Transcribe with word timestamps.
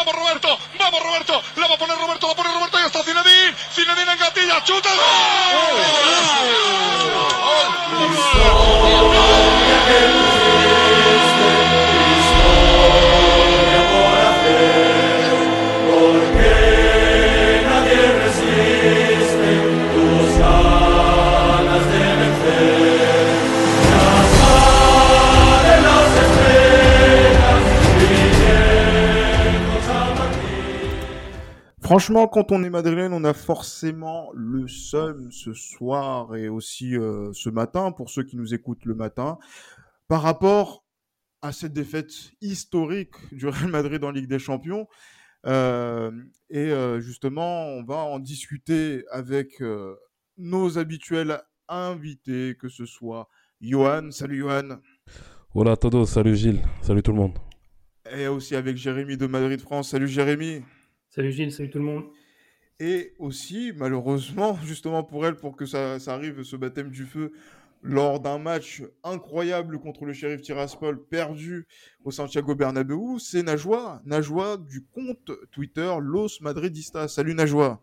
Vamos 0.00 0.14
Roberto, 0.14 0.58
vamos 0.78 1.02
Roberto, 1.02 1.42
la 1.56 1.66
va 1.68 1.74
a 1.74 1.78
poner 1.78 1.98
Roberto, 1.98 2.26
la 2.26 2.34
pone 2.34 2.54
Roberto 2.54 2.80
y 2.80 2.86
está 2.86 3.02
Zinedine, 3.04 3.54
Zinedine 3.70 4.12
en 4.12 4.18
gatilla, 4.18 4.64
chuta. 4.64 4.88
Franchement, 31.90 32.28
quand 32.28 32.52
on 32.52 32.62
est 32.62 32.70
madrilène, 32.70 33.12
on 33.12 33.24
a 33.24 33.34
forcément 33.34 34.30
le 34.32 34.68
seum 34.68 35.32
ce 35.32 35.52
soir 35.54 36.36
et 36.36 36.48
aussi 36.48 36.96
euh, 36.96 37.32
ce 37.32 37.50
matin, 37.50 37.90
pour 37.90 38.10
ceux 38.10 38.22
qui 38.22 38.36
nous 38.36 38.54
écoutent 38.54 38.84
le 38.84 38.94
matin, 38.94 39.38
par 40.06 40.22
rapport 40.22 40.84
à 41.42 41.50
cette 41.50 41.72
défaite 41.72 42.12
historique 42.40 43.16
du 43.32 43.48
Real 43.48 43.66
Madrid 43.66 44.04
en 44.04 44.12
Ligue 44.12 44.28
des 44.28 44.38
Champions. 44.38 44.86
Euh, 45.46 46.12
et 46.48 46.70
euh, 46.70 47.00
justement, 47.00 47.64
on 47.64 47.82
va 47.82 47.96
en 47.96 48.20
discuter 48.20 49.04
avec 49.10 49.60
nos 50.38 50.78
habituels 50.78 51.42
invités, 51.66 52.56
que 52.56 52.68
ce 52.68 52.86
soit 52.86 53.28
Johan. 53.60 54.12
Salut 54.12 54.38
Johan. 54.38 54.78
Hola 55.56 55.72
a 55.72 55.76
todos, 55.76 56.06
salut 56.06 56.36
Gilles, 56.36 56.62
salut 56.82 57.02
tout 57.02 57.10
le 57.10 57.18
monde. 57.18 57.36
Et 58.16 58.28
aussi 58.28 58.54
avec 58.54 58.76
Jérémy 58.76 59.16
de 59.16 59.26
Madrid 59.26 59.60
France. 59.60 59.88
Salut 59.90 60.06
Jérémy. 60.06 60.62
Salut 61.12 61.32
Gilles, 61.32 61.50
salut 61.50 61.70
tout 61.70 61.80
le 61.80 61.84
monde. 61.84 62.04
Et 62.78 63.14
aussi, 63.18 63.72
malheureusement, 63.76 64.56
justement 64.62 65.02
pour 65.02 65.26
elle, 65.26 65.34
pour 65.34 65.56
que 65.56 65.66
ça, 65.66 65.96
arrive, 66.06 66.44
ce 66.44 66.54
baptême 66.54 66.90
du 66.90 67.04
feu, 67.04 67.32
lors 67.82 68.20
d'un 68.20 68.38
match 68.38 68.84
incroyable 69.02 69.80
contre 69.80 70.04
le 70.04 70.12
shérif 70.12 70.40
Tiraspol, 70.40 71.02
perdu 71.02 71.66
au 72.04 72.12
Santiago 72.12 72.54
Bernabéu, 72.54 73.18
c'est 73.18 73.42
Najwa, 73.42 74.00
Najwa 74.04 74.56
du 74.56 74.84
compte 74.84 75.32
Twitter 75.50 75.92
Los 76.00 76.40
Madridistas. 76.42 77.08
Salut 77.08 77.34
Najwa. 77.34 77.80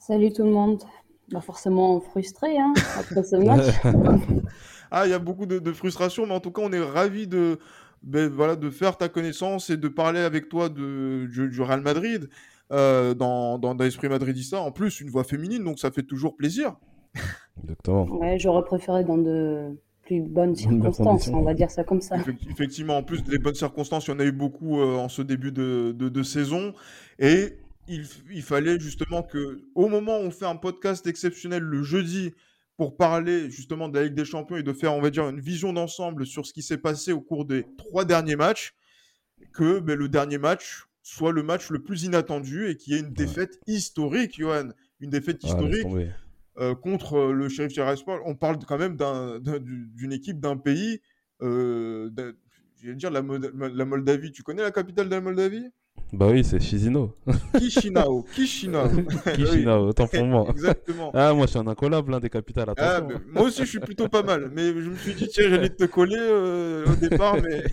Salut 0.00 0.32
tout 0.32 0.42
le 0.42 0.50
monde. 0.50 0.82
Bah 1.30 1.40
forcément 1.40 2.00
frustré 2.00 2.58
hein, 2.58 2.74
après 2.98 3.22
ce 3.22 3.36
match. 3.36 3.72
ah, 4.90 5.06
il 5.06 5.10
y 5.10 5.14
a 5.14 5.20
beaucoup 5.20 5.46
de, 5.46 5.72
frustration, 5.72 6.26
mais 6.26 6.34
en 6.34 6.40
tout 6.40 6.50
cas, 6.50 6.62
on 6.64 6.72
est 6.72 6.80
ravis 6.80 7.28
de, 7.28 7.60
ben, 8.02 8.28
voilà, 8.28 8.56
de 8.56 8.70
faire 8.70 8.96
ta 8.96 9.08
connaissance 9.08 9.70
et 9.70 9.76
de 9.76 9.88
parler 9.88 10.20
avec 10.20 10.48
toi 10.48 10.68
de, 10.68 11.26
du, 11.26 11.60
Real 11.60 11.80
Madrid 11.80 12.28
euh, 12.72 13.14
dans, 13.14 13.58
dans, 13.58 13.74
l'esprit 13.74 14.08
madridista. 14.08 14.60
En 14.60 14.72
plus, 14.72 15.00
une 15.00 15.10
voix 15.10 15.24
féminine, 15.24 15.62
donc 15.64 15.78
ça 15.78 15.90
fait 15.90 16.02
toujours 16.02 16.36
plaisir. 16.36 16.76
Exactement. 17.62 18.04
Ouais, 18.06 18.38
j'aurais 18.38 18.64
préféré 18.64 19.04
dans 19.04 19.18
de 19.18 19.76
plus 20.02 20.20
bonnes 20.20 20.56
circonstances, 20.56 21.28
on 21.28 21.42
va 21.42 21.54
dire 21.54 21.70
ça 21.70 21.84
comme 21.84 22.00
ça. 22.00 22.16
Effectivement, 22.50 22.96
en 22.96 23.02
plus, 23.02 23.22
les 23.28 23.38
bonnes 23.38 23.54
circonstances, 23.54 24.08
il 24.08 24.10
y 24.10 24.14
en 24.14 24.18
a 24.18 24.24
eu 24.24 24.32
beaucoup 24.32 24.80
euh, 24.80 24.96
en 24.96 25.08
ce 25.08 25.22
début 25.22 25.52
de, 25.52 25.94
de, 25.96 26.08
de 26.08 26.22
saison. 26.22 26.74
Et 27.20 27.58
il, 27.86 28.04
il, 28.32 28.42
fallait 28.42 28.80
justement 28.80 29.22
que, 29.22 29.62
au 29.74 29.88
moment 29.88 30.18
où 30.18 30.22
on 30.22 30.30
fait 30.30 30.46
un 30.46 30.56
podcast 30.56 31.06
exceptionnel 31.06 31.62
le 31.62 31.82
jeudi, 31.82 32.32
pour 32.82 32.96
parler 32.96 33.48
justement 33.48 33.88
de 33.88 33.96
la 33.96 34.06
Ligue 34.06 34.14
des 34.14 34.24
Champions 34.24 34.56
et 34.56 34.64
de 34.64 34.72
faire, 34.72 34.92
on 34.92 35.00
va 35.00 35.10
dire, 35.10 35.28
une 35.28 35.38
vision 35.38 35.72
d'ensemble 35.72 36.26
sur 36.26 36.44
ce 36.46 36.52
qui 36.52 36.62
s'est 36.62 36.78
passé 36.78 37.12
au 37.12 37.20
cours 37.20 37.44
des 37.44 37.64
trois 37.78 38.04
derniers 38.04 38.34
matchs, 38.34 38.74
que 39.52 39.78
ben, 39.78 39.96
le 39.96 40.08
dernier 40.08 40.38
match 40.38 40.88
soit 41.00 41.30
le 41.30 41.44
match 41.44 41.70
le 41.70 41.80
plus 41.80 42.02
inattendu 42.02 42.68
et 42.68 42.76
qu'il 42.76 42.94
y 42.94 42.96
ait 42.96 43.00
une 43.02 43.12
défaite 43.12 43.60
historique, 43.68 44.36
Johan. 44.36 44.70
Une 44.98 45.10
défaite 45.10 45.44
historique 45.44 45.86
euh, 46.58 46.74
contre 46.74 47.18
euh, 47.18 47.32
le 47.32 47.48
Sheriff 47.48 47.72
Tiraspol. 47.72 48.20
On 48.24 48.34
parle 48.34 48.58
quand 48.66 48.78
même 48.78 48.96
d'une 49.38 50.12
équipe 50.12 50.40
d'un 50.40 50.56
pays, 50.56 51.00
euh, 51.40 52.10
je 52.82 52.88
vais 52.88 52.96
dire 52.96 53.12
la, 53.12 53.22
la 53.22 53.84
Moldavie. 53.84 54.32
Tu 54.32 54.42
connais 54.42 54.62
la 54.62 54.72
capitale 54.72 55.08
de 55.08 55.14
la 55.14 55.20
Moldavie? 55.20 55.68
Bah 56.12 56.28
oui, 56.30 56.44
c'est 56.44 56.60
Shizino. 56.60 57.14
Kishinao, 57.58 58.22
Kishinao. 58.34 58.88
Kishinao, 59.34 59.88
autant 59.88 60.06
pour 60.06 60.24
moi. 60.26 60.46
Exactement. 60.50 61.10
Ah, 61.14 61.32
moi 61.32 61.46
je 61.46 61.52
suis 61.52 61.58
un 61.58 61.66
incollable, 61.66 62.12
l'un 62.12 62.20
des 62.20 62.28
capitales. 62.28 62.70
Ah, 62.76 63.00
moi 63.32 63.44
aussi 63.44 63.62
je 63.64 63.68
suis 63.70 63.80
plutôt 63.80 64.08
pas 64.08 64.22
mal, 64.22 64.50
mais 64.54 64.68
je 64.68 64.90
me 64.90 64.96
suis 64.96 65.14
dit, 65.14 65.26
tiens, 65.28 65.48
j'allais 65.48 65.70
te 65.70 65.84
coller 65.84 66.18
euh, 66.18 66.84
au 66.86 66.96
départ, 66.96 67.36
mais, 67.42 67.64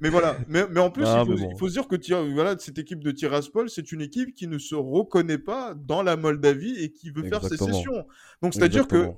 mais 0.00 0.08
voilà. 0.08 0.36
Mais, 0.48 0.64
mais 0.72 0.80
en 0.80 0.90
plus, 0.90 1.04
ah, 1.06 1.24
il, 1.24 1.56
faut, 1.56 1.68
se 1.68 1.74
dire 1.74 1.86
que 1.86 2.32
voilà, 2.34 2.58
cette 2.58 2.78
équipe 2.78 3.04
de 3.04 3.12
Tiraspol, 3.12 3.70
c'est 3.70 3.92
une 3.92 4.00
équipe 4.00 4.34
qui 4.34 4.48
ne 4.48 4.58
se 4.58 4.74
reconnaît 4.74 5.38
pas 5.38 5.74
dans 5.74 6.02
la 6.02 6.16
Moldavie 6.16 6.82
et 6.82 6.90
qui 6.90 7.10
veut 7.10 7.28
faire 7.28 7.44
sécession. 7.44 8.06
Donc 8.42 8.54
c'est-à-dire 8.54 8.88
que, 8.88 9.10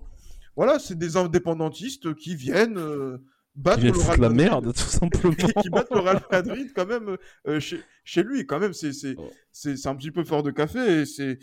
voilà, 0.54 0.78
c'est 0.78 0.98
des 0.98 1.16
indépendantistes 1.16 2.14
qui 2.14 2.36
viennent. 2.36 2.76
Euh, 2.76 3.16
battre 3.54 3.84
le 3.84 3.90
Real 3.90 4.20
la 4.20 4.30
merde, 4.30 4.72
tout 4.72 4.80
simplement. 4.80 5.34
qui 5.62 5.70
battent 5.70 5.90
le 5.90 6.00
Real 6.00 6.20
Madrid 6.30 6.68
quand 6.74 6.86
même 6.86 7.16
euh, 7.46 7.60
chez, 7.60 7.80
chez, 8.04 8.22
lui. 8.22 8.46
Quand 8.46 8.58
même, 8.58 8.72
c'est 8.72 8.92
oh. 9.16 9.30
c'est 9.52 9.86
un 9.86 9.94
petit 9.96 10.10
peu 10.10 10.24
fort 10.24 10.42
de 10.42 10.50
café 10.50 11.00
et 11.00 11.06
c'est 11.06 11.38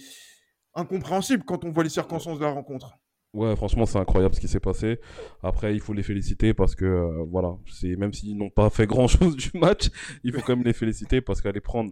incompréhensible 0.74 1.44
quand 1.46 1.66
on 1.66 1.72
voit 1.72 1.84
les 1.84 1.90
circonstances 1.90 2.40
de 2.40 2.46
la 2.46 2.52
rencontre. 2.52 2.98
Ouais, 3.34 3.56
franchement, 3.56 3.86
c'est 3.86 3.98
incroyable 3.98 4.36
ce 4.36 4.42
qui 4.42 4.50
s'est 4.50 4.60
passé. 4.60 5.00
Après, 5.42 5.74
il 5.74 5.80
faut 5.80 5.94
les 5.94 6.04
féliciter 6.04 6.54
parce 6.54 6.76
que, 6.76 6.84
euh, 6.84 7.24
voilà, 7.30 7.56
c'est 7.72 7.96
même 7.96 8.12
s'ils 8.12 8.38
n'ont 8.38 8.50
pas 8.50 8.70
fait 8.70 8.86
grand 8.86 9.08
chose 9.08 9.36
du 9.38 9.52
match, 9.54 9.90
il 10.24 10.34
faut 10.34 10.42
quand 10.42 10.56
même 10.58 10.66
les 10.66 10.74
féliciter 10.74 11.22
parce 11.22 11.42
qu'aller 11.42 11.62
prendre 11.62 11.92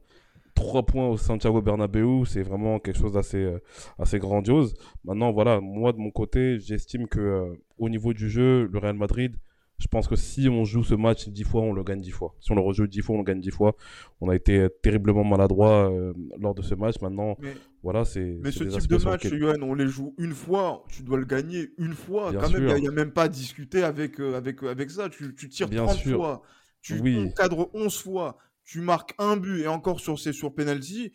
trois 0.53 0.86
points 0.86 1.07
au 1.07 1.16
Santiago 1.16 1.62
Bernabéu, 1.62 2.25
c'est 2.25 2.44
vraiment 2.44 2.80
quelque 2.80 3.00
chose 3.00 3.13
d'assez 3.13 3.38
euh, 3.38 3.59
assez 3.97 4.19
grandiose. 4.19 4.74
Maintenant, 5.06 5.31
voilà, 5.31 5.62
moi 5.62 5.94
de 5.94 5.97
mon 6.00 6.12
côté, 6.12 6.59
j'estime 6.59 7.07
que 7.07 7.57
au 7.78 7.88
niveau 7.88 8.13
du 8.13 8.30
jeu, 8.30 8.68
le 8.69 8.78
Real 8.78 8.97
Madrid 8.97 9.38
je 9.79 9.88
pense 9.88 10.09
que 10.09 10.17
si 10.17 10.50
on 10.50 10.66
joue 10.66 10.84
ce 10.84 10.94
match 10.94 11.29
dix 11.29 11.45
fois, 11.45 11.62
on 11.62 11.72
le 11.72 11.84
gagne 11.84 12.01
dix 12.01 12.12
fois. 12.12 12.35
Si 12.41 12.51
on 12.51 12.56
le 12.56 12.62
rejoue 12.62 12.85
dix 12.85 13.01
fois, 13.01 13.16
on 13.16 13.19
le 13.19 13.23
gagne 13.23 13.40
dix 13.40 13.50
fois. 13.50 13.75
On 14.19 14.29
a 14.29 14.35
été 14.35 14.67
terriblement 14.84 15.23
maladroit 15.23 15.90
euh, 15.90 16.13
lors 16.38 16.53
de 16.53 16.62
ce 16.62 16.75
match. 16.75 16.95
Maintenant, 17.01 17.38
voilà, 17.81 18.03
c'est. 18.03 18.38
Mais 18.44 18.51
ce 18.51 18.66
type 18.66 18.89
de 18.89 18.97
match, 19.06 19.23
Yoann, 19.23 19.63
on 19.63 19.73
les 19.73 19.88
joue 19.88 20.13
une 20.18 20.34
fois, 20.34 20.84
tu 20.89 21.01
dois 21.01 21.18
le 21.18 21.25
gagner 21.25 21.69
une 21.78 21.94
fois. 21.94 22.34
Quand 22.34 22.50
même, 22.50 22.68
il 22.78 22.81
n'y 22.81 22.88
a, 22.89 22.91
même 22.91 23.12
pas 23.12 23.23
à 23.23 23.28
discuter 23.29 23.84
avec, 23.84 24.19
euh, 24.19 24.35
avec, 24.35 24.62
euh, 24.63 24.69
avec 24.69 24.91
ça. 24.91 25.09
Tu, 25.09 25.34
tu 25.34 25.47
tires 25.47 25.69
Bien 25.69 25.85
30 25.85 25.97
fois, 26.09 26.41
tu 26.81 27.00
oui. 27.00 27.34
cadres 27.38 27.69
11 27.73 28.01
fois, 28.01 28.38
tu 28.66 28.81
marques 28.81 29.13
un 29.18 29.38
but 29.38 29.62
et 29.62 29.68
encore 29.68 30.01
sur 30.01 30.19
ces 30.19 30.34
sur 30.34 30.53
penalty. 30.53 31.13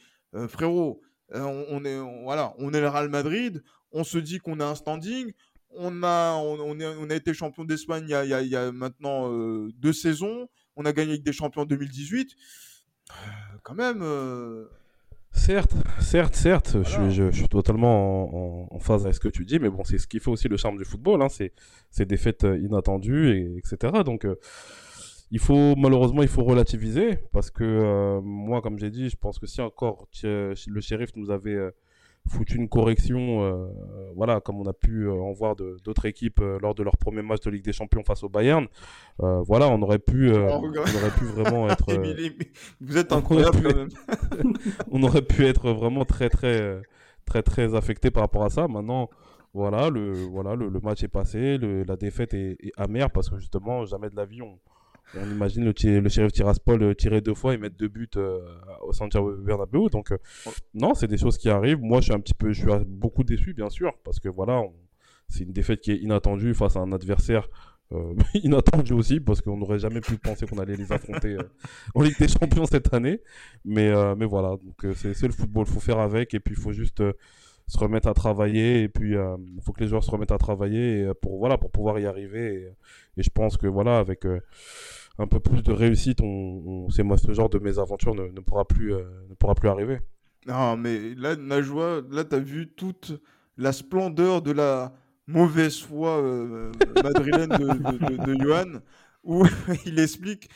frérot, 0.49 1.03
on, 1.35 1.85
est, 1.85 1.99
voilà, 2.23 2.55
on 2.59 2.73
est 2.73 2.81
le 2.81 2.89
Real 2.89 3.11
Madrid. 3.11 3.63
On 3.93 4.05
se 4.05 4.19
dit 4.19 4.39
qu'on 4.39 4.59
a 4.59 4.65
un 4.65 4.75
standing 4.75 5.33
on 5.77 6.03
a, 6.03 6.35
on, 6.35 6.79
on 6.81 7.11
a 7.11 7.15
été 7.15 7.35
champion 7.35 7.65
d'Espagne 7.65 8.05
il, 8.09 8.49
y 8.49 8.57
a, 8.57 8.73
maintenant 8.73 9.31
euh, 9.31 9.71
deux 9.79 9.93
saisons. 9.93 10.49
On 10.77 10.85
a 10.85 10.93
gagné 10.93 11.13
avec 11.13 11.23
des 11.23 11.33
champions 11.33 11.63
en 11.63 11.67
2018. 11.67 12.31
Euh, 13.11 13.15
quand 13.63 13.75
même. 13.75 14.01
Euh, 14.03 14.67
certes, 15.31 15.75
certes, 16.01 16.35
certes, 16.35 16.77
je, 16.83 17.31
suis 17.31 17.49
totalement 17.49 18.73
en, 18.75 18.79
phase 18.79 19.05
avec 19.05 19.15
ce 19.15 19.21
que 19.21 19.29
tu 19.29 19.45
dis, 19.45 19.59
mais 19.59 19.69
bon, 19.69 19.85
c'est 19.85 19.99
ce 19.99 20.07
qui 20.07 20.21
fait 20.21 20.31
aussi 20.31 20.49
le 20.49 20.57
charme 20.57 20.79
du 20.79 20.85
football, 20.85 21.23
hein, 21.23 21.29
c'est 21.29 21.53
ces 21.91 22.07
défaites 22.07 22.45
inattendues, 22.45 23.31
et, 23.31 23.59
etc. 23.59 24.03
Donc, 24.05 24.27
il 25.31 25.39
faut 25.41 25.75
malheureusement, 25.77 26.23
il 26.23 26.29
faut 26.29 26.45
relativiser, 26.45 27.19
parce 27.33 27.51
que 27.51 28.21
moi, 28.21 28.63
comme 28.63 28.79
j'ai 28.79 28.91
dit, 28.91 29.11
je 29.11 29.17
pense 29.17 29.39
que 29.39 29.47
si 29.47 29.61
encore 29.61 30.09
le 30.23 30.81
shérif 30.81 31.11
nous 31.17 31.31
avait 31.31 31.73
foutu 32.29 32.57
une 32.57 32.69
correction, 32.69 33.43
euh, 33.43 33.67
voilà, 34.17 34.41
comme 34.41 34.61
on 34.61 34.67
a 34.67 34.73
pu 34.73 35.07
euh, 35.07 35.13
en 35.13 35.33
voir 35.33 35.57
d'autres 35.57 36.07
équipes 36.07 36.41
euh, 36.41 36.59
lors 36.61 36.75
de 36.75 36.83
leur 36.83 36.97
premier 36.97 37.23
match 37.23 37.41
de 37.43 37.51
Ligue 37.51 37.65
des 37.65 37.73
Champions 37.73 38.03
face 38.03 38.23
au 38.23 38.29
Bayern. 38.29 38.67
voilà, 39.19 39.69
on 39.69 39.81
aurait 39.83 39.99
pu, 39.99 40.31
on 40.33 40.65
aurait 40.65 41.11
pu 41.19 41.25
vraiment 41.25 41.69
être. 41.71 41.85
Vous 42.81 42.97
êtes 42.97 43.13
incroyable 43.13 43.63
quand 43.63 43.77
même. 43.77 43.89
on 44.91 45.03
aurait 45.03 45.23
pu 45.23 45.45
être 45.47 45.71
vraiment 45.73 46.05
très 46.05 46.29
très 46.29 46.81
très 47.27 47.43
très 47.43 47.75
affecté 47.75 48.11
par 48.11 48.23
rapport 48.23 48.45
à 48.45 48.51
ça. 48.51 48.69
Maintenant, 48.69 49.11
voilà, 49.53 49.91
le 49.91 50.13
voilà 50.13 50.55
le, 50.55 50.71
match 50.81 51.03
est 51.05 51.09
passé, 51.09 51.59
la 51.59 51.97
défaite 51.97 52.35
est, 52.35 52.57
est, 52.61 52.73
amère 52.77 53.11
parce 53.11 53.29
que 53.29 53.39
justement 53.39 53.85
jamais 53.85 54.11
de 54.11 54.17
la 54.17 54.25
vie 54.25 54.43
on 54.43 54.59
on 55.17 55.31
imagine 55.31 55.65
le, 55.65 56.01
le 56.01 56.09
shérif 56.09 56.33
Tiraspol 56.33 56.83
euh, 56.83 56.95
tirer 56.95 57.21
deux 57.21 57.35
fois 57.35 57.55
et 57.55 57.59
mettre 57.59 57.77
deux 57.77 57.89
buts 57.89 58.09
euh, 58.17 58.41
au 58.83 58.93
Santiago 58.93 59.33
Bernabéu. 59.37 59.89
Donc, 59.91 60.13
euh, 60.13 60.19
non, 60.75 60.95
c'est 60.95 61.07
des 61.07 61.19
choses 61.19 61.39
qui 61.39 61.49
arrivent. 61.49 61.81
Moi, 61.81 62.01
je 62.01 62.05
suis 62.05 62.13
un 62.13 62.21
petit 62.21 62.35
peu, 62.35 62.53
je 62.53 62.61
suis 62.61 62.85
beaucoup 62.87 63.25
déçu, 63.25 63.55
bien 63.55 63.71
sûr, 63.71 63.93
parce 64.05 64.21
que 64.21 64.29
voilà, 64.29 64.63
c'est 65.29 65.45
une 65.45 65.53
défaite 65.53 65.81
qui 65.81 65.93
est 65.93 65.99
inattendue 65.99 66.55
face 66.55 66.77
à 66.77 66.81
un 66.81 66.93
adversaire 66.93 67.49
inattendu 68.43 68.93
aussi, 68.93 69.21
parce 69.21 69.41
qu'on 69.41 69.57
n'aurait 69.57 69.79
jamais 69.79 70.01
pu 70.01 70.17
penser 70.17 70.47
qu'on 70.47 70.59
allait 70.59 70.75
les 70.75 70.91
affronter 70.91 71.37
en 71.95 72.03
Ligue 72.03 72.19
des 72.19 72.27
Champions 72.27 72.67
cette 72.67 72.93
année. 72.93 73.21
Mais, 73.65 73.93
mais 74.17 74.25
voilà, 74.25 74.57
donc 74.57 74.95
c'est 74.97 75.23
le 75.23 75.33
football, 75.33 75.67
faut 75.67 75.79
faire 75.79 76.01
avec, 76.01 76.35
et 76.35 76.41
puis 76.41 76.55
il 76.57 76.61
faut 76.61 76.73
juste 76.73 77.05
se 77.67 77.79
remettre 77.79 78.09
à 78.09 78.15
travailler, 78.15 78.83
et 78.83 78.89
puis 78.89 79.13
il 79.15 79.63
faut 79.63 79.73
que 79.73 79.81
les 79.81 79.89
joueurs 79.89 80.05
se 80.05 80.11
remettent 80.11 80.33
à 80.33 80.39
travailler 80.39 81.11
pour, 81.23 81.39
voilà, 81.39 81.59
pour 81.59 81.71
pouvoir 81.71 81.99
y 81.99 82.07
arriver. 82.07 82.55
Et, 82.55 83.21
et 83.21 83.23
je 83.23 83.31
pense 83.31 83.57
que 83.57 83.67
voilà, 83.67 83.99
avec 83.99 84.27
un 85.19 85.27
peu 85.27 85.41
plus 85.41 85.63
de 85.63 85.73
réussite, 85.73 86.21
on, 86.23 86.89
c'est 86.91 87.03
moi 87.03 87.17
ce 87.17 87.33
genre 87.33 87.49
de 87.49 87.59
mésaventure 87.59 88.15
ne, 88.15 88.41
pourra 88.41 88.65
plus 88.65 88.93
ne 88.93 89.35
pourra 89.35 89.55
plus 89.55 89.69
arriver. 89.69 90.01
Non, 90.47 90.77
mais 90.77 91.15
là, 91.15 91.37
Najwa, 91.37 92.03
là, 92.11 92.25
tu 92.25 92.35
as 92.35 92.41
vu 92.41 92.69
toute 92.69 93.21
la 93.57 93.73
splendeur 93.73 94.43
de 94.43 94.53
la 94.53 94.93
mauvaise 95.27 95.81
foi 95.81 96.21
madrilène 97.03 97.49
de, 97.49 97.57
de, 97.57 98.27
de, 98.27 98.45
Johan, 98.45 98.81
où 99.23 99.45
il 99.87 99.99
explique 99.99 100.51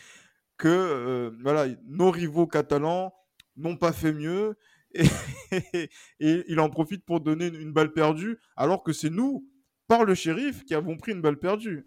que 0.56 1.32
voilà, 1.42 1.66
nos 1.86 2.10
rivaux 2.10 2.46
catalans 2.46 3.14
n'ont 3.56 3.76
pas 3.76 3.92
fait 3.92 4.12
mieux 4.12 4.56
et, 4.94 5.04
et, 6.20 6.44
il 6.48 6.60
en 6.60 6.70
profite 6.70 7.04
pour 7.04 7.20
donner 7.20 7.46
une 7.46 7.72
balle 7.72 7.92
perdue, 7.92 8.38
alors 8.56 8.82
que 8.82 8.92
c'est 8.92 9.10
nous, 9.10 9.44
par 9.88 10.04
le 10.04 10.14
shérif, 10.14 10.64
qui 10.64 10.74
avons 10.74 10.96
pris 10.96 11.12
une 11.12 11.22
balle 11.22 11.38
perdue. 11.38 11.86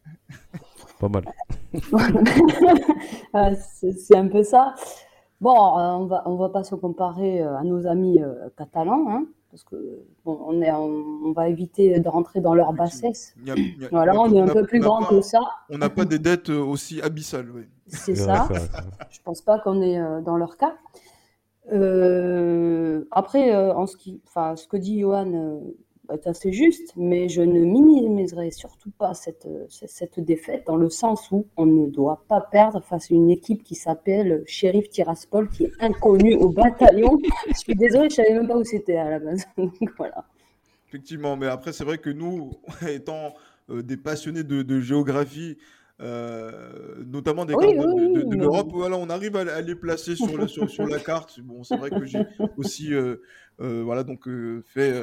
Pas 1.00 1.10
mal. 1.10 1.24
c'est 3.60 4.16
un 4.18 4.28
peu 4.28 4.44
ça. 4.44 4.76
Bon, 5.40 5.56
euh, 5.56 5.92
on 5.94 6.06
va, 6.06 6.24
on 6.28 6.36
va 6.36 6.50
pas 6.50 6.64
se 6.64 6.76
comparer 6.76 7.42
euh, 7.42 7.58
à 7.58 7.64
nos 7.64 7.88
amis 7.88 8.22
euh, 8.22 8.50
catalans, 8.56 9.08
hein, 9.10 9.26
parce 9.50 9.64
que 9.64 9.76
bon, 10.24 10.40
on, 10.46 10.62
est, 10.62 10.72
on, 10.72 11.32
va 11.32 11.50
éviter 11.50 12.00
de 12.00 12.08
rentrer 12.08 12.42
dans 12.42 12.54
leur 12.54 12.74
bassesse. 12.74 13.36
voilà, 13.92 14.14
on 14.20 14.32
est 14.34 14.40
un 14.40 14.48
peu 14.48 14.66
plus 14.68 14.80
grand 14.80 15.04
que 15.04 15.22
ça. 15.22 15.40
On 15.72 15.80
n'a 15.80 15.90
pas 15.90 16.06
des 16.06 16.20
dettes 16.20 16.50
aussi 16.50 17.02
abyssales, 17.02 17.50
oui. 17.50 17.64
C'est 17.88 18.16
ça. 18.16 18.48
Je 19.10 19.20
pense 19.24 19.42
pas 19.42 19.58
qu'on 19.60 19.82
est 19.82 20.00
dans 20.22 20.38
leur 20.38 20.58
cas. 20.58 20.76
Après, 21.72 23.56
en 23.56 23.88
ce 23.88 23.98
qui, 23.98 24.22
enfin, 24.28 24.56
ce 24.56 24.68
que 24.68 24.78
dit 24.78 25.00
Johan 25.00 25.62
est 26.14 26.28
assez 26.28 26.52
juste, 26.52 26.94
mais 26.96 27.30
je 27.30 27.42
ne 27.42 27.60
minimiserai 27.62 28.52
surtout 28.52 28.92
pas 28.92 29.14
cette, 29.14 29.48
cette 29.70 30.20
défaite 30.20 30.66
dans 30.68 30.76
le 30.76 30.90
sens 30.90 31.32
où 31.32 31.48
on 31.58 31.66
ne 31.66 31.90
doit 31.90 32.24
pas 32.28 32.42
perdre 32.42 32.82
face 32.82 33.12
à 33.12 33.14
une 33.14 33.30
équipe 33.30 33.64
qui 33.64 33.76
s'appelle 33.76 34.44
Sheriff 34.46 34.90
Tiraspol, 34.90 35.50
qui 35.50 35.66
est 35.66 35.74
inconnue 35.80 36.36
au 36.36 36.50
bataillon. 36.50 37.18
je 37.48 37.58
suis 37.58 37.76
désolé, 37.76 38.10
je 38.10 38.16
savais 38.16 38.34
même 38.34 38.48
pas 38.48 38.58
où 38.58 38.64
c'était 38.64 38.98
à 38.98 39.10
la 39.10 39.20
base. 39.20 39.46
voilà. 39.98 40.26
Effectivement, 40.90 41.38
mais 41.38 41.48
après, 41.48 41.72
c'est 41.72 41.86
vrai 41.86 41.98
que 41.98 42.10
nous, 42.10 42.52
étant 42.88 43.34
euh, 43.70 43.82
des 43.82 43.98
passionnés 43.98 44.44
de, 44.44 44.80
géographie, 44.82 45.58
euh, 46.02 47.04
notamment 47.06 47.46
des 47.46 47.54
cartes 47.54 47.76
de, 47.76 48.36
l'Europe. 48.36 48.70
Voilà, 48.74 48.98
on 48.98 49.10
arrive 49.10 49.36
à, 49.36 49.62
les 49.62 49.76
placer 49.76 50.16
sur, 50.16 50.36
la, 50.38 50.48
sur, 50.48 50.88
la 50.88 51.00
carte. 51.00 51.40
Bon, 51.42 51.64
c'est 51.64 51.78
vrai 51.78 51.92
que 51.92 52.06
j'ai 52.06 52.26
aussi 52.58 52.94
euh, 52.94 53.18
euh, 53.60 53.84
voilà, 53.84 54.04
donc 54.04 54.28
fait 54.66 54.94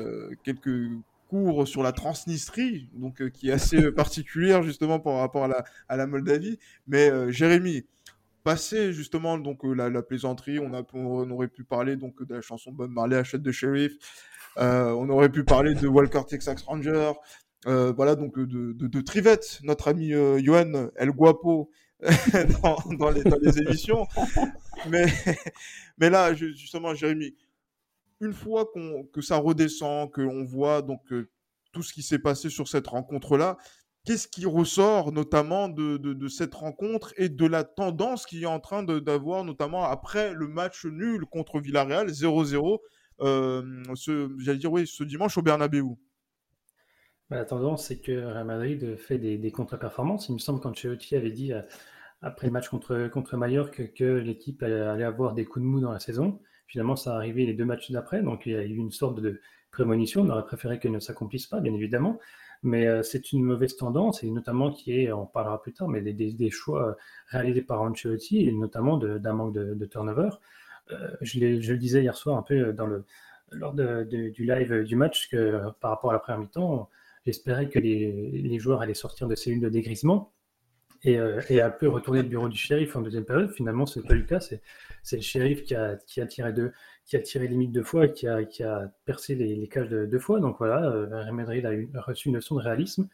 quelques 0.42 0.90
cours 1.28 1.68
sur 1.68 1.82
la 1.82 1.92
Transnistrie, 1.92 2.88
donc 2.94 3.28
qui 3.30 3.50
est 3.50 3.52
assez 3.52 3.92
particulière 3.92 4.62
justement 4.62 4.98
par 4.98 5.18
rapport 5.18 5.44
à 5.44 5.48
la, 5.48 5.64
à 5.88 5.96
la 5.96 6.06
Moldavie. 6.06 6.58
Mais 6.88 7.10
Jérémy, 7.32 7.86
passer 8.42 8.92
justement 8.92 9.38
donc 9.38 9.60
la, 9.62 9.90
la, 9.90 10.02
plaisanterie, 10.02 10.58
on, 10.58 10.74
a, 10.74 10.82
on 10.94 11.30
aurait 11.30 11.48
pu 11.48 11.62
parler 11.62 11.96
donc 11.96 12.24
de 12.26 12.34
la 12.34 12.40
chanson 12.40 12.72
Bob 12.72 12.90
Marley, 12.90 13.16
Achète 13.16 13.42
de 13.42 13.52
Sheriff. 13.52 13.92
on 14.56 15.08
aurait 15.10 15.28
pu 15.28 15.44
parler 15.44 15.74
de 15.74 15.86
Walker 15.86 16.22
Texas 16.26 16.62
Ranger. 16.62 17.12
Euh, 17.66 17.92
voilà, 17.92 18.14
donc 18.14 18.38
euh, 18.38 18.46
de, 18.46 18.72
de, 18.72 19.00
Trivette, 19.00 19.60
notre 19.64 19.88
ami 19.88 20.12
euh, 20.12 20.40
El 20.96 21.10
Guapo, 21.10 21.70
dans, 22.98 23.10
les, 23.10 23.58
émissions. 23.58 24.06
Mais, 24.88 26.10
là, 26.10 26.32
justement, 26.34 26.94
Jérémy, 26.94 27.34
une 28.20 28.32
fois 28.32 28.70
que 29.12 29.20
ça 29.20 29.36
redescend, 29.36 30.10
qu'on 30.12 30.44
voit 30.44 30.82
donc 30.82 31.02
tout 31.72 31.82
ce 31.82 31.92
qui 31.92 32.02
s'est 32.02 32.20
passé 32.20 32.50
sur 32.50 32.68
cette 32.68 32.86
rencontre-là, 32.86 33.56
qu'est-ce 34.04 34.28
qui 34.28 34.46
ressort 34.46 35.10
notamment 35.10 35.68
de, 35.68 36.28
cette 36.28 36.54
rencontre 36.54 37.12
et 37.16 37.28
de 37.28 37.46
la 37.46 37.64
tendance 37.64 38.26
qui 38.26 38.44
est 38.44 38.46
en 38.46 38.60
train 38.60 38.84
d'avoir, 38.84 39.42
notamment 39.42 39.82
après 39.82 40.32
le 40.32 40.46
match 40.46 40.86
nul 40.86 41.26
contre 41.26 41.58
Villarreal, 41.58 42.08
0-0, 42.08 42.78
ce, 43.20 44.36
j'allais 44.38 44.58
dire, 44.58 44.72
oui, 44.72 44.86
ce 44.86 45.02
dimanche 45.02 45.36
au 45.36 45.42
Bernabeu? 45.42 45.96
Bah, 47.30 47.36
la 47.36 47.44
tendance, 47.44 47.86
c'est 47.86 47.98
que 47.98 48.12
Real 48.12 48.46
Madrid 48.46 48.96
fait 48.96 49.18
des, 49.18 49.52
contre-performances. 49.52 50.28
Il 50.28 50.34
me 50.34 50.38
semble 50.38 50.60
qu'Ancelotti 50.60 51.14
avait 51.14 51.30
dit 51.30 51.52
euh, 51.52 51.60
après 52.22 52.46
le 52.46 52.52
match 52.52 52.68
contre, 52.68 53.08
contre 53.08 53.36
Mallorca 53.36 53.84
que, 53.88 54.04
l'équipe 54.04 54.62
allait, 54.62 55.04
avoir 55.04 55.34
des 55.34 55.44
coups 55.44 55.62
de 55.62 55.68
mou 55.68 55.80
dans 55.80 55.92
la 55.92 56.00
saison. 56.00 56.40
Finalement, 56.66 56.96
ça 56.96 57.12
a 57.12 57.16
arrivé 57.16 57.44
les 57.46 57.54
deux 57.54 57.64
matchs 57.66 57.90
d'après, 57.90 58.22
donc 58.22 58.46
il 58.46 58.52
y 58.52 58.56
a 58.56 58.62
eu 58.62 58.76
une 58.76 58.90
sorte 58.90 59.20
de 59.20 59.40
prémonition. 59.70 60.22
On 60.22 60.30
aurait 60.30 60.44
préféré 60.44 60.78
qu'elle 60.78 60.92
ne 60.92 61.00
s'accomplisse 61.00 61.46
pas, 61.46 61.60
bien 61.60 61.74
évidemment. 61.74 62.18
Mais 62.62 62.86
euh, 62.86 63.02
c'est 63.02 63.32
une 63.32 63.44
mauvaise 63.44 63.76
tendance, 63.76 64.24
et 64.24 64.30
notamment 64.30 64.72
qui 64.72 64.98
est, 64.98 65.12
on 65.12 65.26
parlera 65.26 65.60
plus 65.60 65.74
tard, 65.74 65.88
mais 65.88 66.00
des, 66.00 66.50
choix 66.50 66.96
réalisés 67.26 67.62
par 67.62 67.82
Ancelotti, 67.82 68.48
et 68.48 68.52
notamment 68.52 68.96
d'un 68.96 69.32
manque 69.34 69.54
de, 69.54 69.84
turnover. 69.86 70.30
Euh, 70.92 71.10
je, 71.20 71.38
le 71.40 71.76
disais 71.76 72.02
hier 72.02 72.16
soir 72.16 72.38
un 72.38 72.42
peu 72.42 72.74
lors 73.52 73.74
du 73.74 74.44
live 74.44 74.82
du 74.84 74.96
match 74.96 75.28
que 75.28 75.70
par 75.80 75.90
rapport 75.90 76.10
à 76.10 76.14
la 76.14 76.18
première 76.20 76.40
mi-temps, 76.40 76.88
J'espérais 77.26 77.68
que 77.68 77.78
les, 77.78 78.58
joueurs 78.58 78.80
allaient 78.80 78.94
sortir 78.94 79.28
de 79.28 79.34
cellules 79.34 79.60
de 79.60 79.68
dégrisement 79.68 80.32
et, 81.02 81.18
euh, 81.18 81.40
un 81.50 81.70
peu 81.70 81.88
retourner 81.88 82.22
le 82.22 82.28
bureau 82.28 82.48
du 82.48 82.58
shérif 82.58 82.96
en 82.96 83.02
deuxième 83.02 83.24
période. 83.24 83.50
Finalement, 83.52 83.86
ce 83.86 84.00
n'est 84.00 84.06
pas 84.06 84.14
le 84.14 84.22
cas. 84.22 84.40
C'est, 84.40 84.60
le 85.12 85.20
shérif 85.20 85.64
qui 85.64 85.74
a, 85.74 85.96
tiré 86.26 86.52
deux, 86.52 86.72
qui 87.04 87.38
limite 87.38 87.72
deux 87.72 87.82
fois 87.82 88.06
et 88.06 88.12
qui 88.12 88.26
a, 88.26 88.92
percé 89.04 89.34
les, 89.34 89.68
cages 89.68 89.88
de, 89.88 90.06
deux 90.06 90.18
fois. 90.18 90.40
Donc 90.40 90.58
voilà, 90.58 90.90
euh, 90.90 91.32
Madrid 91.32 91.66
a, 91.66 92.00
reçu 92.00 92.28
une 92.28 92.36
leçon 92.36 92.56
de 92.56 92.62
réalisme. 92.62 93.08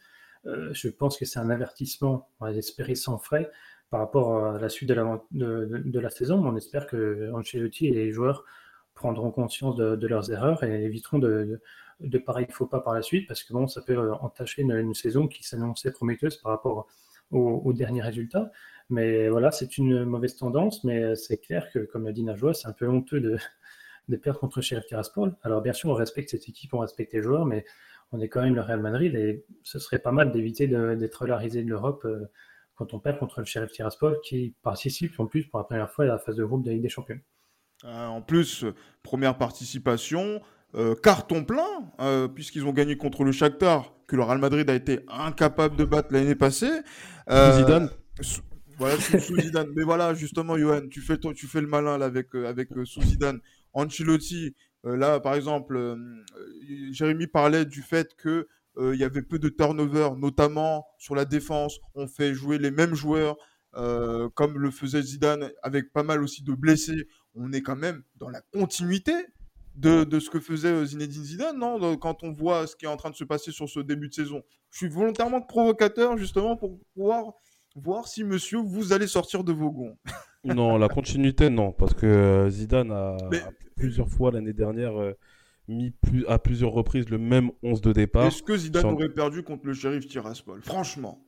Euh, 0.45 0.69
je 0.73 0.89
pense 0.89 1.17
que 1.17 1.25
c'est 1.25 1.39
un 1.39 1.49
avertissement, 1.49 2.29
on 2.39 2.45
va 2.45 2.51
espérer 2.51 2.95
sans 2.95 3.17
frais, 3.17 3.49
par 3.89 3.99
rapport 3.99 4.45
à 4.45 4.59
la 4.59 4.69
suite 4.69 4.89
de 4.89 5.99
la, 5.99 6.09
saison. 6.09 6.45
On 6.45 6.55
espère 6.55 6.87
que 6.87 7.31
Ancelotti 7.33 7.87
et 7.87 7.93
les 7.93 8.11
joueurs 8.11 8.45
prendront 8.93 9.31
conscience 9.31 9.75
de, 9.75 10.07
leurs 10.07 10.31
erreurs 10.31 10.63
et 10.63 10.83
éviteront 10.83 11.19
de, 11.19 11.61
de 11.99 12.17
pareils 12.17 12.47
faux 12.49 12.65
pas 12.65 12.81
par 12.81 12.93
la 12.93 13.01
suite, 13.01 13.27
parce 13.27 13.43
que 13.43 13.53
bon, 13.53 13.67
ça 13.67 13.81
peut 13.81 13.97
euh, 13.97 14.13
entacher 14.15 14.63
une, 14.63 14.93
saison 14.93 15.27
qui 15.27 15.43
s'annonçait 15.43 15.91
prometteuse 15.91 16.37
par 16.37 16.51
rapport 16.51 16.87
aux, 17.31 17.73
derniers 17.73 18.01
résultats. 18.01 18.51
Mais 18.89 19.29
voilà, 19.29 19.51
c'est 19.51 19.77
une 19.77 20.05
mauvaise 20.05 20.35
tendance, 20.35 20.83
mais 20.83 21.03
euh, 21.03 21.15
c'est 21.15 21.37
clair 21.37 21.71
que, 21.71 21.79
comme 21.79 22.05
l'a 22.05 22.11
dit 22.11 22.23
Najwa, 22.23 22.53
c'est 22.53 22.67
un 22.67 22.73
peu 22.73 22.87
honteux 22.87 23.19
de, 23.19 23.37
de 24.09 24.17
perdre 24.17 24.39
contre 24.39 24.61
Sheriff 24.61 24.85
Tiraspol. 24.85 25.35
Alors 25.41 25.61
bien 25.61 25.73
sûr, 25.73 25.89
on 25.89 25.95
respecte 25.95 26.29
cette 26.29 26.47
équipe, 26.47 26.73
on 26.73 26.79
respecte 26.79 27.13
les 27.13 27.21
joueurs, 27.21 27.45
mais 27.45 27.65
on 28.11 28.19
est 28.19 28.29
quand 28.29 28.41
même 28.41 28.55
le 28.55 28.61
Real 28.61 28.79
Madrid 28.79 29.15
et 29.15 29.45
ce 29.63 29.79
serait 29.79 29.99
pas 29.99 30.11
mal 30.11 30.31
d'éviter 30.31 30.67
d'être 30.67 31.15
rolarisé 31.15 31.63
de 31.63 31.69
l'Europe 31.69 32.05
euh, 32.05 32.29
quand 32.75 32.93
on 32.93 32.99
perd 32.99 33.17
contre 33.17 33.39
le 33.39 33.45
Sheriff 33.45 33.71
Tiraspol 33.71 34.19
qui 34.21 34.53
participe 34.61 35.19
en 35.19 35.25
plus 35.25 35.45
pour 35.45 35.59
la 35.59 35.65
première 35.65 35.89
fois 35.91 36.05
à 36.05 36.07
la 36.07 36.17
phase 36.17 36.35
de 36.35 36.45
groupe 36.45 36.63
de 36.63 36.71
Ligue 36.71 36.83
des 36.83 36.89
Champions. 36.89 37.19
en 37.83 38.21
plus, 38.21 38.65
première 39.01 39.37
participation, 39.37 40.41
euh, 40.75 40.93
carton 40.93 41.45
plein, 41.45 41.89
euh, 42.01 42.27
puisqu'ils 42.27 42.65
ont 42.65 42.73
gagné 42.73 42.97
contre 42.97 43.23
le 43.23 43.31
Shakhtar, 43.31 43.93
que 44.07 44.17
le 44.17 44.23
Real 44.23 44.39
Madrid 44.39 44.69
a 44.69 44.73
été 44.73 44.99
incapable 45.07 45.77
de 45.77 45.85
battre 45.85 46.09
l'année 46.11 46.35
passée. 46.35 46.81
Euh, 47.29 47.57
Zidane. 47.57 47.89
voilà, 48.77 48.97
sous, 48.99 49.39
Zidane. 49.39 49.69
Mais 49.73 49.83
voilà, 49.83 50.13
justement, 50.13 50.57
Johan, 50.57 50.81
tu 50.89 50.99
fais, 50.99 51.17
tu 51.17 51.47
fais 51.47 51.61
le 51.61 51.67
malin 51.67 51.97
là, 51.97 52.05
avec, 52.05 52.35
avec 52.35 52.69
sous 52.83 53.01
Zidane. 53.03 53.39
Ancelotti, 53.71 54.53
là, 54.83 55.21
par 55.21 55.35
exemple, 55.35 55.97
Jérémy 56.91 57.27
parlait 57.27 57.65
du 57.65 57.81
fait 57.81 58.13
que 58.15 58.47
il 58.77 58.99
y 58.99 59.05
avait 59.05 59.21
peu 59.21 59.39
de 59.39 59.47
turnover, 59.47 60.09
notamment 60.17 60.85
sur 60.97 61.15
la 61.15 61.23
défense. 61.23 61.79
On 61.93 62.07
fait 62.07 62.33
jouer 62.33 62.57
les 62.57 62.71
mêmes 62.71 62.95
joueurs. 62.95 63.37
comme 63.73 64.59
le 64.59 64.71
faisait 64.71 65.01
Zidane, 65.01 65.51
avec 65.63 65.93
pas 65.93 66.03
mal 66.03 66.21
aussi 66.21 66.43
de 66.43 66.53
blessés, 66.53 67.07
on 67.33 67.53
est 67.53 67.61
quand 67.61 67.77
même 67.77 68.03
dans 68.17 68.29
la 68.29 68.41
continuité 68.41 69.13
de, 69.75 70.19
ce 70.19 70.29
que 70.29 70.39
faisait 70.39 70.69
euh, 70.69 70.85
Zinedine 70.85 71.23
Zidane, 71.23 71.57
non 71.57 71.97
Quand 71.97 72.23
on 72.23 72.31
voit 72.31 72.67
ce 72.67 72.75
qui 72.75 72.85
est 72.85 72.89
en 72.89 72.97
train 72.97 73.09
de 73.09 73.15
se 73.15 73.23
passer 73.23 73.51
sur 73.51 73.69
ce 73.69 73.79
début 73.79 74.09
de 74.09 74.13
saison. 74.13 74.43
Je 74.71 74.77
suis 74.77 74.89
volontairement 74.89 75.41
provocateur, 75.41 76.17
justement, 76.17 76.55
pour 76.55 76.79
pouvoir 76.93 77.33
voir 77.75 78.07
si, 78.07 78.23
monsieur, 78.23 78.59
vous 78.59 78.93
allez 78.93 79.07
sortir 79.07 79.43
de 79.43 79.51
vos 79.51 79.71
gonds. 79.71 79.97
non, 80.43 80.77
la 80.77 80.87
continuité, 80.87 81.49
non. 81.49 81.71
Parce 81.71 81.93
que 81.93 82.05
euh, 82.05 82.49
Zidane 82.49 82.91
a, 82.91 83.17
plusieurs 83.75 84.09
fois 84.09 84.31
l'année 84.31 84.53
dernière 84.53 84.99
euh, 84.99 85.13
mis 85.67 85.91
plus, 85.91 86.25
à 86.27 86.39
plusieurs 86.39 86.71
reprises 86.71 87.09
le 87.09 87.17
même 87.17 87.51
11 87.63 87.81
de 87.81 87.91
départ. 87.91 88.25
Est-ce 88.25 88.43
que 88.43 88.55
Zidane 88.55 88.85
aurait 88.85 89.09
perdu 89.09 89.43
contre 89.43 89.65
le 89.65 89.73
shérif 89.73 90.07
Tiraspol? 90.07 90.61
Franchement. 90.63 91.21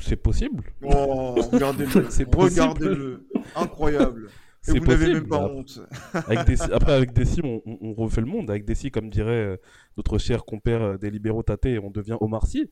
C'est 0.00 0.16
possible. 0.16 0.64
Oh, 0.82 1.36
regardez-le. 1.52 2.08
regardez-le. 2.36 3.28
Incroyable. 3.54 4.28
Et 4.68 4.78
vous 4.78 4.86
n'avez 4.86 5.14
même 5.14 5.26
pas 5.26 5.46
honte. 5.46 5.80
avec 6.12 6.60
Après, 6.72 6.92
avec 6.92 7.12
Dessy, 7.12 7.40
on, 7.44 7.62
on, 7.66 7.92
refait 7.94 8.20
le 8.20 8.26
monde. 8.26 8.50
Avec 8.50 8.64
Dessy, 8.64 8.90
comme 8.90 9.10
dirait 9.10 9.32
euh, 9.32 9.56
notre 9.96 10.18
cher 10.18 10.44
compère 10.44 10.82
euh, 10.82 10.96
des 10.96 11.10
libéraux 11.10 11.42
Tate, 11.42 11.66
on 11.82 11.90
devient 11.90 12.16
Omar 12.20 12.46
Sy. 12.46 12.70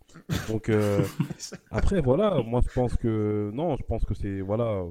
Donc, 0.49 0.69
euh, 0.69 1.03
après, 1.71 2.01
voilà, 2.01 2.43
moi, 2.43 2.61
je 2.67 2.73
pense 2.73 2.97
que. 2.97 3.51
Non, 3.53 3.77
je 3.77 3.85
pense 3.85 4.05
que 4.05 4.15
c'est. 4.15 4.41
Voilà. 4.41 4.85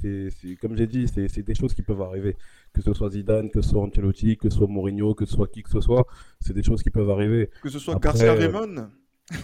c'est, 0.00 0.30
comme 0.60 0.76
j'ai 0.76 0.86
dit, 0.86 1.06
c'est, 1.08 1.42
des 1.42 1.54
choses 1.54 1.74
qui 1.74 1.82
peuvent 1.82 2.02
arriver. 2.02 2.36
Que 2.72 2.82
ce 2.82 2.94
soit 2.94 3.10
Zidane, 3.10 3.50
que 3.50 3.60
ce 3.60 3.70
soit 3.70 3.82
Ancelotti, 3.82 4.36
que 4.36 4.48
ce 4.48 4.56
soit 4.56 4.68
Mourinho, 4.68 5.14
que 5.14 5.26
ce 5.26 5.34
soit 5.34 5.48
qui 5.48 5.62
que 5.62 5.70
ce 5.70 5.80
soit, 5.80 6.06
c'est 6.40 6.54
des 6.54 6.62
choses 6.62 6.82
qui 6.82 6.90
peuvent 6.90 7.10
arriver. 7.10 7.50
Que 7.62 7.68
ce 7.68 7.78
soit 7.78 7.96
Garcia 7.96 8.32
Raymond 8.32 8.88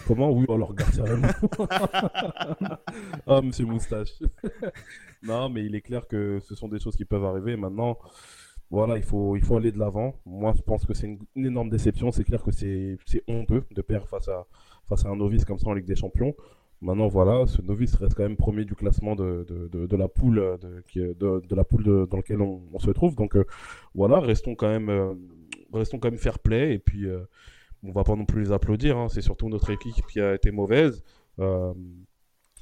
Comment? 0.07 0.31
Oui, 0.31 0.45
alors 0.49 0.75
gardien 0.75 1.05
Ah, 3.27 3.41
monsieur 3.41 3.67
Moustache. 3.67 4.19
non, 5.23 5.49
mais 5.49 5.65
il 5.65 5.75
est 5.75 5.81
clair 5.81 6.07
que 6.07 6.39
ce 6.41 6.55
sont 6.55 6.69
des 6.69 6.79
choses 6.79 6.97
qui 6.97 7.05
peuvent 7.05 7.25
arriver. 7.25 7.57
Maintenant, 7.57 7.99
voilà, 8.71 8.97
il 8.97 9.03
faut, 9.03 9.37
il 9.37 9.43
faut 9.43 9.57
aller 9.57 9.73
de 9.73 9.79
l'avant. 9.79 10.15
Moi, 10.27 10.53
je 10.57 10.63
pense 10.63 10.85
que 10.85 10.95
c'est 10.95 11.07
une, 11.07 11.47
énorme 11.47 11.71
déception. 11.71 12.13
C'est 12.13 12.25
clair 12.25 12.43
que 12.43 12.53
c'est 12.53 12.99
honteux 13.27 13.65
de 13.71 13.83
perdre 13.83 14.07
face 14.07 14.29
à, 14.29 14.47
face 14.89 15.05
à 15.07 15.09
un 15.09 15.17
novice 15.17 15.45
comme 15.45 15.59
ça 15.59 15.69
en 15.69 15.75
Ligue 15.75 15.87
des 15.87 15.97
Champions. 15.97 16.35
Maintenant, 16.81 17.09
voilà, 17.09 17.47
ce 17.47 17.61
novice 17.61 17.95
reste 17.97 18.15
quand 18.15 18.23
même 18.23 18.37
premier 18.37 18.65
du 18.65 18.77
classement 18.77 19.17
de, 19.17 19.45
de, 19.49 19.87
de, 19.87 19.97
la 19.97 20.07
poule, 20.07 20.37
de, 20.37 21.55
la 21.55 21.65
poule 21.65 22.07
dans 22.07 22.17
laquelle 22.17 22.41
on, 22.41 22.79
se 22.79 22.91
trouve. 22.91 23.17
Donc, 23.17 23.37
euh, 23.37 23.45
voilà, 23.95 24.21
restons 24.21 24.55
quand 24.55 24.69
même, 24.69 24.89
euh, 24.89 25.15
restons 25.73 25.99
quand 25.99 26.11
même 26.11 26.21
fair 26.21 26.39
play. 26.39 26.75
Et 26.75 26.79
puis, 26.79 27.07
euh, 27.07 27.21
on 27.83 27.91
va 27.91 28.05
pas 28.05 28.15
non 28.15 28.27
plus 28.27 28.43
les 28.43 28.53
applaudir. 28.53 28.97
Hein. 28.97 29.09
C'est 29.09 29.23
surtout 29.23 29.49
notre 29.49 29.71
équipe 29.71 30.07
qui 30.07 30.21
a 30.21 30.35
été 30.35 30.53
mauvaise. 30.53 31.03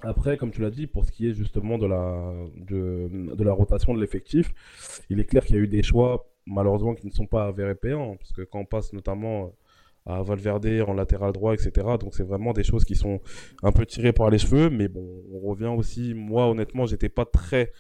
Après, 0.03 0.37
comme 0.37 0.51
tu 0.51 0.61
l'as 0.61 0.71
dit, 0.71 0.87
pour 0.87 1.05
ce 1.05 1.13
qui 1.13 1.29
est 1.29 1.35
justement 1.35 1.79
de 1.79 1.87
la, 1.87 2.33
de, 2.57 3.09
de 3.35 3.45
la 3.45 3.53
rotation 3.53 3.95
de 3.95 4.01
l'effectif, 4.01 4.53
il 5.11 5.21
est 5.21 5.25
clair 5.25 5.45
qu'il 5.45 5.57
y 5.57 5.59
a 5.59 5.63
eu 5.63 5.69
des 5.69 5.83
choix, 5.83 6.29
malheureusement, 6.47 6.95
qui 6.95 7.07
ne 7.07 7.13
sont 7.13 7.27
pas 7.27 7.47
avérés 7.47 7.75
payants. 7.75 8.17
Parce 8.17 8.33
que 8.33 8.43
quand 8.43 8.61
on 8.61 8.65
passe 8.65 8.93
notamment 8.93 9.53
à 10.07 10.23
Valverde 10.23 10.85
en 10.87 10.95
latéral 10.95 11.33
droit, 11.33 11.53
etc. 11.55 11.73
Donc 12.01 12.15
c'est 12.15 12.23
vraiment 12.23 12.53
des 12.53 12.63
choses 12.63 12.85
qui 12.85 12.95
sont 12.95 13.21
un 13.63 13.73
peu 13.73 13.85
tirées 13.85 14.13
par 14.13 14.31
les 14.31 14.39
cheveux. 14.39 14.71
Mais 14.71 14.89
bon, 14.89 15.05
on 15.33 15.41
revient 15.41 15.67
aussi. 15.67 16.15
Moi, 16.15 16.49
honnêtement, 16.49 16.87
j'étais 16.87 17.09
pas 17.09 17.25
très 17.25 17.73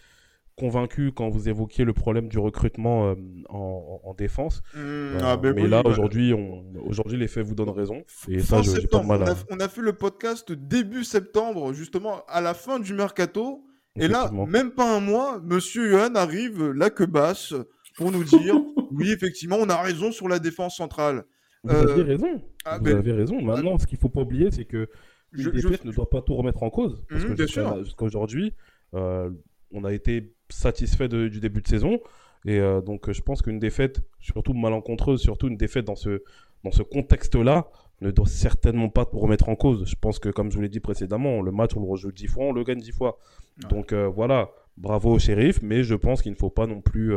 convaincu 0.57 1.13
quand 1.13 1.29
vous 1.29 1.49
évoquiez 1.49 1.85
le 1.85 1.93
problème 1.93 2.29
du 2.29 2.39
recrutement 2.39 3.11
euh, 3.11 3.15
en, 3.49 4.15
défense. 4.17 4.63
Mmh, 4.75 4.79
euh, 4.79 5.19
ah, 5.23 5.37
ben 5.37 5.55
mais 5.55 5.67
là, 5.67 5.83
bah, 5.83 5.91
aujourd'hui, 5.91 6.33
aujourd'hui, 6.83 7.19
les 7.19 7.29
faits 7.29 7.45
vous 7.45 7.55
donnent 7.55 7.71
raison. 7.71 8.03
Et 8.29 8.41
ça, 8.41 8.63
j'ai 8.63 8.87
pas 8.87 9.03
mal 9.03 9.25
on, 9.51 9.61
a, 9.61 9.69
fait 9.69 9.83
le 9.83 9.93
podcast 9.93 10.53
début 10.53 11.05
septembre, 11.05 11.75
justement, 11.75 12.25
à 12.29 12.41
la 12.41 12.55
fin 12.55 12.81
du 12.81 12.95
mercato. 12.95 13.63
Et 13.97 14.09
là, 14.09 14.31
même 14.49 14.73
pas 14.73 14.97
un 14.97 15.01
mois, 15.01 15.41
Monsieur 15.43 15.91
Johan 15.91 16.15
arrive 16.15 16.71
là 16.73 16.91
que 16.91 17.05
basse 17.05 17.55
pour 17.97 18.13
nous 18.13 18.25
dire 18.25 18.55
oui, 18.93 19.11
effectivement, 19.11 19.57
on 19.61 19.69
a 19.69 19.81
raison 19.81 20.13
sur 20.13 20.29
la 20.29 20.39
défense 20.39 20.77
centrale. 20.77 21.25
Vous 21.65 21.75
avez 21.75 22.01
euh, 22.01 22.05
raison. 22.05 22.43
Ah, 22.65 22.79
vous 22.79 22.85
ben, 22.85 22.97
avez 22.97 23.13
raison. 23.13 23.41
Maintenant, 23.41 23.79
ce 23.79 23.87
qu'il 23.87 23.99
faut 23.99 24.09
pas 24.09 24.21
oublier, 24.23 24.51
c'est 24.51 24.65
que 24.65 24.89
une 25.33 25.51
défaite 25.51 25.85
ne 25.85 25.93
doit 25.93 26.09
pas 26.09 26.23
tout 26.23 26.35
remettre 26.35 26.63
en 26.63 26.71
cause. 26.71 27.05
Parce 27.09 27.25
mmh, 27.25 27.35
que 27.35 27.47
jusqu'à 27.85 28.05
aujourd'hui, 28.05 28.55
euh, 28.95 29.31
on 29.73 29.85
a 29.85 29.93
été 29.93 30.36
satisfait 30.49 31.09
du 31.09 31.41
début 31.41 31.63
de 31.63 31.69
saison. 31.69 32.01
Et 32.45 32.59
euh, 32.59 32.81
donc, 32.81 33.11
je 33.11 33.21
pense 33.23 33.43
qu'une 33.43 33.59
défaite, 33.59 34.03
surtout 34.21 34.55
malencontreuse, 34.55 35.21
surtout 35.21 35.49
une 35.49 35.57
défaite 35.57 35.85
dans 35.85 35.97
ce, 35.97 36.23
dans 36.65 36.71
ce 36.71 36.83
contexte-là, 36.83 37.69
ne 38.03 38.11
doit 38.11 38.27
certainement 38.27 38.89
pas 38.89 39.09
remettre 39.13 39.49
en 39.49 39.57
cause. 39.57 39.89
Je 39.89 39.97
pense 40.01 40.19
que, 40.19 40.29
comme 40.29 40.51
je 40.51 40.57
vous 40.57 40.63
l'ai 40.63 40.69
dit 40.69 40.81
précédemment, 40.81 41.41
le 41.43 41.51
match, 41.51 41.73
on 41.77 41.81
le 41.81 41.89
rejoue 41.89 42.13
dix 42.13 42.27
fois, 42.27 42.45
on 42.45 42.53
le 42.53 42.63
gagne 42.63 42.81
dix 42.81 42.93
fois. 42.93 43.19
Donc, 43.71 43.95
voilà, 43.95 44.51
bravo 44.77 45.15
au 45.15 45.19
shérif, 45.19 45.61
mais 45.63 45.83
je 45.83 45.95
pense 45.95 46.21
qu'il 46.21 46.33
ne 46.33 46.37
faut 46.37 46.51
pas 46.51 46.67
non 46.67 46.83
plus 46.83 47.15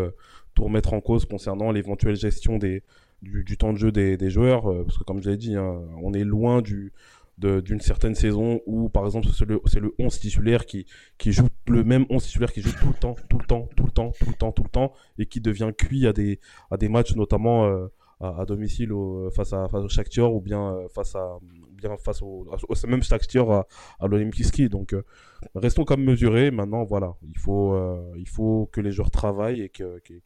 tout 0.56 0.64
remettre 0.64 0.94
en 0.94 1.02
cause 1.02 1.26
concernant 1.26 1.72
l'éventuelle 1.72 2.16
gestion 2.16 2.58
des, 2.58 2.82
du, 3.22 3.58
temps 3.58 3.74
de 3.74 3.78
jeu 3.78 3.92
des, 3.92 4.18
des 4.18 4.30
joueurs, 4.30 4.70
euh, 4.70 4.84
parce 4.84 4.98
que 4.98 5.04
comme 5.04 5.22
je 5.22 5.30
l'ai 5.30 5.38
dit, 5.38 5.56
hein, 5.56 5.82
on 6.02 6.14
est 6.14 6.24
loin 6.24 6.62
du, 6.62 6.94
d'une 7.40 7.80
certaine 7.80 8.16
saison 8.16 8.62
où, 8.66 8.90
par 8.90 9.06
exemple, 9.06 9.28
c'est 9.34 9.46
le, 9.46 9.62
le 9.80 9.94
11 9.98 10.20
titulaire 10.20 10.66
qui, 10.66 10.86
qui 11.18 11.32
joue 11.32 11.48
le 11.68 11.84
même 11.84 12.06
11 12.10 12.24
titulaire 12.24 12.52
qui 12.52 12.62
joue 12.62 12.72
tout 12.72 12.88
le 12.88 12.94
temps, 12.94 13.16
tout 13.30 13.38
le 13.38 13.46
temps, 13.46 13.70
tout 13.76 13.86
le 13.86 13.92
temps, 13.92 14.12
tout 14.20 14.30
le 14.30 14.36
temps, 14.36 14.52
tout 14.52 14.64
le 14.64 14.70
temps, 14.70 14.94
et 15.18 15.26
qui 15.26 15.42
devient 15.42 15.72
cuit 15.78 16.08
à 16.08 16.14
des, 16.14 16.40
à 16.72 16.78
des 16.78 16.90
matchs, 16.90 17.16
notamment 17.16 17.66
euh, 17.66 17.88
à, 18.20 18.46
domicile 18.46 18.92
au, 18.92 19.30
face, 19.32 19.54
à, 19.54 19.68
face 19.70 19.84
au 19.84 19.90
Shakhtar 19.90 20.34
ou 20.34 20.42
bien 20.42 20.74
euh, 20.74 20.88
face 20.90 21.16
à 21.16 21.40
bien 21.72 21.96
face 21.96 22.22
au, 22.22 22.46
au 22.46 22.88
même 22.88 23.02
Shakhtar 23.02 23.50
à, 23.50 23.68
à 24.02 24.08
l'Olympiski. 24.08 24.68
Donc 24.68 24.94
restons 25.56 25.86
comme 25.86 26.04
mesurés. 26.04 26.52
Maintenant, 26.52 26.84
voilà, 26.84 27.16
il 27.26 27.38
faut, 27.38 27.80
il 28.18 28.28
faut 28.28 28.70
que 28.74 28.82
les 28.82 28.92
joueurs 28.92 29.12
travaillent 29.12 29.62
et 29.62 29.70
qu'ils, 29.70 30.22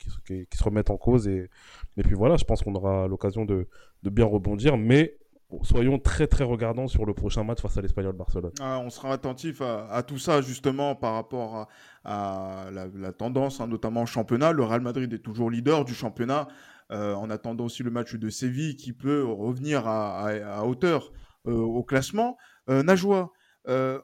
se 0.52 0.64
remettent 0.64 0.90
en 0.90 0.98
cause 0.98 1.28
et 1.28 1.52
et 1.98 2.04
puis 2.04 2.16
voilà, 2.16 2.38
je 2.38 2.44
pense 2.44 2.64
qu'on 2.64 2.76
aura 2.76 3.08
l'occasion 3.08 3.46
de, 3.46 3.68
bien 4.04 4.26
rebondir, 4.26 4.78
mais 4.78 5.16
soyons 5.64 6.00
très 6.00 6.28
très 6.28 6.44
regardants 6.44 6.88
sur 6.88 7.06
le 7.06 7.14
prochain 7.14 7.44
match 7.44 7.62
face 7.62 7.78
à 7.78 7.82
l'Espagnol 7.82 8.16
Barcelone. 8.16 8.52
Ah, 8.60 8.80
on 8.80 8.90
sera 8.90 9.14
attentif 9.14 9.62
à, 9.62 10.04
tout 10.04 10.18
ça 10.18 10.42
justement 10.42 10.96
par 10.96 11.14
rapport 11.14 11.68
à, 12.04 12.66
la, 12.72 13.12
tendance, 13.14 13.62
hein, 13.62 13.68
notamment 13.68 14.04
au 14.04 14.06
championnat. 14.06 14.52
Le 14.52 14.64
Real 14.64 14.82
Madrid 14.82 15.12
est 15.14 15.20
toujours 15.20 15.50
leader 15.52 15.86
du 15.86 15.94
championnat. 15.94 16.48
Euh, 16.92 17.14
en 17.16 17.30
attendant 17.30 17.66
aussi 17.66 17.82
le 17.82 17.90
match 17.92 18.16
de 18.16 18.30
Séville 18.30 18.76
qui 18.76 18.94
peut 18.94 19.24
revenir 19.24 19.88
à, 19.88 20.66
hauteur 20.66 21.12
euh, 21.48 21.54
au 21.54 21.84
classement. 21.84 22.38
Euh, 22.70 22.84
Najwa, 22.84 23.32
euh, 23.68 24.00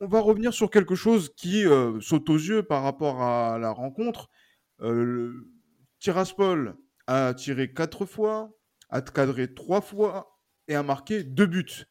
on 0.00 0.06
va 0.06 0.20
revenir 0.20 0.54
sur 0.54 0.70
quelque 0.70 0.94
chose 0.94 1.32
qui 1.36 1.64
saute 2.00 2.28
aux 2.30 2.36
yeux 2.36 2.62
par 2.62 2.82
rapport 2.82 3.22
à 3.22 3.58
la 3.58 3.70
rencontre. 3.70 4.30
Tiraspol 6.00 6.76
a 7.06 7.34
tiré 7.34 7.72
quatre 7.72 8.04
fois, 8.04 8.50
a 8.88 9.00
cadré 9.00 9.54
trois 9.54 9.80
fois 9.80 10.31
et 10.68 10.74
a 10.74 10.82
marqué 10.82 11.24
deux 11.24 11.46
buts. 11.46 11.84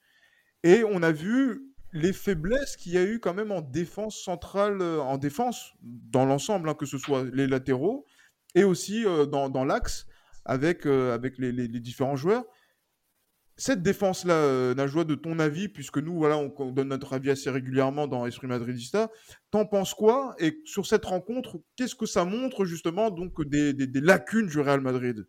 Et 0.63 0.84
on 0.84 1.04
a 1.04 1.12
vu 1.12 1.63
les 1.94 2.13
faiblesses 2.13 2.78
qu'il 2.78 2.94
y 2.94 2.98
a 2.98 3.04
eu 3.04 3.20
quand 3.20 3.34
même 3.34 3.51
en 3.51 3.62
défense 3.62 4.18
centrale, 4.18 4.82
euh, 4.82 5.00
en 5.00 5.18
défense 5.18 5.74
dans 5.82 6.25
l'ensemble, 6.25 6.70
hein, 6.70 6.74
que 6.74 6.86
ce 6.86 6.98
soit 6.98 7.25
les 7.34 7.48
latéraux 7.48 8.06
et 8.56 8.63
aussi 8.63 9.06
euh, 9.06 9.25
dans, 9.25 9.66
l'axe 9.66 10.08
avec, 10.46 10.86
euh, 10.86 11.13
avec 11.13 11.38
les, 11.38 11.68
différents 11.68 12.16
joueurs. 12.16 12.46
Cette 13.58 13.84
défense-là, 13.84 14.34
euh, 14.34 14.74
Najwa, 14.74 15.04
de 15.04 15.16
ton 15.16 15.38
avis, 15.38 15.68
puisque 15.68 15.98
nous, 15.98 16.16
voilà, 16.16 16.38
on, 16.38 16.72
donne 16.72 16.88
notre 16.88 17.13
avis 17.13 17.30
assez 17.30 17.50
régulièrement 17.50 18.08
dans 18.08 18.25
Esprit 18.25 18.48
Madridista, 18.48 19.12
t'en 19.51 19.66
penses 19.66 19.94
quoi? 19.94 20.36
Et 20.40 20.62
sur 20.66 20.86
cette 20.86 21.06
rencontre, 21.06 21.62
qu'est-ce 21.75 21.96
que 21.96 22.06
ça 22.06 22.25
montre 22.25 22.66
justement 22.66 23.12
donc 23.12 23.46
des, 23.48 23.74
lacunes 24.01 24.48
du 24.48 24.60
Real 24.60 24.82
Madrid? 24.82 25.28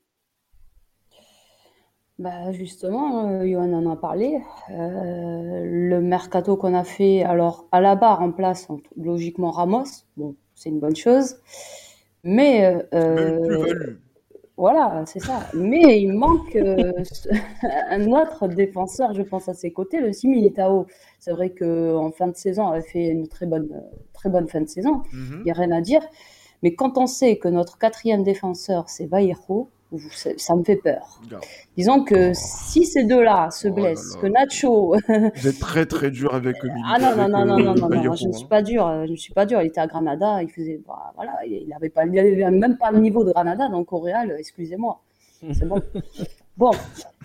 Bah 2.22 2.52
justement, 2.52 3.28
euh, 3.28 3.44
Johan 3.44 3.72
en 3.72 3.90
a 3.90 3.96
parlé. 3.96 4.38
Euh, 4.70 5.64
le 5.64 6.00
mercato 6.00 6.56
qu'on 6.56 6.72
a 6.72 6.84
fait, 6.84 7.24
alors 7.24 7.66
à 7.72 7.80
la 7.80 7.96
barre 7.96 8.22
en 8.22 8.30
place, 8.30 8.68
logiquement 8.96 9.50
Ramos, 9.50 10.04
bon, 10.16 10.36
c'est 10.54 10.68
une 10.68 10.78
bonne 10.78 10.94
chose. 10.94 11.36
Mais. 12.22 12.86
Euh, 12.94 13.96
voilà, 14.56 15.02
c'est 15.06 15.18
ça. 15.18 15.48
Mais 15.54 16.00
il 16.00 16.12
manque 16.12 16.54
un 17.90 18.12
autre 18.12 18.46
défenseur, 18.46 19.14
je 19.14 19.22
pense, 19.22 19.48
à 19.48 19.54
ses 19.54 19.72
côtés, 19.72 20.00
le 20.00 20.12
Similitao. 20.12 20.86
C'est 21.18 21.32
vrai 21.32 21.50
qu'en 21.50 22.12
fin 22.12 22.28
de 22.28 22.36
saison, 22.36 22.68
avait 22.68 22.82
fait 22.82 23.08
une 23.08 23.26
très 23.26 23.46
bonne, 23.46 23.82
très 24.12 24.28
bonne 24.28 24.46
fin 24.46 24.60
de 24.60 24.68
saison. 24.68 25.02
Mhm. 25.12 25.38
Il 25.40 25.44
n'y 25.44 25.50
a 25.50 25.54
rien 25.54 25.72
à 25.72 25.80
dire. 25.80 26.02
Mais 26.62 26.76
quand 26.76 26.98
on 26.98 27.08
sait 27.08 27.38
que 27.38 27.48
notre 27.48 27.78
quatrième 27.78 28.22
défenseur, 28.22 28.88
c'est 28.88 29.06
Vallejo, 29.06 29.70
ça 30.36 30.56
me 30.56 30.64
fait 30.64 30.76
peur. 30.76 31.20
Disons 31.76 32.04
que 32.04 32.30
oh. 32.30 32.34
si 32.34 32.84
ces 32.84 33.04
deux-là 33.04 33.50
se 33.50 33.68
oh 33.68 33.72
blessent, 33.72 34.16
que 34.16 34.26
Nacho. 34.26 34.96
Vous 35.08 35.48
êtes 35.48 35.58
très 35.58 35.86
très 35.86 36.10
dur 36.10 36.34
avec 36.34 36.56
eux. 36.64 36.70
Ah 36.86 36.98
non, 36.98 37.16
non, 37.16 37.28
non, 37.28 37.44
non, 37.44 37.58
non, 37.58 37.74
non, 37.74 37.88
non, 37.88 38.14
je 38.14 38.28
ne 38.28 38.32
suis 38.32 38.46
pas 38.46 38.62
dur. 38.62 39.06
Je 39.06 39.10
ne 39.10 39.16
suis 39.16 39.32
pas 39.32 39.46
dur. 39.46 39.60
Il 39.62 39.66
était 39.68 39.80
à 39.80 39.86
Granada, 39.86 40.42
il 40.42 40.50
faisait. 40.50 40.80
Bah, 40.86 41.12
voilà, 41.16 41.32
il 41.46 41.68
n'avait 41.68 41.90
pas, 41.90 42.04
même 42.04 42.76
pas 42.78 42.90
le 42.90 42.98
niveau 42.98 43.24
de 43.24 43.32
Granada, 43.32 43.68
donc 43.68 43.92
au 43.92 44.00
Real, 44.00 44.34
excusez-moi. 44.38 45.00
C'est 45.52 45.66
bon. 45.66 45.82
bon, 46.56 46.70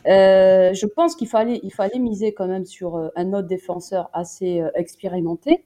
euh, 0.08 0.74
je 0.74 0.86
pense 0.86 1.16
qu'il 1.16 1.28
fallait, 1.28 1.60
il 1.64 1.74
fallait 1.74 2.00
miser 2.00 2.34
quand 2.34 2.48
même 2.48 2.66
sur 2.66 2.96
euh, 2.96 3.10
un 3.16 3.34
autre 3.34 3.48
défenseur 3.48 4.10
assez 4.14 4.62
euh, 4.62 4.70
expérimenté 4.76 5.66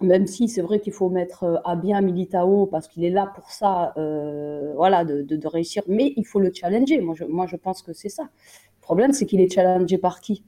même 0.00 0.26
si 0.26 0.48
c'est 0.48 0.62
vrai 0.62 0.80
qu'il 0.80 0.92
faut 0.92 1.08
mettre 1.08 1.44
euh, 1.44 1.56
à 1.64 1.76
bien 1.76 2.00
Militao 2.00 2.66
parce 2.66 2.88
qu'il 2.88 3.04
est 3.04 3.10
là 3.10 3.32
pour 3.34 3.50
ça, 3.50 3.94
euh, 3.96 4.72
voilà, 4.76 5.04
de, 5.04 5.22
de, 5.22 5.48
réussir, 5.48 5.82
mais 5.88 6.12
il 6.16 6.24
faut 6.24 6.40
le 6.40 6.52
challenger. 6.52 7.00
Moi, 7.00 7.14
je, 7.16 7.24
moi, 7.24 7.46
je 7.46 7.56
pense 7.56 7.82
que 7.82 7.92
c'est 7.92 8.08
ça. 8.08 8.24
Le 8.24 8.82
problème, 8.82 9.12
c'est 9.12 9.26
qu'il 9.26 9.40
est 9.40 9.52
challengé 9.52 9.98
par 9.98 10.20
qui? 10.20 10.44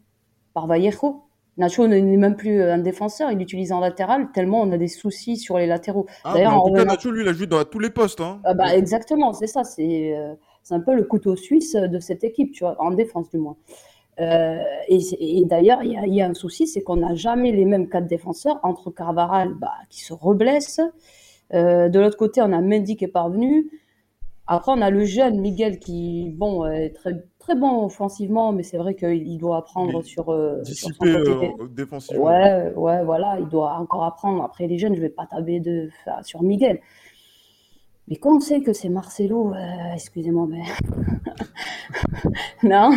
Par 0.54 0.66
Vallejo. 0.66 1.24
Nacho 1.56 1.88
n'est 1.88 2.00
même 2.00 2.36
plus 2.36 2.62
un 2.62 2.78
défenseur, 2.78 3.32
il 3.32 3.42
utilise 3.42 3.72
en 3.72 3.80
latéral, 3.80 4.30
tellement 4.32 4.62
on 4.62 4.70
a 4.70 4.78
des 4.78 4.86
soucis 4.86 5.36
sur 5.36 5.58
les 5.58 5.66
latéraux. 5.66 6.06
Ah, 6.22 6.34
D'ailleurs, 6.34 6.54
en 6.54 6.68
tout 6.68 6.74
cas, 6.74 6.84
Nacho, 6.84 7.10
lui, 7.10 7.22
il 7.22 7.28
a 7.28 7.32
joué 7.32 7.48
dans 7.48 7.64
tous 7.64 7.80
les 7.80 7.90
postes. 7.90 8.20
Hein. 8.20 8.40
Ah 8.44 8.54
bah, 8.54 8.76
exactement, 8.76 9.32
c'est 9.32 9.48
ça. 9.48 9.64
C'est 9.64 10.16
euh, 10.16 10.34
c'est 10.62 10.74
un 10.74 10.80
peu 10.80 10.94
le 10.94 11.02
couteau 11.02 11.34
suisse 11.34 11.74
de 11.74 11.98
cette 11.98 12.24
équipe, 12.24 12.52
tu 12.52 12.62
vois, 12.62 12.76
en 12.78 12.90
défense 12.90 13.30
du 13.30 13.38
moins. 13.38 13.56
Euh, 14.20 14.58
et, 14.88 15.44
d'ailleurs, 15.44 15.82
il 15.82 16.14
y, 16.14 16.20
a 16.20 16.28
un 16.28 16.34
souci, 16.34 16.66
c'est 16.66 16.82
qu'on 16.82 16.96
n'a 16.96 17.14
jamais 17.14 17.52
les 17.52 17.64
mêmes 17.64 17.88
quatre 17.88 18.06
défenseurs 18.06 18.58
entre 18.62 18.90
Carvaral 18.90 19.54
bah, 19.54 19.72
qui 19.90 20.00
se 20.00 20.12
reblesse. 20.12 20.80
Euh, 21.54 21.88
de 21.88 22.00
l'autre 22.00 22.16
côté, 22.16 22.42
on 22.42 22.52
a 22.52 22.60
Mendy 22.60 22.96
qui 22.96 23.04
est 23.04 23.08
parvenu. 23.08 23.70
Après, 24.46 24.72
on 24.74 24.80
a 24.80 24.90
le 24.90 25.04
jeune 25.04 25.40
Miguel 25.40 25.78
qui, 25.78 26.30
bon, 26.36 26.66
est 26.66 26.90
très, 26.90 27.12
très 27.38 27.54
bon 27.54 27.84
offensivement, 27.84 28.52
mais 28.52 28.62
c'est 28.62 28.78
vrai 28.78 28.94
qu'il 28.94 29.38
doit 29.38 29.58
apprendre 29.58 30.02
sur. 30.02 30.30
Euh, 30.30 30.62
Dissiper 30.62 31.52
défensivement. 31.70 32.24
Ouais, 32.24 32.72
ouais, 32.74 33.04
voilà, 33.04 33.36
il 33.38 33.48
doit 33.48 33.74
encore 33.74 34.04
apprendre. 34.04 34.42
Après, 34.42 34.66
les 34.66 34.78
jeunes, 34.78 34.94
je 34.94 35.00
vais 35.00 35.10
pas 35.10 35.26
taber 35.26 35.60
de, 35.60 35.90
sur 36.22 36.42
Miguel. 36.42 36.80
Mais 38.08 38.16
quand 38.16 38.36
on 38.36 38.40
sait 38.40 38.60
que 38.60 38.72
c'est 38.72 38.88
Marcelo, 38.88 39.52
excusez-moi, 39.94 40.46
mais. 40.48 40.62
non. 42.62 42.90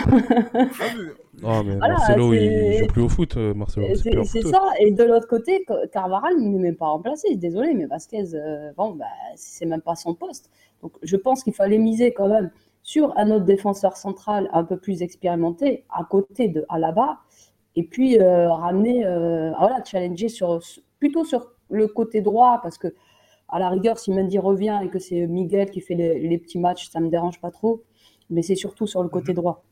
Ah, 1.43 1.53
Ah, 1.59 1.63
mais 1.65 1.75
Marcelo, 1.75 2.33
il 2.33 2.77
joue 2.77 2.87
plus 2.87 3.01
au 3.01 3.09
foot, 3.09 3.35
euh, 3.37 3.53
Marcelo. 3.53 3.87
C'est 3.95 4.41
ça. 4.41 4.61
Et 4.79 4.91
de 4.91 5.03
l'autre 5.03 5.27
côté, 5.27 5.65
Carvaral 5.91 6.37
n'est 6.37 6.59
même 6.59 6.75
pas 6.75 6.87
remplacé. 6.87 7.35
Désolé, 7.35 7.73
mais 7.73 7.85
Vasquez, 7.85 8.35
euh, 8.35 8.71
bon, 8.77 8.91
bah, 8.91 9.05
c'est 9.35 9.65
même 9.65 9.81
pas 9.81 9.95
son 9.95 10.13
poste. 10.13 10.49
Donc, 10.81 10.93
je 11.01 11.15
pense 11.15 11.43
qu'il 11.43 11.53
fallait 11.53 11.79
miser 11.79 12.13
quand 12.13 12.27
même 12.27 12.51
sur 12.83 13.17
un 13.17 13.31
autre 13.31 13.45
défenseur 13.45 13.97
central 13.97 14.49
un 14.53 14.63
peu 14.63 14.77
plus 14.77 15.01
expérimenté 15.01 15.83
à 15.89 16.03
côté 16.03 16.47
de 16.47 16.65
Alaba 16.69 17.19
et 17.75 17.83
puis 17.83 18.19
euh, 18.19 18.51
ramener, 18.51 19.03
voilà, 19.03 19.83
challenger 19.85 20.29
sur, 20.29 20.59
plutôt 20.99 21.23
sur 21.23 21.51
le 21.69 21.87
côté 21.87 22.21
droit 22.21 22.59
parce 22.61 22.77
que 22.77 22.93
à 23.51 23.59
la 23.59 23.69
rigueur, 23.69 23.99
si 23.99 24.11
Mendy 24.11 24.39
revient 24.39 24.79
et 24.83 24.89
que 24.89 24.99
c'est 24.99 25.27
Miguel 25.27 25.69
qui 25.69 25.81
fait 25.81 25.95
les, 25.95 26.37
petits 26.37 26.59
matchs, 26.59 26.89
ça 26.89 26.99
me 26.99 27.09
dérange 27.09 27.39
pas 27.39 27.51
trop. 27.51 27.83
Mais 28.29 28.41
c'est 28.41 28.55
surtout 28.55 28.87
sur 28.87 29.03
le 29.03 29.09
côté 29.09 29.31
mhm. 29.31 29.35
droit. 29.35 29.63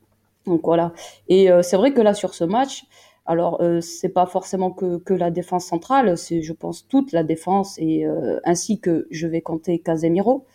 Donc 0.46 0.62
voilà. 0.64 0.94
Et 1.28 1.50
euh, 1.50 1.62
c'est 1.62 1.78
vrai 1.78 1.94
que 1.94 2.02
là, 2.02 2.14
sur 2.14 2.34
ce 2.34 2.44
match, 2.44 2.86
alors 3.30 3.62
euh, 3.62 3.80
c'est 3.80 4.10
pas 4.10 4.26
forcément 4.26 4.72
que, 4.72 4.98
que, 4.98 5.14
la 5.14 5.30
défense 5.30 5.66
centrale, 5.66 6.18
c'est, 6.18 6.42
je 6.42 6.52
pense, 6.52 6.88
toute 6.88 7.12
la 7.12 7.24
défense 7.24 7.78
et 7.78 8.04
euh, 8.04 8.40
ainsi 8.44 8.80
que 8.80 9.08
je 9.12 9.28
vais 9.28 9.42
compter 9.42 9.78
Casemiro, 9.78 10.48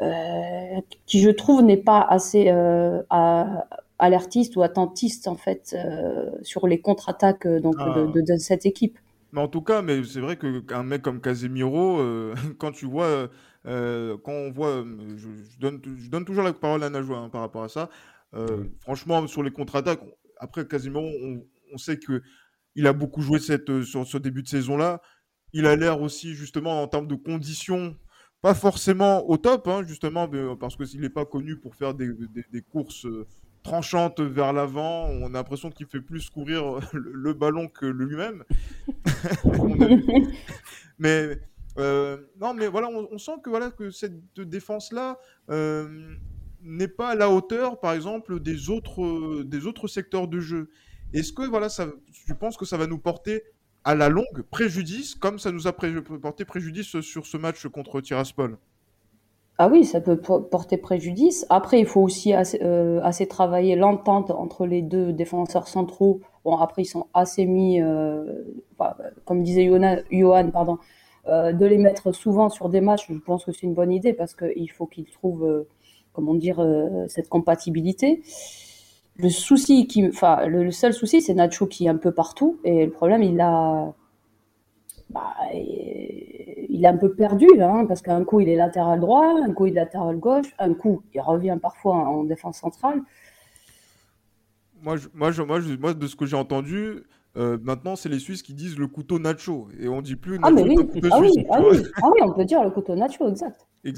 euh, 0.00 0.80
qui 1.06 1.20
je 1.20 1.30
trouve 1.30 1.62
n'est 1.62 1.76
pas 1.76 2.00
assez 2.00 2.52
alertiste 4.00 4.56
ou 4.56 4.62
attentiste 4.62 5.28
en 5.28 5.36
fait 5.36 5.76
sur 6.42 6.66
les 6.66 6.80
contre-attaques 6.80 7.46
donc 7.46 7.76
de, 7.76 8.10
ah. 8.18 8.20
de, 8.20 8.36
cette 8.38 8.66
équipe. 8.66 8.98
Mais 9.32 9.40
en 9.40 9.48
tout 9.48 9.62
cas, 9.62 9.82
mais 9.82 10.02
c'est 10.04 10.20
vrai 10.20 10.36
qu'un 10.36 10.82
mec 10.82 11.02
comme 11.02 11.20
Casemiro, 11.20 12.02
quand 12.58 12.72
tu 12.72 12.86
vois, 12.86 13.28
quand 13.64 14.32
on 14.32 14.50
voit, 14.50 14.84
je, 15.16 15.58
donne, 15.58 15.80
je 15.96 16.08
donne 16.10 16.24
toujours 16.24 16.44
la 16.44 16.52
parole 16.52 16.82
à 16.82 16.90
Najwa 16.90 17.18
hein, 17.18 17.28
par 17.28 17.40
rapport 17.40 17.62
à 17.62 17.68
ça. 17.68 17.90
Euh, 18.34 18.64
franchement, 18.80 19.26
sur 19.26 19.42
les 19.42 19.50
contre-attaques, 19.50 20.00
après 20.38 20.66
quasiment, 20.66 21.02
on, 21.02 21.78
sait 21.78 21.98
que 21.98 22.22
il 22.74 22.86
a 22.86 22.92
beaucoup 22.92 23.22
joué 23.22 23.38
cette, 23.38 23.70
euh, 23.70 23.82
sur 23.82 24.06
ce 24.06 24.18
début 24.18 24.42
de 24.42 24.48
saison-là. 24.48 25.00
Il 25.52 25.66
a 25.66 25.74
l'air 25.76 26.00
aussi, 26.00 26.34
justement, 26.34 26.82
en 26.82 26.88
termes 26.88 27.08
de 27.08 27.16
conditions, 27.16 27.96
pas 28.40 28.54
forcément 28.54 29.28
au 29.28 29.36
top, 29.36 29.66
hein, 29.68 29.82
justement, 29.86 30.28
euh, 30.32 30.54
parce 30.54 30.76
qu'il 30.76 31.00
n'est 31.00 31.10
pas 31.10 31.24
connu 31.24 31.56
pour 31.56 31.74
faire 31.74 31.94
des, 31.94 32.12
courses 32.70 33.06
tranchantes 33.62 34.20
vers 34.20 34.52
l'avant. 34.52 35.06
On 35.06 35.26
a 35.26 35.38
l'impression 35.38 35.70
qu'il 35.70 35.86
fait 35.86 36.00
plus 36.00 36.30
courir 36.30 36.80
le, 36.92 37.32
ballon 37.32 37.68
que 37.68 37.86
lui-même. 37.86 38.44
mais 40.98 41.38
non, 41.76 42.54
mais 42.54 42.66
voilà, 42.68 42.88
on, 42.88 43.18
sent 43.18 43.32
que 43.42 43.48
voilà 43.48 43.70
que 43.70 43.90
cette 43.90 44.20
défense 44.36 44.92
là, 44.92 45.18
n'est 46.62 46.88
pas 46.88 47.10
à 47.10 47.14
la 47.14 47.30
hauteur, 47.30 47.80
par 47.80 47.92
exemple, 47.92 48.40
des 48.40 48.70
autres, 48.70 49.02
euh, 49.02 49.44
des 49.44 49.66
autres 49.66 49.88
secteurs 49.88 50.28
de 50.28 50.40
jeu. 50.40 50.70
Est-ce 51.12 51.32
que 51.32 51.42
voilà, 51.42 51.68
ça, 51.68 51.86
tu 52.26 52.34
penses 52.34 52.56
que 52.56 52.64
ça 52.64 52.76
va 52.76 52.86
nous 52.86 52.98
porter 52.98 53.42
à 53.84 53.94
la 53.94 54.08
longue 54.08 54.42
préjudice, 54.50 55.14
comme 55.14 55.38
ça 55.38 55.50
nous 55.52 55.66
a 55.66 55.72
porté 55.72 56.44
préjudice 56.44 57.00
sur 57.00 57.26
ce 57.26 57.36
match 57.36 57.66
contre 57.68 58.00
Tiraspol? 58.00 58.58
Ah 59.62 59.68
oui, 59.68 59.84
ça 59.84 60.00
peut 60.00 60.16
porter 60.16 60.76
préjudice. 60.76 61.46
Après, 61.50 61.80
il 61.80 61.86
faut 61.86 62.00
aussi 62.00 62.32
assez, 62.32 62.58
euh, 62.62 63.26
travailler 63.28 63.76
l'entente 63.76 64.30
entre 64.30 64.66
les 64.66 64.82
deux 64.82 65.12
défenseurs 65.12 65.68
centraux. 65.68 66.20
Bon, 66.44 66.56
après, 66.56 66.82
ils 66.82 66.86
sont 66.86 67.06
assez 67.12 67.44
mis, 67.44 67.80
euh, 67.80 68.24
comme 69.26 69.42
disait 69.42 69.70
Johan, 70.10 70.50
pardon, 70.50 70.78
de 71.26 71.66
les 71.66 71.78
mettre 71.78 72.12
souvent 72.12 72.48
sur 72.48 72.70
des 72.70 72.80
matchs. 72.80 73.06
Je 73.10 73.18
pense 73.18 73.44
que 73.44 73.52
c'est 73.52 73.64
une 73.64 73.74
bonne 73.74 73.92
idée 73.92 74.14
parce 74.14 74.34
qu'il 74.34 74.70
faut 74.70 74.86
qu'ils 74.86 75.10
trouvent 75.10 75.66
comment 76.12 76.34
dire, 76.34 76.60
euh, 76.60 77.06
cette 77.08 77.28
compatibilité. 77.28 78.22
Le 79.16 79.28
souci 79.28 79.86
le, 80.46 80.70
seul 80.70 80.92
souci, 80.94 81.20
c'est 81.20 81.34
Nacho 81.34 81.66
qui 81.66 81.86
est 81.86 81.88
un 81.88 81.96
peu 81.96 82.12
partout 82.12 82.58
et 82.64 82.86
le 82.86 82.90
problème, 82.90 83.22
il 83.22 83.40
a, 83.40 83.92
bah, 85.10 85.34
il 85.52 86.80
est 86.84 86.86
un 86.86 86.96
peu 86.96 87.12
perdu 87.12 87.46
hein, 87.60 87.84
parce 87.86 88.00
qu'un 88.02 88.24
coup 88.24 88.40
il 88.40 88.48
est 88.48 88.56
latéral 88.56 89.00
droit, 89.00 89.34
un 89.42 89.52
coup 89.52 89.66
il 89.66 89.72
est 89.72 89.80
latéral 89.80 90.16
gauche, 90.18 90.54
un 90.58 90.74
coup 90.74 91.02
il 91.14 91.20
revient 91.20 91.58
parfois 91.60 91.94
en 91.94 92.24
défense 92.24 92.58
centrale. 92.58 93.02
Moi, 94.82 94.96
moi, 95.12 95.30
moi, 95.46 95.58
moi, 95.78 95.94
de 95.94 96.06
ce 96.06 96.16
que 96.16 96.24
j'ai 96.24 96.36
entendu, 96.36 97.02
euh, 97.36 97.58
maintenant, 97.62 97.96
c'est 97.96 98.08
les 98.08 98.18
Suisses 98.18 98.42
qui 98.42 98.54
disent 98.54 98.78
le 98.78 98.86
couteau 98.86 99.18
nacho. 99.18 99.68
Et 99.78 99.88
on 99.88 100.02
dit 100.02 100.16
plus 100.16 100.38
ah, 100.42 100.50
oui. 100.52 100.76
ah, 101.10 101.20
oui, 101.20 101.46
ah, 101.50 101.60
oui. 101.60 101.82
ah 102.02 102.08
oui, 102.12 102.20
on 102.22 102.32
peut 102.32 102.44
dire 102.44 102.62
le 102.62 102.70
couteau 102.70 102.94
nacho, 102.96 103.28
exact. 103.28 103.66
Ah 103.84 103.88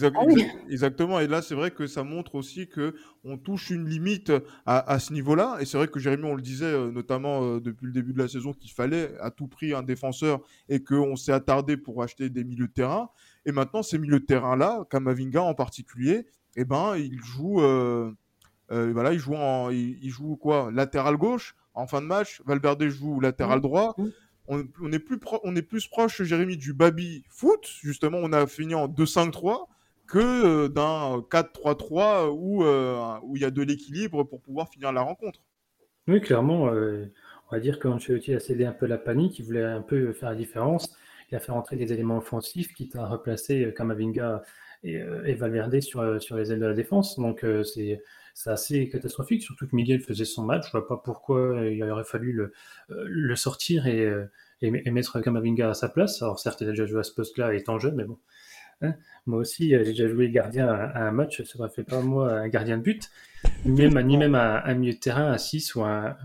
exactement. 0.68 1.18
Et 1.18 1.26
là, 1.26 1.42
c'est 1.42 1.54
vrai 1.54 1.72
que 1.72 1.86
ça 1.86 2.04
montre 2.04 2.36
aussi 2.36 2.68
que 2.68 2.94
on 3.24 3.36
touche 3.36 3.70
une 3.70 3.88
limite 3.88 4.32
à, 4.64 4.98
ce 4.98 5.12
niveau-là. 5.12 5.56
Et 5.60 5.64
c'est 5.64 5.76
vrai 5.76 5.88
que 5.88 5.98
Jérémy, 5.98 6.24
on 6.24 6.34
le 6.34 6.42
disait 6.42 6.66
euh, 6.66 6.92
notamment 6.92 7.42
euh, 7.42 7.60
depuis 7.60 7.86
le 7.86 7.92
début 7.92 8.12
de 8.12 8.18
la 8.18 8.28
saison 8.28 8.52
qu'il 8.52 8.70
fallait 8.70 9.12
à 9.20 9.30
tout 9.30 9.48
prix 9.48 9.74
un 9.74 9.82
défenseur 9.82 10.40
et 10.68 10.82
qu'on 10.84 11.16
s'est 11.16 11.32
attardé 11.32 11.76
pour 11.76 12.02
acheter 12.02 12.30
des 12.30 12.44
milieux 12.44 12.68
de 12.68 12.72
terrain. 12.72 13.10
Et 13.44 13.50
maintenant, 13.50 13.82
ces 13.82 13.98
milieux 13.98 14.20
de 14.20 14.24
terrain-là, 14.24 14.84
Kamavinga 14.88 15.42
en 15.42 15.54
particulier, 15.54 16.26
eh 16.54 16.64
ben, 16.64 16.96
il 16.96 17.18
joue, 17.18 17.60
euh, 17.60 18.12
voilà, 18.68 19.12
il 19.12 19.18
joue, 19.18 19.34
en, 19.34 19.70
il, 19.70 20.10
joue 20.10 20.36
quoi? 20.36 20.70
Latéral 20.72 21.16
gauche 21.16 21.56
en 21.74 21.86
fin 21.86 22.00
de 22.00 22.06
match. 22.06 22.42
Valverde 22.44 22.86
joue 22.88 23.20
latéral 23.20 23.58
mmh. 23.58 23.62
droit. 23.62 23.94
Mmh 23.98 24.08
on, 24.48 24.92
est 24.92 24.98
plus 24.98 25.18
on 25.44 25.56
est 25.56 25.62
plus 25.62 25.86
proche, 25.88 26.22
Jérémy, 26.22 26.56
du 26.56 26.72
baby 26.72 27.24
foot. 27.28 27.66
Justement, 27.82 28.18
on 28.20 28.32
a 28.32 28.46
fini 28.46 28.74
en 28.74 28.88
2-5-3 28.88 29.66
que 30.06 30.18
euh, 30.18 30.68
d'un 30.68 31.18
4-3-3 31.30 32.28
où 32.30 32.64
euh, 32.64 33.18
où 33.22 33.36
il 33.36 33.42
y 33.42 33.44
a 33.44 33.50
de 33.50 33.62
l'équilibre 33.62 34.24
pour 34.24 34.40
pouvoir 34.40 34.68
finir 34.68 34.92
la 34.92 35.02
rencontre. 35.02 35.40
Oui, 36.08 36.20
clairement. 36.20 36.68
Euh, 36.68 37.06
on 37.50 37.56
va 37.56 37.60
dire 37.60 37.78
qu'Ancelotti 37.78 38.34
a 38.34 38.40
cédé 38.40 38.64
un 38.64 38.72
peu 38.72 38.86
la 38.86 38.98
panique. 38.98 39.38
Il 39.38 39.44
voulait 39.44 39.62
un 39.62 39.82
peu 39.82 40.12
faire 40.12 40.30
la 40.30 40.36
différence. 40.36 40.96
Il 41.30 41.36
a 41.36 41.40
fait 41.40 41.52
rentrer 41.52 41.76
des 41.76 41.92
éléments 41.92 42.18
offensifs, 42.18 42.74
quitte 42.74 42.96
à 42.96 43.06
replacer 43.06 43.72
Kamavinga 43.74 44.42
et, 44.82 45.00
et 45.26 45.34
Valverde 45.34 45.80
sur, 45.80 46.20
sur 46.20 46.36
les 46.36 46.52
ailes 46.52 46.60
de 46.60 46.66
la 46.66 46.74
défense. 46.74 47.18
Donc, 47.18 47.44
c'est 47.64 48.02
c'est 48.34 48.50
assez 48.50 48.88
catastrophique, 48.88 49.42
surtout 49.42 49.66
que 49.66 49.76
Miguel 49.76 50.00
faisait 50.00 50.24
son 50.24 50.44
match. 50.44 50.66
Je 50.66 50.72
vois 50.72 50.86
pas 50.86 50.96
pourquoi 50.96 51.66
il 51.66 51.82
aurait 51.84 52.04
fallu 52.04 52.32
le, 52.32 52.52
euh, 52.90 53.04
le 53.06 53.36
sortir 53.36 53.86
et, 53.86 54.04
euh, 54.06 54.30
et, 54.62 54.90
mettre 54.90 55.20
Kamavinga 55.20 55.70
à 55.70 55.74
sa 55.74 55.88
place. 55.88 56.22
Alors 56.22 56.38
certes, 56.38 56.60
il 56.60 56.68
a 56.68 56.70
déjà 56.70 56.86
joué 56.86 57.00
à 57.00 57.02
ce 57.02 57.12
poste-là 57.12 57.54
étant 57.54 57.78
jeune, 57.78 57.96
mais 57.96 58.04
bon. 58.04 58.18
Hein. 58.82 58.94
moi 59.26 59.38
aussi, 59.38 59.74
euh, 59.74 59.84
j'ai 59.84 59.92
déjà 59.92 60.08
joué 60.08 60.30
gardien 60.30 60.68
à, 60.68 61.06
un 61.06 61.12
match, 61.12 61.42
ça 61.42 61.62
ne 61.62 61.68
fait 61.68 61.84
pas 61.84 62.00
moi 62.00 62.32
un 62.32 62.48
gardien 62.48 62.78
de 62.78 62.82
but, 62.82 63.10
même, 63.64 64.00
ni 64.02 64.16
même 64.16 64.34
un, 64.34 64.74
milieu 64.74 64.92
de 64.92 64.98
terrain 64.98 65.32
à 65.32 65.38
6 65.38 65.74
ou, 65.74 65.82
un, 65.82 66.16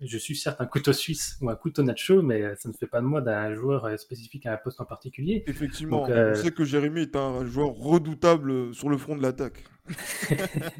je 0.00 0.18
suis 0.18 0.36
certes 0.36 0.60
un 0.60 0.66
couteau 0.66 0.92
suisse 0.92 1.38
ou 1.40 1.50
un 1.50 1.56
couteau 1.56 1.82
nacho, 1.82 2.22
mais 2.22 2.54
ça 2.56 2.68
ne 2.68 2.74
fait 2.74 2.86
pas 2.86 3.00
de 3.00 3.06
moi 3.06 3.20
d'un 3.20 3.54
joueur 3.54 3.98
spécifique 3.98 4.46
à 4.46 4.54
un 4.54 4.56
poste 4.56 4.80
en 4.80 4.84
particulier. 4.84 5.44
Effectivement, 5.46 6.04
on 6.08 6.34
sait 6.34 6.52
que 6.52 6.64
Jérémy 6.64 7.02
est 7.02 7.16
un 7.16 7.44
joueur 7.46 7.70
redoutable 7.70 8.74
sur 8.74 8.88
le 8.88 8.98
front 8.98 9.16
de 9.16 9.22
l'attaque. 9.22 9.64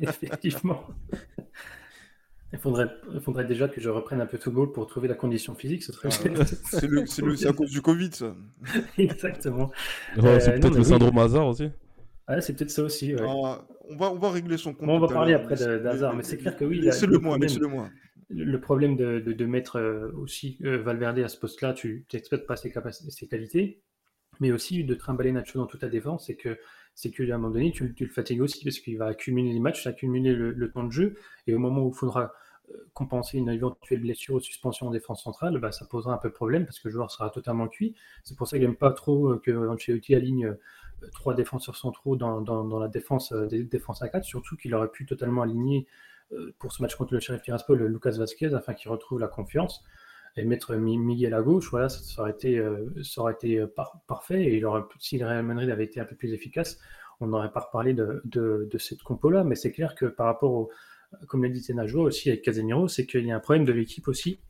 Effectivement. 0.02 0.84
Il 2.54 2.60
faudrait, 2.60 2.88
il 3.12 3.20
faudrait 3.20 3.44
déjà 3.44 3.66
que 3.66 3.80
je 3.80 3.90
reprenne 3.90 4.20
un 4.20 4.26
peu 4.26 4.38
tout 4.38 4.52
goal 4.52 4.70
pour 4.70 4.86
trouver 4.86 5.08
la 5.08 5.14
condition 5.14 5.56
physique. 5.56 5.82
Ce 5.82 5.92
serait... 5.92 6.08
c'est 6.10 7.48
à 7.48 7.52
cause 7.52 7.70
du 7.70 7.82
Covid, 7.82 8.10
ça. 8.12 8.32
Exactement. 8.98 9.72
c'est 10.14 10.24
euh, 10.24 10.58
peut-être 10.60 10.76
le 10.76 10.84
syndrome 10.84 11.18
hasard 11.18 11.48
aussi. 11.48 11.68
Ah, 12.28 12.40
c'est 12.40 12.54
peut-être 12.54 12.70
ça 12.70 12.84
aussi. 12.84 13.12
Ah, 13.18 13.66
on, 13.90 13.96
va, 13.96 14.12
on 14.12 14.18
va 14.18 14.30
régler 14.30 14.56
son 14.56 14.72
compte. 14.72 14.88
on 14.88 15.00
va 15.00 15.08
parler 15.08 15.34
après 15.34 15.56
d'hasard, 15.56 16.14
mais 16.14 16.22
c'est 16.22 16.38
clair 16.38 16.56
que 16.56 16.64
oui. 16.64 16.80
Laissez-le 16.80 17.18
moi, 17.18 17.36
le 17.38 17.66
moi. 17.66 17.90
Le 18.30 18.60
problème 18.60 18.96
de, 18.96 19.18
de, 19.20 19.44
mettre 19.44 19.76
euh, 19.76 20.10
aussi 20.16 20.58
euh, 20.64 20.78
Valverde 20.78 21.18
à 21.18 21.28
ce 21.28 21.38
poste-là, 21.38 21.74
tu 21.74 22.06
n'exploites 22.12 22.46
pas 22.46 22.56
ses, 22.56 22.72
ses 23.10 23.26
qualités, 23.26 23.82
mais 24.40 24.52
aussi 24.52 24.84
de 24.84 24.94
trimballer 24.94 25.32
Nacho 25.32 25.58
dans 25.58 25.66
toute 25.66 25.80
ta 25.80 25.88
défense, 25.88 26.26
c'est 26.26 26.36
que 26.36 26.56
c'est 26.94 27.10
qu'à 27.10 27.22
un 27.24 27.38
moment 27.38 27.50
donné, 27.50 27.72
tu, 27.72 27.94
le 27.98 28.08
fatigues 28.08 28.40
aussi 28.40 28.62
parce 28.64 28.78
qu'il 28.78 28.96
va 28.98 29.06
accumuler 29.06 29.52
les 29.52 29.58
matchs, 29.58 29.86
accumuler 29.86 30.32
le, 30.32 30.70
temps 30.70 30.84
de 30.84 30.92
jeu, 30.92 31.16
et 31.46 31.54
au 31.54 31.58
moment 31.58 31.82
où 31.82 31.90
il 31.90 31.96
faudra 31.96 32.22
euh, 32.22 32.26
compenser 32.92 33.38
une 33.38 33.48
éventuelle 33.48 34.00
blessure 34.00 34.36
ou 34.36 34.40
suspension 34.40 34.88
en 34.88 34.90
défense 34.90 35.22
centrale, 35.22 35.58
bah, 35.58 35.72
ça 35.72 35.84
posera 35.86 36.14
un 36.14 36.18
peu 36.18 36.28
de 36.28 36.34
problème 36.34 36.64
parce 36.64 36.78
que 36.78 36.88
le 36.88 36.92
joueur 36.92 37.10
sera 37.10 37.30
totalement 37.30 37.68
cuit. 37.68 37.94
C'est 38.22 38.36
pour 38.36 38.48
ça 38.48 38.56
qu'il 38.56 38.66
n'aime 38.66 38.76
pas 38.76 38.92
trop 38.92 39.32
euh, 39.32 39.40
que 39.42 39.50
Ancelotti 39.68 40.14
aligne 40.14 40.46
euh, 40.46 41.10
trois 41.12 41.34
défenseurs 41.34 41.76
centraux 41.76 42.16
dans, 42.16 42.40
dans, 42.40 42.78
la 42.78 42.88
défense 42.88 43.32
des 43.32 43.64
défenses 43.64 44.00
à 44.02 44.08
4, 44.08 44.24
surtout 44.24 44.56
qu'il 44.56 44.74
aurait 44.74 44.88
pu 44.88 45.04
totalement 45.04 45.42
aligner 45.42 45.86
pour 46.58 46.72
ce 46.72 46.80
match 46.80 46.94
contre 46.94 47.12
le 47.12 47.20
Sheriff 47.20 47.42
Tiraspol 47.42 47.84
Lucas 47.84 48.12
Vasquez 48.12 48.54
afin 48.54 48.72
qu'il 48.72 48.90
retrouve 48.90 49.20
la 49.20 49.28
confiance 49.28 49.84
et 50.36 50.44
mettre 50.44 50.74
Miguel 50.74 51.34
à 51.34 51.42
gauche, 51.42 51.70
voilà, 51.70 51.88
ça, 51.88 52.22
aurait 52.22 52.32
été, 52.32 52.58
euh, 52.58 52.90
ça 53.02 53.20
aurait 53.20 53.34
été 53.34 53.60
euh, 53.60 53.72
parfait. 54.06 54.42
Et 54.42 54.56
il 54.56 54.66
aurait, 54.66 54.82
si 54.98 55.18
le 55.18 55.26
Real 55.26 55.44
Madrid 55.44 55.70
avait 55.70 55.84
été 55.84 56.00
un 56.00 56.04
peu 56.04 56.16
plus 56.16 56.32
efficace, 56.32 56.78
on 57.20 57.28
n'aurait 57.28 57.52
pas 57.52 57.60
reparlé 57.60 57.94
de, 57.94 58.20
de, 58.24 58.68
de 58.70 58.78
cette 58.78 59.02
compo-là. 59.02 59.44
Mais 59.44 59.54
c'est 59.54 59.70
clair 59.70 59.94
que 59.94 60.06
par 60.06 60.26
rapport 60.26 60.50
au, 60.52 60.70
comme 61.26 61.42
l'a 61.42 61.50
dit 61.50 61.62
Tenajo 61.62 62.02
aussi 62.02 62.28
avec 62.30 62.42
Casemiro, 62.42 62.88
c'est 62.88 63.06
qu'il 63.06 63.24
y 63.26 63.32
a 63.32 63.36
un 63.36 63.40
problème 63.40 63.64
de 63.64 63.72
l'équipe 63.72 64.08
aussi 64.08 64.40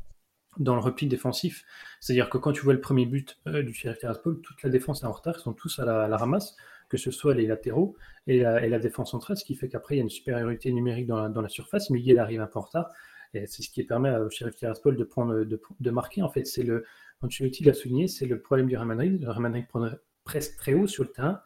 dans 0.58 0.74
le 0.74 0.80
repli 0.80 1.06
défensif. 1.06 1.64
C'est-à-dire 2.00 2.30
que 2.30 2.38
quand 2.38 2.52
tu 2.52 2.62
vois 2.62 2.74
le 2.74 2.80
premier 2.80 3.06
but 3.06 3.38
euh, 3.46 3.62
du 3.62 3.74
Sheriff 3.74 3.98
Tiraspol, 3.98 4.40
toute 4.40 4.62
la 4.62 4.70
défense 4.70 5.02
est 5.02 5.06
en 5.06 5.12
retard, 5.12 5.34
ils 5.38 5.42
sont 5.42 5.52
tous 5.52 5.78
à 5.78 5.84
la, 5.84 6.16
ramasse, 6.16 6.56
que 6.88 6.96
ce 6.96 7.10
soit 7.10 7.34
les 7.34 7.46
latéraux 7.46 7.96
et 8.26 8.40
la, 8.40 8.78
défense 8.78 9.10
centrale, 9.10 9.36
ce 9.36 9.44
qui 9.44 9.54
fait 9.54 9.68
qu'après 9.68 9.96
il 9.96 9.98
y 9.98 10.00
a 10.00 10.04
une 10.04 10.10
supériorité 10.10 10.70
numérique 10.72 11.06
dans 11.06 11.40
la, 11.40 11.48
surface. 11.48 11.90
Miguel 11.90 12.18
arrive 12.18 12.40
un 12.40 12.46
peu 12.46 12.58
en 12.58 12.62
retard 12.62 12.92
Et 13.32 13.46
c'est 13.46 13.62
ce 13.62 13.70
qui 13.70 13.82
permet 13.84 14.10
à 14.10 14.28
Sheriff 14.30 14.56
Tiraspol 14.56 14.96
de, 14.96 15.04
prendre, 15.04 15.44
de, 15.44 15.90
marquer. 15.90 16.22
En 16.22 16.28
fait, 16.28 16.44
c'est 16.44 16.62
le, 16.62 16.84
Ancelotti 17.22 17.64
l'a 17.64 17.74
souligné, 17.74 18.06
c'est 18.06 18.26
le 18.26 18.40
problème 18.40 18.68
du 18.68 18.76
Real 18.76 18.86
Madrid. 18.86 19.20
Le 19.20 19.30
Real 19.30 19.42
Madrid 19.42 19.66
prendrait 19.66 19.98
presque 20.24 20.56
très 20.56 20.74
haut 20.74 20.86
sur 20.86 21.04
le 21.04 21.10
terrain, 21.10 21.40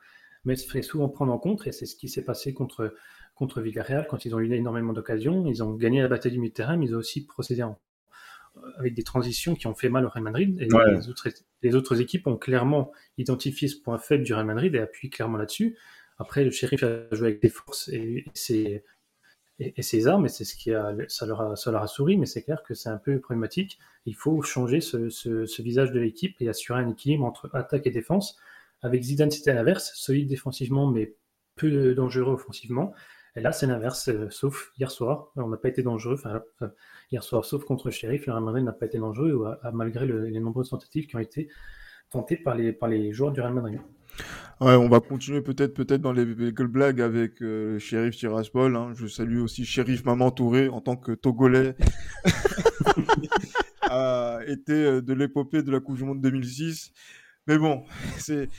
mais 0.45 0.57
se 0.57 0.67
ferait 0.67 0.83
souvent 0.83 1.09
prendre 1.09 1.33
en 1.33 1.39
contre. 1.39 1.69
Et 1.69 1.73
c'est 1.73 1.87
ce 1.87 1.97
qui 1.97 2.09
s'est 2.09 2.25
passé 2.25 2.53
contre, 2.53 2.95
contre 3.39 3.61
Villarreal 3.61 4.07
quand 4.09 4.25
ils 4.25 4.35
ont 4.35 4.41
eu 4.41 4.53
énormément 4.53 4.93
d'occasions. 4.93 5.47
Ils 5.47 5.63
ont 5.63 5.73
gagné 5.75 6.03
la 6.03 6.09
bataille 6.09 6.33
du 6.33 6.39
milieu 6.39 6.51
de 6.51 6.55
terrain, 6.55 6.77
mais 6.77 6.87
ils 6.87 6.95
ont 6.95 6.99
aussi 6.99 7.25
procédé 7.25 7.63
en, 7.63 7.79
avec 8.79 8.95
des 8.95 9.05
transitions 9.05 9.55
qui 9.55 9.69
ont 9.69 9.75
fait 9.75 9.89
mal 9.89 10.05
au 10.05 10.09
Real 10.09 10.25
Madrid. 10.25 10.61
Et 10.61 10.65
les, 10.67 11.09
autres, 11.09 11.29
les, 11.63 11.75
autres, 11.77 12.01
équipes 12.01 12.27
ont 12.27 12.37
clairement 12.37 12.93
identifié 13.17 13.69
ce 13.69 13.77
point 13.77 13.99
faible 13.99 14.25
du 14.25 14.35
Real 14.35 14.45
Madrid 14.45 14.75
et 14.75 14.81
appuient 14.81 15.11
clairement 15.11 15.39
là-dessus. 15.39 15.79
Après, 16.19 16.45
le 16.45 16.51
shérif 16.51 16.83
a 16.83 17.15
joué 17.15 17.29
avec 17.29 17.41
des 17.41 17.49
forces 17.49 17.89
et, 17.91 18.25
ses, 18.35 18.83
et, 19.61 19.83
ses, 19.83 20.09
armes, 20.09 20.27
et 20.27 20.29
c'est 20.29 20.45
ce 20.45 20.57
qui 20.57 20.75
a, 20.75 20.93
ça 21.07 21.25
leur 21.25 21.41
a, 21.41 21.57
ça 21.57 21.71
leur 21.71 21.83
a 21.83 21.87
souri, 21.87 22.17
mais 22.17 22.27
c'est 22.27 22.43
clair 22.43 22.65
que 22.65 22.75
c'est 22.75 22.89
un 22.89 22.97
peu 22.97 23.21
problématique. 23.21 23.79
Il 24.05 24.17
faut 24.17 24.43
changer 24.43 24.81
ce, 24.81 25.11
ce, 25.11 25.63
visage 25.63 25.93
de 25.93 26.01
l'équipe 26.01 26.35
et 26.41 26.49
assurer 26.49 26.81
un 26.81 26.89
équilibre 26.89 27.25
entre 27.25 27.49
attaque 27.55 27.87
et 27.87 27.93
défense. 27.93 28.37
Avec 28.83 29.05
Zidane, 29.05 29.31
c'était 29.31 29.55
l'inverse, 29.55 29.93
solide 29.95 30.29
défensivement, 30.29 30.91
mais 30.91 31.15
peu 31.55 31.95
dangereux 31.95 32.33
offensivement. 32.33 32.95
Et 33.39 33.41
là, 33.41 33.53
c'est 33.53 33.67
l'inverse, 33.67 34.09
euh, 34.09 34.29
sauf 34.31 34.73
hier 34.79 34.91
soir. 34.91 35.31
On 35.37 35.47
n'a 35.47 35.57
pas 35.57 35.69
été 35.69 35.83
dangereux. 35.85 36.21
Hier 37.13 37.23
soir, 37.23 37.45
sauf 37.45 37.65
contre 37.65 37.89
Sheriff, 37.91 38.27
le 38.27 38.33
Real 38.33 38.65
n'a 38.65 38.73
pas 38.73 38.87
été 38.87 38.99
dangereux, 38.99 39.47
malgré 39.73 40.07
les 40.07 40.41
nombreuses 40.41 40.71
tentatives 40.71 41.07
qui 41.07 41.15
ont 41.15 41.21
été 41.21 41.49
tentées 42.11 42.37
par 42.37 42.57
les, 42.57 43.13
joueurs 43.13 43.31
du 43.31 43.41
Real 43.41 43.55
Madrid. 43.55 43.81
On 44.59 44.89
va 44.89 44.99
continuer 44.99 45.41
peut-être 45.41 45.73
peut-être 45.73 46.01
dans 46.01 46.13
les, 46.13 46.25
les 46.25 46.51
blagues 46.51 47.01
avec 47.01 47.41
euh, 47.41 47.79
Sheriff 47.79 48.17
Tiraspol. 48.17 48.75
Hein. 48.75 48.93
Je 48.97 49.07
salue 49.07 49.39
aussi 49.39 49.65
Sheriff 49.65 50.05
Maman 50.05 50.33
Touré 50.33 50.69
en 50.69 50.81
tant 50.81 50.97
que 50.97 51.13
Togolais. 51.13 51.77
a 53.83 54.41
été 54.49 54.73
euh, 54.73 55.01
de 55.01 55.13
l'épopée 55.13 55.63
de 55.63 55.71
la 55.71 55.79
Coupe 55.79 55.97
du 55.97 56.05
Monde 56.05 56.21
2006. 56.21 56.93
Mais 57.49 57.57
bon, 57.57 57.83
c'est 58.19 58.51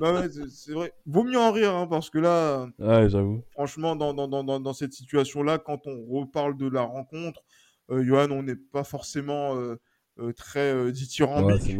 bah 0.00 0.24
c'est 0.50 0.72
vrai. 0.72 0.92
Vaut 1.06 1.22
mieux 1.22 1.38
en 1.38 1.52
rire, 1.52 1.74
hein, 1.74 1.86
parce 1.86 2.10
que 2.10 2.18
là, 2.18 2.68
ouais, 2.80 3.08
j'avoue. 3.08 3.44
franchement, 3.52 3.94
dans, 3.94 4.12
dans, 4.12 4.26
dans, 4.26 4.58
dans 4.58 4.72
cette 4.72 4.92
situation-là, 4.92 5.58
quand 5.58 5.86
on 5.86 6.04
reparle 6.06 6.56
de 6.56 6.68
la 6.68 6.82
rencontre, 6.82 7.40
euh, 7.90 8.04
Johan, 8.04 8.32
on 8.32 8.42
n'est 8.42 8.56
pas 8.56 8.82
forcément 8.82 9.56
euh, 9.56 9.76
euh, 10.18 10.32
très 10.32 10.90
dithyrambique. 10.90 11.78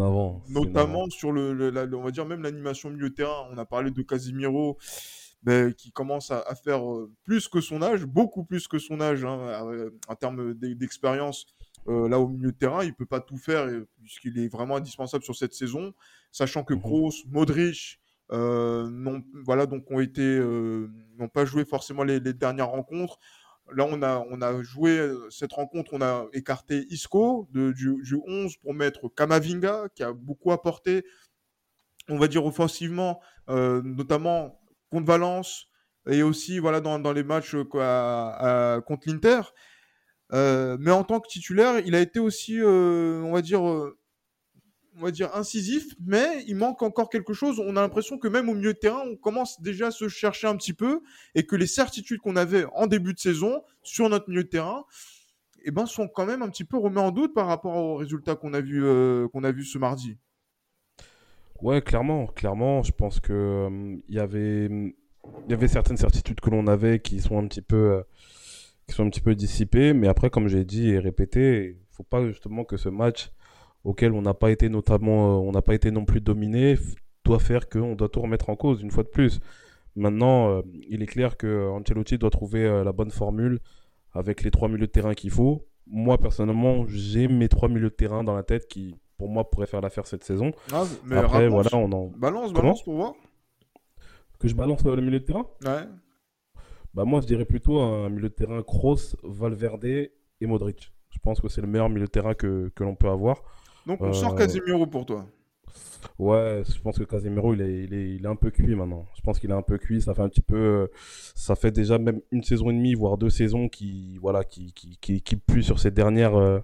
notamment 0.49 1.11
sur 1.11 1.33
le, 1.33 1.73
on 1.95 2.03
va 2.03 2.11
dire 2.13 2.27
même 2.27 2.43
l'animation 2.43 2.91
milieu 2.91 3.13
terrain. 3.13 3.49
On 3.51 3.59
a 3.59 3.65
parlé 3.65 3.91
de 3.91 4.03
Casimiro. 4.03 4.79
Ben, 5.43 5.73
qui 5.73 5.91
commence 5.91 6.31
à, 6.31 6.45
faire 6.55 6.83
plus 7.25 7.49
que 7.49 7.63
son 7.63 7.81
âge, 7.81 8.05
beaucoup 8.05 8.45
plus 8.45 8.69
que 8.69 8.79
son 8.79 9.01
âge 9.01 9.25
hein, 9.25 9.65
en 10.07 10.15
termes 10.15 10.53
d'expérience. 10.53 11.47
Euh, 11.89 12.09
là 12.09 12.19
au 12.19 12.29
milieu 12.29 12.53
de 12.53 12.57
terrain, 12.57 12.85
il 12.85 12.95
peut 12.95 13.07
pas 13.07 13.21
tout 13.21 13.39
faire 13.39 13.67
puisqu'il 14.03 14.39
est 14.39 14.49
vraiment 14.49 14.77
indispensable 14.77 15.25
sur 15.25 15.35
cette 15.35 15.55
saison, 15.55 15.95
sachant 16.31 16.63
que 16.63 16.75
mhm. 16.75 16.81
Kroos, 16.81 17.13
Modric, 17.29 18.01
euh, 18.33 18.89
non, 18.91 19.23
voilà 19.45 19.67
donc 19.67 19.91
ont 19.91 20.01
été 20.01 20.23
euh, 20.23 20.89
n'ont 21.19 21.29
pas 21.29 21.45
joué 21.45 21.65
forcément 21.65 22.05
les, 22.05 22.21
dernières 22.21 22.69
rencontres. 22.69 23.19
Là, 23.73 23.87
on 23.89 24.03
a, 24.03 24.25
on 24.31 24.43
a 24.43 24.63
joué 24.63 25.01
cette 25.31 25.53
rencontre, 25.53 25.93
on 25.95 26.03
a 26.03 26.27
écarté 26.33 26.87
Isco 26.91 27.49
de, 27.53 27.73
du, 27.73 28.21
11 28.27 28.57
pour 28.57 28.75
mettre 28.75 29.09
Kamavinga, 29.09 29.89
qui 29.95 30.03
a 30.03 30.13
beaucoup 30.13 30.51
apporté, 30.51 31.05
on 32.09 32.19
va 32.19 32.27
dire 32.27 32.45
offensivement, 32.45 33.21
notamment 33.49 34.61
contre 34.91 35.07
Valence 35.07 35.67
et 36.09 36.25
aussi 36.25 36.59
voilà 36.59 36.81
dans, 36.81 36.99
dans 36.99 37.13
les 37.13 37.23
matchs 37.23 37.55
contre 37.55 39.09
l'Inter. 39.09 39.43
Euh, 40.33 40.77
mais 40.81 40.91
en 40.91 41.05
tant 41.05 41.21
que 41.21 41.29
titulaire, 41.29 41.81
il 41.81 41.95
a 41.95 42.01
été 42.01 42.19
aussi, 42.21 42.61
euh, 42.61 43.21
on 43.23 43.33
va 43.33 43.43
dire, 43.43 43.67
euh, 43.67 43.99
on 44.97 45.01
va 45.03 45.11
dire 45.11 45.35
incisif, 45.35 45.95
mais 46.05 46.45
il 46.47 46.57
manque 46.57 46.83
encore 46.83 47.09
quelque 47.11 47.33
chose. 47.33 47.59
On 47.59 47.77
a 47.77 47.81
l'impression 47.81 48.19
que 48.19 48.29
même 48.29 48.49
au 48.49 48.55
milieu 48.55 48.75
de 48.75 48.79
terrain, 48.79 49.03
on 49.07 49.17
commence 49.17 49.61
déjà 49.61 49.89
à 49.89 49.91
se 49.91 50.09
chercher 50.09 50.47
un 50.47 50.57
petit 50.57 50.73
peu 50.73 51.01
et 51.35 51.45
que 51.45 51.57
les 51.57 51.67
certitudes 51.67 52.21
qu'on 52.21 52.37
avait 52.37 52.65
en 52.75 52.87
début 52.87 53.15
de 53.15 53.19
saison 53.19 53.63
sur 53.83 54.09
notre 54.09 54.29
milieu 54.29 54.45
de 54.45 54.49
terrain, 54.49 54.85
eh 55.65 55.71
ben, 55.71 55.87
sont 55.87 56.09
quand 56.09 56.27
même 56.27 56.43
un 56.43 56.49
petit 56.49 56.65
peu 56.65 56.79
remis 56.79 56.99
en 56.99 57.11
doute 57.11 57.35
par 57.35 57.47
rapport 57.47 57.77
aux 57.77 57.97
résultats 57.97 58.35
qu'on 58.35 58.55
a 58.55 58.61
vu 58.61 58.83
qu'on 59.33 59.45
a 59.45 59.53
vu 59.53 59.65
ce 59.65 59.79
mardi. 59.79 60.17
Ouais, 61.61 61.83
clairement, 61.83 62.27
clairement, 62.27 62.83
je 62.83 62.93
pense 62.93 63.21
que 63.21 63.69
il 64.09 64.15
y 64.15 64.19
avait 64.19 64.67
il 64.67 65.51
y 65.51 65.53
avait 65.53 65.69
certaines 65.69 65.99
certitudes 65.99 66.41
que 66.41 66.49
l'on 66.49 66.67
avait 66.67 67.01
qui 67.01 67.21
sont 67.21 67.39
un 67.39 67.47
petit 67.47 67.61
peu 67.61 68.03
qui 68.91 68.97
sont 68.97 69.07
un 69.07 69.11
petit 69.11 69.21
peu 69.21 69.35
dissipés. 69.35 69.93
Mais 69.95 70.09
après, 70.09 70.31
comme 70.31 70.49
j'ai 70.49 70.65
dit 70.65 70.91
et 70.91 70.99
répété, 70.99 71.77
il 71.81 71.95
faut 71.95 72.03
pas 72.03 72.27
justement 72.27 72.65
que 72.65 72.77
ce 72.77 72.89
match 72.89 73.31
auquel 73.85 74.13
on 74.13 74.23
n'a 74.23 74.35
pas 74.35 74.51
été 74.51 74.69
notamment, 74.69 75.39
euh, 75.39 75.49
on 75.49 75.53
n'a 75.53 75.63
pas 75.63 75.75
été 75.75 75.91
non 75.91 76.05
plus 76.05 76.21
dominé, 76.21 76.77
doit 77.25 77.39
faire 77.39 77.69
qu'on 77.69 77.95
doit 77.95 78.09
tout 78.09 78.21
remettre 78.21 78.51
en 78.51 78.57
cause 78.57 78.83
une 78.83 78.91
fois 78.91 79.05
de 79.05 79.09
plus. 79.09 79.41
Maintenant, 79.97 80.51
euh, 80.51 80.63
il 80.89 81.03
est 81.03 81.07
clair 81.07 81.37
que 81.37 81.69
Ancelotti 81.71 82.19
doit 82.19 82.31
trouver 82.31 82.65
euh, 82.65 82.85
la 82.85 82.93
bonne 82.93 83.11
formule 83.11 83.61
avec 84.13 84.43
les 84.43 84.51
trois 84.51 84.69
milieux 84.69 84.87
de 84.87 84.93
terrain 84.93 85.15
qu'il 85.15 85.31
faut. 85.31 85.67
Moi, 85.87 86.19
personnellement, 86.19 86.85
j'ai 86.89 87.27
mes 87.27 87.49
trois 87.49 87.69
milieux 87.69 87.91
de 87.91 87.95
terrain 87.95 88.23
dans 88.23 88.35
la 88.35 88.43
tête 88.43 88.69
qui, 88.69 88.97
pour 89.17 89.29
moi, 89.29 89.49
pourraient 89.49 89.67
faire 89.67 89.81
l'affaire 89.81 90.07
cette 90.07 90.25
saison. 90.25 90.53
Ah, 90.73 90.85
mais 91.05 91.17
Après, 91.17 91.49
voilà, 91.49 91.71
on 91.75 91.91
en... 91.93 92.07
Balance, 92.17 92.53
balance 92.53 92.83
pour 92.83 92.95
voir. 92.95 93.15
Que 94.39 94.49
je 94.49 94.55
balance 94.55 94.85
le 94.85 95.03
milieu 95.03 95.21
de 95.21 95.25
terrain? 95.25 95.47
Ouais. 95.65 95.87
Bah 96.95 97.05
moi, 97.05 97.21
je 97.21 97.27
dirais 97.27 97.45
plutôt 97.45 97.79
un 97.79 98.09
milieu 98.09 98.29
de 98.29 98.35
terrain 98.35 98.63
Kroos, 98.63 99.17
Valverde 99.23 99.85
et 99.85 100.13
Modric. 100.43 100.93
Je 101.11 101.19
pense 101.19 101.41
que 101.41 101.49
c'est 101.49 101.61
le 101.61 101.67
meilleur 101.67 101.89
milieu 101.89 102.07
de 102.07 102.11
terrain 102.11 102.35
que, 102.35 102.71
que 102.75 102.83
l'on 102.83 102.95
peut 102.97 103.09
avoir. 103.09 103.43
Donc 103.87 104.01
on 104.01 104.13
sort 104.13 104.33
euh, 104.33 104.37
Casemiro 104.37 104.87
pour 104.87 105.07
toi 105.07 105.27
Ouais, 106.19 106.63
je 106.69 106.81
pense 106.81 106.99
que 106.99 107.05
Casemiro 107.05 107.55
il 107.55 107.63
est, 107.63 107.85
il 107.85 107.95
est, 107.95 108.15
il 108.15 108.25
est 108.25 108.29
un 108.29 108.37
peu 108.37 108.51
cuit 108.51 108.75
maintenant. 108.75 109.07
Je 109.15 109.21
pense 109.21 109.39
qu'il 109.39 109.51
est 109.51 109.55
un 109.55 109.63
peu 109.63 109.79
cuit. 109.79 110.03
Ça 110.03 110.15
fait 110.15 110.23
un 110.23 110.29
petit 110.29 110.41
peu, 110.41 110.91
ça 111.35 111.55
fait 111.55 111.71
déjà 111.71 111.99
même 111.99 112.21
une 112.31 112.43
saison 112.43 112.71
et 112.71 112.75
demie, 112.75 112.95
voire 112.95 113.19
deux 113.19 113.31
saisons 113.31 113.69
qui, 113.69 114.19
voilà, 114.19 114.45
qui, 114.45 114.73
qui, 114.73 114.99
qui, 115.01 115.23
qui 115.23 115.37
pue 115.37 115.63
sur 115.63 115.79
ses 115.79 115.91
dernières, 115.91 116.37
euh, 116.37 116.61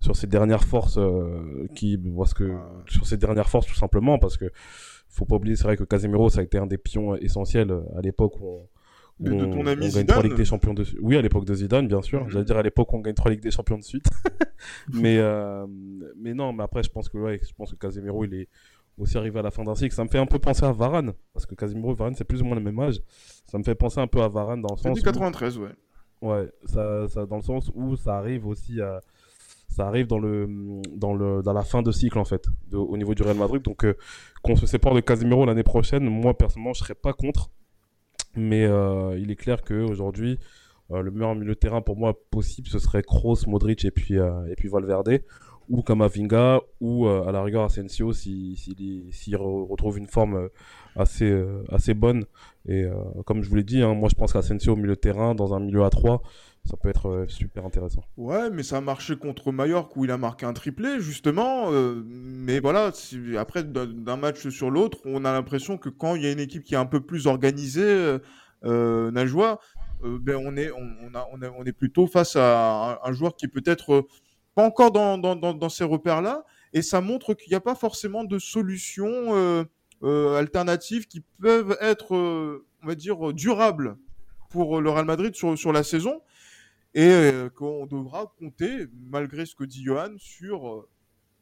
sur 0.00 0.16
ses 0.16 0.26
dernières 0.26 0.64
forces, 0.64 0.98
euh, 0.98 1.66
qui, 1.74 1.98
parce 2.16 2.34
que 2.34 2.56
sur 2.88 3.06
ses 3.06 3.16
dernières 3.16 3.48
forces 3.48 3.66
tout 3.66 3.74
simplement, 3.74 4.18
parce 4.18 4.36
que 4.36 4.50
faut 5.08 5.24
pas 5.24 5.36
oublier, 5.36 5.56
c'est 5.56 5.64
vrai 5.64 5.76
que 5.76 5.84
Casemiro 5.84 6.28
ça 6.28 6.40
a 6.40 6.42
été 6.42 6.58
un 6.58 6.66
des 6.66 6.78
pions 6.78 7.16
essentiels 7.16 7.72
à 7.96 8.00
l'époque 8.02 8.38
où 8.40 8.46
on, 8.46 8.68
de, 9.18 9.32
de 9.32 9.44
ton 9.46 9.66
ami 9.66 9.86
on 9.86 9.88
Zidane. 9.88 9.92
gagne 9.92 10.06
trois 10.06 10.22
Ligues 10.22 10.36
des 10.36 10.44
Champions 10.44 10.74
de 10.74 10.84
Oui, 11.00 11.16
à 11.16 11.22
l'époque 11.22 11.44
de 11.44 11.54
Zidane, 11.54 11.88
bien 11.88 12.02
sûr. 12.02 12.28
J'allais 12.28 12.44
dire 12.44 12.56
à 12.56 12.62
l'époque 12.62 12.92
on 12.92 13.00
gagne 13.00 13.14
trois 13.14 13.30
Ligues 13.30 13.42
des 13.42 13.50
Champions 13.50 13.78
de 13.78 13.84
suite. 13.84 14.06
mais, 14.92 15.18
euh, 15.18 15.66
mais 16.16 16.34
non, 16.34 16.52
mais 16.52 16.64
après, 16.64 16.82
je 16.82 16.90
pense 16.90 17.08
que, 17.08 17.18
ouais, 17.18 17.40
je 17.42 17.54
pense 17.54 17.72
que 17.72 17.76
Casemiro, 17.76 18.24
il 18.24 18.34
est 18.34 18.48
aussi 18.98 19.16
arrivé 19.16 19.38
à 19.38 19.42
la 19.42 19.50
fin 19.50 19.64
d'un 19.64 19.74
cycle. 19.74 19.94
Ça 19.94 20.04
me 20.04 20.08
fait 20.08 20.18
un 20.18 20.26
peu 20.26 20.38
penser 20.38 20.64
à 20.64 20.72
Varane. 20.72 21.12
Parce 21.32 21.46
que 21.46 21.54
Casemiro 21.54 21.92
et 21.92 21.94
Varane, 21.94 22.14
c'est 22.14 22.24
plus 22.24 22.42
ou 22.42 22.44
moins 22.44 22.56
le 22.56 22.62
même 22.62 22.78
âge. 22.78 23.00
Ça 23.50 23.58
me 23.58 23.62
fait 23.62 23.74
penser 23.74 24.00
un 24.00 24.06
peu 24.06 24.22
à 24.22 24.28
Varane 24.28 24.60
dans 24.62 24.74
le 24.74 24.78
sens. 24.78 25.00
93, 25.00 25.58
ouais. 25.58 25.68
Ouais, 26.22 26.50
ça, 26.64 27.08
ça, 27.08 27.26
dans 27.26 27.36
le 27.36 27.42
sens 27.42 27.70
où 27.74 27.94
ça 27.96 28.16
arrive 28.16 28.46
aussi 28.46 28.80
à 28.80 29.00
ça 29.68 29.86
arrive 29.86 30.06
dans 30.06 30.18
le 30.18 30.48
dans 30.94 31.12
le 31.12 31.42
dans 31.42 31.52
la 31.52 31.62
fin 31.62 31.82
de 31.82 31.92
cycle 31.92 32.18
en 32.18 32.24
fait 32.24 32.46
de, 32.70 32.78
au 32.78 32.96
niveau 32.96 33.14
du 33.14 33.22
Real 33.22 33.36
Madrid 33.36 33.60
donc 33.60 33.84
euh, 33.84 33.94
qu'on 34.42 34.56
se 34.56 34.64
sépare 34.64 34.94
de 34.94 35.00
Casemiro 35.00 35.44
l'année 35.44 35.64
prochaine 35.64 36.04
moi 36.08 36.32
personnellement 36.38 36.72
je 36.72 36.78
serais 36.78 36.94
pas 36.94 37.12
contre 37.12 37.50
mais 38.36 38.64
euh, 38.64 39.18
il 39.18 39.30
est 39.30 39.36
clair 39.36 39.62
qu'aujourd'hui, 39.62 40.38
euh, 40.90 41.02
le 41.02 41.10
meilleur 41.10 41.34
milieu 41.34 41.54
de 41.54 41.58
terrain 41.58 41.80
pour 41.80 41.96
moi 41.96 42.18
possible, 42.30 42.68
ce 42.68 42.78
serait 42.78 43.02
Kroos, 43.02 43.46
Modric 43.46 43.84
et 43.84 43.90
puis, 43.90 44.18
euh, 44.18 44.46
et 44.50 44.54
puis 44.54 44.68
Valverde, 44.68 45.20
ou 45.68 45.82
Kamavinga, 45.82 46.60
ou 46.80 47.08
à 47.08 47.32
la 47.32 47.42
rigueur 47.42 47.64
Asensio 47.64 48.12
s'il 48.12 48.56
si, 48.56 49.34
retrouve 49.34 49.98
une 49.98 50.06
forme 50.06 50.48
assez, 50.94 51.44
assez 51.72 51.92
bonne. 51.92 52.24
Et 52.68 52.84
comme 53.26 53.42
je 53.42 53.48
vous 53.48 53.54
l'ai 53.54 53.62
dit, 53.62 53.80
hein, 53.82 53.94
moi 53.94 54.08
je 54.08 54.16
pense 54.16 54.32
qu'Asensio 54.32 54.72
au 54.72 54.76
milieu 54.76 54.94
de 54.96 55.00
terrain, 55.00 55.34
dans 55.34 55.54
un 55.54 55.60
milieu 55.60 55.84
à 55.84 55.90
3, 55.90 56.22
ça 56.64 56.76
peut 56.76 56.88
être 56.88 57.26
super 57.28 57.64
intéressant. 57.64 58.02
Ouais, 58.16 58.50
mais 58.50 58.64
ça 58.64 58.78
a 58.78 58.80
marché 58.80 59.16
contre 59.16 59.52
Mallorca 59.52 59.92
où 59.94 60.04
il 60.04 60.10
a 60.10 60.18
marqué 60.18 60.46
un 60.46 60.52
triplé, 60.52 60.98
justement. 60.98 61.70
mais 61.70 62.58
voilà, 62.58 62.90
après, 63.38 63.62
d'un 63.62 64.16
match 64.16 64.48
sur 64.48 64.70
l'autre, 64.70 64.98
on 65.04 65.24
a 65.24 65.32
l'impression 65.32 65.78
que 65.78 65.88
quand 65.88 66.16
il 66.16 66.22
y 66.22 66.26
a 66.26 66.32
une 66.32 66.40
équipe 66.40 66.64
qui 66.64 66.74
est 66.74 66.78
un 66.78 66.86
peu 66.86 67.00
plus 67.00 67.28
organisée, 67.28 68.18
euh, 68.64 69.10
Najwa, 69.10 69.60
ben 70.02 70.36
on, 70.36 70.56
est, 70.56 70.70
on, 70.72 71.14
a, 71.14 71.28
on, 71.32 71.64
est 71.64 71.72
plutôt 71.72 72.06
face 72.06 72.36
à 72.36 73.00
un, 73.02 73.12
joueur 73.12 73.34
qui 73.34 73.46
est 73.46 73.48
peut-être 73.48 74.06
pas 74.54 74.64
encore 74.64 74.90
dans, 74.90 75.68
ces 75.68 75.84
repères-là. 75.84 76.44
Et 76.72 76.82
ça 76.82 77.00
montre 77.00 77.34
qu'il 77.34 77.50
n'y 77.50 77.56
a 77.56 77.60
pas 77.60 77.74
forcément 77.74 78.24
de 78.24 78.38
solutions 80.00 80.34
alternatives 80.36 81.06
qui 81.06 81.22
peuvent 81.40 81.76
être, 81.80 82.12
on 82.12 82.86
va 82.86 82.94
dire, 82.94 83.32
durables 83.32 83.96
pour 84.50 84.80
le 84.80 84.90
Real 84.90 85.04
Madrid 85.04 85.34
sur, 85.34 85.58
sur 85.58 85.72
la 85.72 85.82
saison 85.82 86.20
et 86.96 87.10
euh, 87.10 87.50
qu'on 87.50 87.84
devra 87.84 88.32
compter, 88.38 88.86
malgré 89.10 89.44
ce 89.44 89.54
que 89.54 89.64
dit 89.64 89.84
Johan, 89.84 90.14
sur 90.16 90.66
euh, 90.66 90.88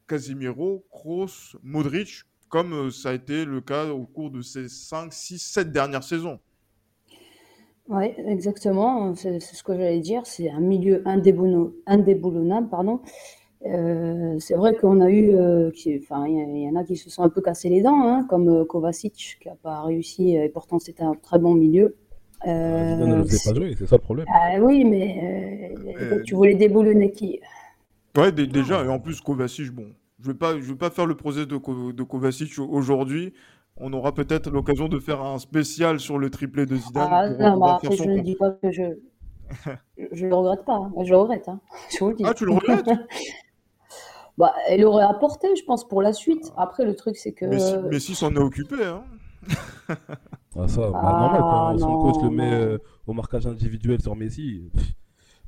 Casemiro, 0.09 0.85
Kroos, 0.90 1.57
Modric, 1.62 2.23
comme 2.49 2.73
euh, 2.73 2.90
ça 2.90 3.11
a 3.11 3.12
été 3.12 3.45
le 3.45 3.61
cas 3.61 3.87
au 3.87 4.05
cours 4.05 4.33
de 4.33 4.43
ces 4.43 4.69
5, 4.69 5.12
6, 5.12 5.38
7 5.38 5.71
dernières 5.71 6.03
saisons. 6.03 6.40
Oui, 7.87 8.07
exactement. 8.27 9.14
C'est 9.14 9.38
ce 9.38 9.62
que 9.62 9.75
j'allais 9.75 10.01
dire. 10.01 10.27
C'est 10.27 10.51
un 10.51 10.59
milieu 10.59 11.05
indéboulonnable, 11.07 12.69
pardon. 12.69 13.01
Euh, 13.66 14.38
c'est 14.40 14.55
vrai 14.55 14.74
qu'on 14.74 15.00
a 15.00 15.09
eu, 15.11 15.31
euh, 15.35 15.70
enfin, 16.03 16.27
il 16.27 16.59
y, 16.62 16.68
en 16.68 16.77
a 16.77 16.85
qui 16.85 16.96
se 16.96 17.09
sont 17.09 17.22
un 17.22 17.31
peu 17.31 17.40
cassés 17.40 17.70
les 17.70 17.81
dents, 17.83 18.03
hein, 18.07 18.27
comme 18.29 18.48
euh, 18.48 18.64
Kovacic, 18.64 19.38
qui 19.40 19.48
n'a 19.48 19.55
pas 19.57 19.83
réussi, 19.83 20.35
et 20.37 20.48
pourtant 20.50 20.79
c'était 20.79 21.03
un 21.03 21.14
très 21.14 21.38
bon 21.38 21.55
milieu. 21.55 21.96
Ah, 22.68 22.85
Zidane 22.85 23.09
ne 23.09 23.14
le 23.14 23.24
Euh, 23.24 23.24
pas 23.42 23.55
jouer, 23.55 23.74
c'est 23.74 23.87
ça 23.87 23.96
le 23.96 24.03
problème. 24.03 24.29
ah 24.29 24.57
oui, 24.61 24.85
mais 24.85 25.77
euh, 25.83 25.98
Euh, 26.00 26.24
tu 26.24 26.35
voulais 26.35 26.55
déboulonner 26.55 27.11
qui? 27.12 27.40
Ouais, 28.16 28.31
dé- 28.33 28.46
déjà, 28.46 28.85
et 28.85 28.88
en 28.88 29.00
plus, 29.00 29.20
Kovacic, 29.20 29.70
bon, 29.72 29.92
je 30.20 30.29
vais 30.29 30.35
pas, 30.38 30.55
je 30.61 30.64
vais 30.64 30.77
pas 30.77 30.90
faire 30.90 31.07
le 31.07 31.16
procès 31.16 31.46
de, 31.46 31.57
Ko- 31.57 31.92
de 31.92 32.03
Kovacic 32.03 32.59
au- 32.59 32.68
aujourd'hui. 32.68 33.33
On 33.77 33.92
aura 33.92 34.14
peut-être 34.14 34.50
l'occasion 34.50 34.88
de 34.88 34.98
faire 35.00 35.20
un 35.20 35.38
spécial 35.38 35.98
sur 35.98 36.18
le 36.18 36.31
triplé 36.31 36.64
de 36.66 36.77
Zidane 36.77 37.18
Ah 37.18 37.24
pour 37.24 37.40
non, 37.40 37.57
bah 37.59 37.77
après 37.77 37.96
je 37.96 38.09
ne 38.09 38.18
dis 38.18 38.35
pas 38.37 38.50
que 38.53 38.70
je, 38.72 38.83
je 40.12 40.27
le 40.27 40.35
regrette 40.35 40.64
pas, 40.64 40.74
hein. 40.74 40.92
Je 41.05 41.11
le 41.11 41.16
regrette, 41.16 41.48
hein. 41.48 41.61
Je 41.90 41.98
vous 41.98 42.11
le 42.11 42.16
dis. 42.16 42.24
Ah, 42.24 42.35
tu 42.35 42.44
le 42.44 42.53
regrettes? 42.53 42.88
Bah, 44.37 44.53
elle 44.68 44.85
aurait 44.85 45.05
apporté, 45.05 45.55
je 45.57 45.64
pense, 45.64 45.87
pour 45.87 46.03
la 46.03 46.12
suite. 46.12 46.53
Après, 46.57 46.85
le 46.85 46.97
truc, 46.97 47.16
c'est 47.16 47.33
que 47.33 47.44
Messi, 47.44 47.77
Messi 47.90 48.14
s'en 48.14 48.35
est 48.35 48.38
occupé, 48.38 48.85
hein. 48.85 49.05
Ah, 50.57 50.68
ça, 50.68 50.83
bah, 50.83 51.01
Ah, 51.03 51.20
normal, 51.20 51.40
quand 51.40 51.79
son 51.79 51.99
coach 51.99 52.23
le 52.23 52.29
non, 52.29 52.31
met 52.31 52.53
euh, 52.53 52.79
au 53.09 53.12
marquage 53.12 53.47
individuel 53.47 54.01
sur 54.01 54.14
Messi. 54.14 54.62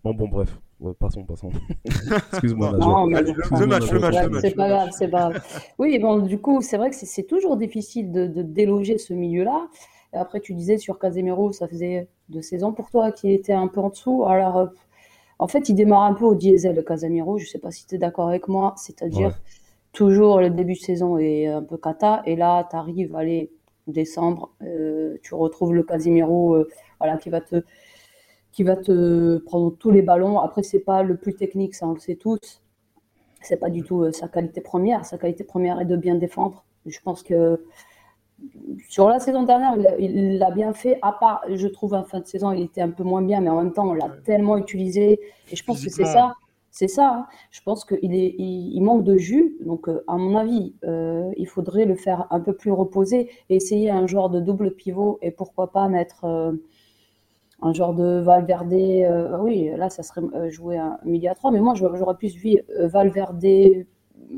Bon, 0.02 0.14
bon, 0.14 0.28
bref. 0.28 0.58
Ouais, 0.80 0.92
passons, 0.94 1.24
passons. 1.24 1.50
Excuse-moi, 2.32 2.72
Non, 2.72 2.78
Najwa. 2.78 2.88
Non, 2.88 3.06
mais 3.06 3.16
allez, 3.18 3.32
bon, 3.32 3.58
le, 3.58 3.66
match, 3.66 3.90
le 3.90 4.00
match, 4.00 4.14
le 4.22 4.28
match, 4.28 4.42
c'est 4.42 4.54
pas 4.54 4.68
grave, 4.68 4.88
c'est 4.92 5.08
pas 5.08 5.30
grave. 5.30 5.42
Oui, 5.78 5.98
bon, 6.00 6.18
du 6.18 6.38
coup, 6.38 6.60
c'est 6.60 6.76
vrai 6.76 6.90
que 6.90 6.96
c'est 6.96 7.22
toujours 7.22 7.56
difficile 7.56 8.12
de, 8.12 8.26
de 8.26 8.42
déloger 8.42 8.98
ce 8.98 9.14
milieu-là. 9.14 9.68
Après, 10.12 10.40
tu 10.40 10.54
disais 10.54 10.78
sur 10.78 10.98
Casemiro, 10.98 11.52
ça 11.52 11.68
faisait 11.68 12.08
deux 12.28 12.42
saisons 12.42 12.72
pour 12.72 12.90
toi 12.90 13.12
qu'il 13.12 13.30
était 13.30 13.52
un 13.52 13.68
peu 13.68 13.80
en 13.80 13.90
dessous. 13.90 14.24
Alors, 14.26 14.56
euh, 14.56 14.66
en 15.38 15.48
fait, 15.48 15.68
il 15.68 15.74
démarre 15.74 16.02
un 16.02 16.14
peu 16.14 16.24
au 16.24 16.34
diesel, 16.34 16.82
Casemiro. 16.84 17.38
Je 17.38 17.46
sais 17.46 17.58
pas 17.58 17.70
si 17.70 17.86
tu 17.86 17.96
es 17.96 17.98
d'accord 17.98 18.28
avec 18.28 18.48
moi. 18.48 18.68
Ouais. 18.68 18.72
C'est-à-dire, 18.76 19.38
toujours 19.92 20.40
le 20.40 20.50
début 20.50 20.74
de 20.74 20.78
saison 20.78 21.18
est 21.18 21.46
un 21.46 21.62
peu 21.62 21.76
cata. 21.76 22.22
Et 22.26 22.36
là, 22.36 22.66
tu 22.70 22.76
arrives, 22.76 23.14
allez, 23.16 23.50
décembre, 23.86 24.52
euh, 24.62 25.16
tu 25.22 25.34
retrouves 25.34 25.74
le 25.74 25.82
Casemiro 25.82 26.54
euh, 26.54 26.68
voilà, 26.98 27.16
qui 27.16 27.30
va 27.30 27.40
te, 27.40 27.62
qui 28.52 28.62
va 28.62 28.76
te 28.76 29.38
prendre 29.38 29.76
tous 29.76 29.90
les 29.90 30.02
ballons. 30.02 30.38
Après, 30.40 30.62
c'est 30.62 30.80
pas 30.80 31.02
le 31.02 31.16
plus 31.16 31.34
technique, 31.34 31.74
ça 31.74 31.86
on 31.86 31.92
le 31.92 32.00
sait 32.00 32.16
tous. 32.16 32.62
C'est 33.42 33.58
pas 33.58 33.70
du 33.70 33.82
tout 33.82 34.02
euh, 34.02 34.12
sa 34.12 34.28
qualité 34.28 34.60
première. 34.60 35.04
Sa 35.04 35.18
qualité 35.18 35.44
première 35.44 35.80
est 35.80 35.84
de 35.84 35.96
bien 35.96 36.16
défendre. 36.16 36.64
Je 36.86 36.98
pense 37.00 37.22
que 37.22 37.64
sur 38.88 39.08
la 39.08 39.18
saison 39.18 39.42
dernière, 39.44 39.74
il 39.98 40.38
l'a 40.38 40.50
bien 40.50 40.72
fait. 40.72 40.98
À 41.02 41.12
part, 41.12 41.42
je 41.52 41.66
trouve, 41.68 41.94
en 41.94 42.04
fin 42.04 42.20
de 42.20 42.26
saison, 42.26 42.52
il 42.52 42.62
était 42.62 42.80
un 42.82 42.90
peu 42.90 43.02
moins 43.04 43.22
bien, 43.22 43.40
mais 43.40 43.50
en 43.50 43.62
même 43.62 43.72
temps, 43.72 43.88
on 43.88 43.94
l'a 43.94 44.06
Ouais. 44.06 44.20
tellement 44.24 44.56
utilisé. 44.56 45.20
Et 45.50 45.56
je 45.56 45.64
pense 45.64 45.82
que 45.82 45.90
c'est 45.90 46.04
ça. 46.04 46.34
C'est 46.70 46.88
ça. 46.88 47.08
hein. 47.14 47.26
Je 47.50 47.62
pense 47.62 47.84
qu'il 47.86 48.14
est, 48.14 48.34
il, 48.38 48.74
il 48.76 48.80
manque 48.82 49.02
de 49.04 49.16
jus. 49.16 49.56
Donc, 49.64 49.88
euh, 49.88 50.04
à 50.06 50.16
mon 50.18 50.36
avis, 50.36 50.74
euh, 50.84 51.30
il 51.38 51.46
faudrait 51.46 51.86
le 51.86 51.94
faire 51.94 52.26
un 52.30 52.40
peu 52.40 52.52
plus 52.54 52.70
reposer 52.72 53.30
et 53.48 53.56
essayer 53.56 53.90
un 53.90 54.06
genre 54.06 54.28
de 54.28 54.40
double 54.40 54.72
pivot 54.72 55.18
et 55.22 55.30
pourquoi 55.30 55.72
pas 55.72 55.88
mettre 55.88 56.24
euh, 56.24 56.52
un 57.62 57.72
genre 57.72 57.94
de 57.94 58.20
Valverde. 58.20 58.72
oui, 59.40 59.70
là, 59.76 59.88
ça 59.90 60.02
serait 60.02 60.50
jouer 60.50 60.76
un 60.76 60.98
milieu 61.04 61.30
à 61.30 61.34
3, 61.34 61.50
mais 61.50 61.60
moi, 61.60 61.74
j'aurais 61.74 62.16
plus 62.16 62.34
vu 62.36 62.58
euh, 62.78 62.86
Valverde, 62.88 63.40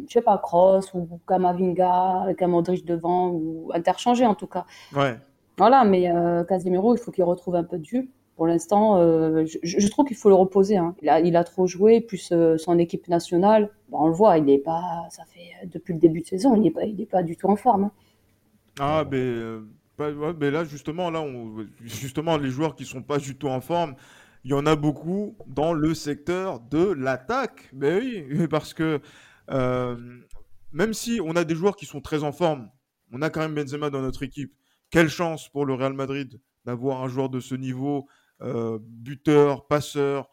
je 0.07 0.13
sais 0.13 0.23
pas, 0.23 0.39
Kroos 0.39 0.81
ou 0.95 1.21
Kamavinga 1.27 2.23
avec 2.23 2.43
un 2.43 2.49
Modric 2.49 2.85
devant 2.85 3.29
ou 3.31 3.71
interchanger 3.75 4.27
en 4.27 4.35
tout 4.35 4.47
cas. 4.47 4.65
Ouais. 4.95 5.17
Voilà, 5.57 5.85
mais 5.85 6.11
euh, 6.11 6.45
Casemiro, 6.45 6.95
il 6.95 6.99
faut 6.99 7.11
qu'il 7.11 7.25
retrouve 7.25 7.57
un 7.57 7.65
peu 7.65 7.79
de 7.79 7.85
jus. 7.85 8.11
Pour 8.37 8.47
l'instant, 8.47 8.99
euh, 8.99 9.45
je, 9.47 9.59
je 9.65 9.89
trouve 9.89 10.05
qu'il 10.07 10.17
faut 10.17 10.29
le 10.29 10.37
reposer. 10.37 10.77
hein. 10.77 10.95
Il 11.03 11.09
a, 11.09 11.19
il 11.21 11.35
a 11.37 11.43
trop 11.43 11.67
joué, 11.67 12.01
plus 12.01 12.31
euh, 12.31 12.57
son 12.57 12.79
équipe 12.79 13.09
nationale. 13.09 13.71
Bon, 13.89 14.03
on 14.03 14.07
le 14.07 14.13
voit, 14.13 14.39
il 14.39 14.49
est 14.49 14.59
pas. 14.59 15.07
Ça 15.11 15.25
fait 15.25 15.51
euh, 15.65 15.67
depuis 15.73 15.95
le 15.95 15.99
début 15.99 16.21
de 16.21 16.27
saison, 16.27 16.55
il 16.55 16.63
n'est 16.63 16.71
pas, 16.71 16.85
il 16.85 17.01
est 17.01 17.07
pas 17.07 17.25
du 17.25 17.37
tout 17.37 17.49
en 17.49 17.57
forme. 17.57 17.85
hein. 17.85 17.91
Ah, 18.79 19.05
mais, 19.11 19.35
bah, 19.99 20.13
ouais, 20.13 20.33
mais 20.39 20.53
là, 20.53 20.63
justement, 20.63 21.11
là, 21.11 21.21
on, 21.21 21.67
justement, 21.83 22.37
les 22.37 22.51
joueurs 22.51 22.77
qui 22.77 22.85
sont 22.85 23.03
pas 23.03 23.19
du 23.19 23.37
tout 23.37 23.49
en 23.49 23.61
forme, 23.61 23.97
il 24.45 24.53
y 24.53 24.55
en 24.55 24.67
a 24.67 24.77
beaucoup 24.77 25.35
dans 25.49 25.73
le 25.73 25.93
secteur 25.95 26.61
de 26.61 26.93
l'attaque. 26.93 27.69
Ben 27.73 27.99
oui, 28.01 28.47
parce 28.47 28.73
que 28.73 29.01
même 29.51 30.93
si 30.93 31.21
on 31.25 31.37
a 31.37 31.45
des 31.45 31.55
joueurs 31.55 31.77
qui 31.77 31.87
sont 31.87 32.01
très 32.01 32.23
en 32.23 32.33
forme, 32.33 32.71
on 33.13 33.23
a 33.23 33.31
quand 33.31 33.41
même 33.41 33.55
Benzema 33.55 33.91
dans 33.91 34.03
notre 34.03 34.23
équipe. 34.23 34.55
Quelle 34.91 35.09
chance 35.09 35.49
pour 35.49 35.67
le 35.67 35.75
Real 35.75 35.93
Madrid 35.93 36.41
d'avoir 36.65 37.03
un 37.03 37.09
joueur 37.09 37.31
de 37.31 37.41
ce 37.41 37.55
niveau, 37.55 38.09
euh, 38.43 38.79
buteur, 38.83 39.67
passeur, 39.67 40.29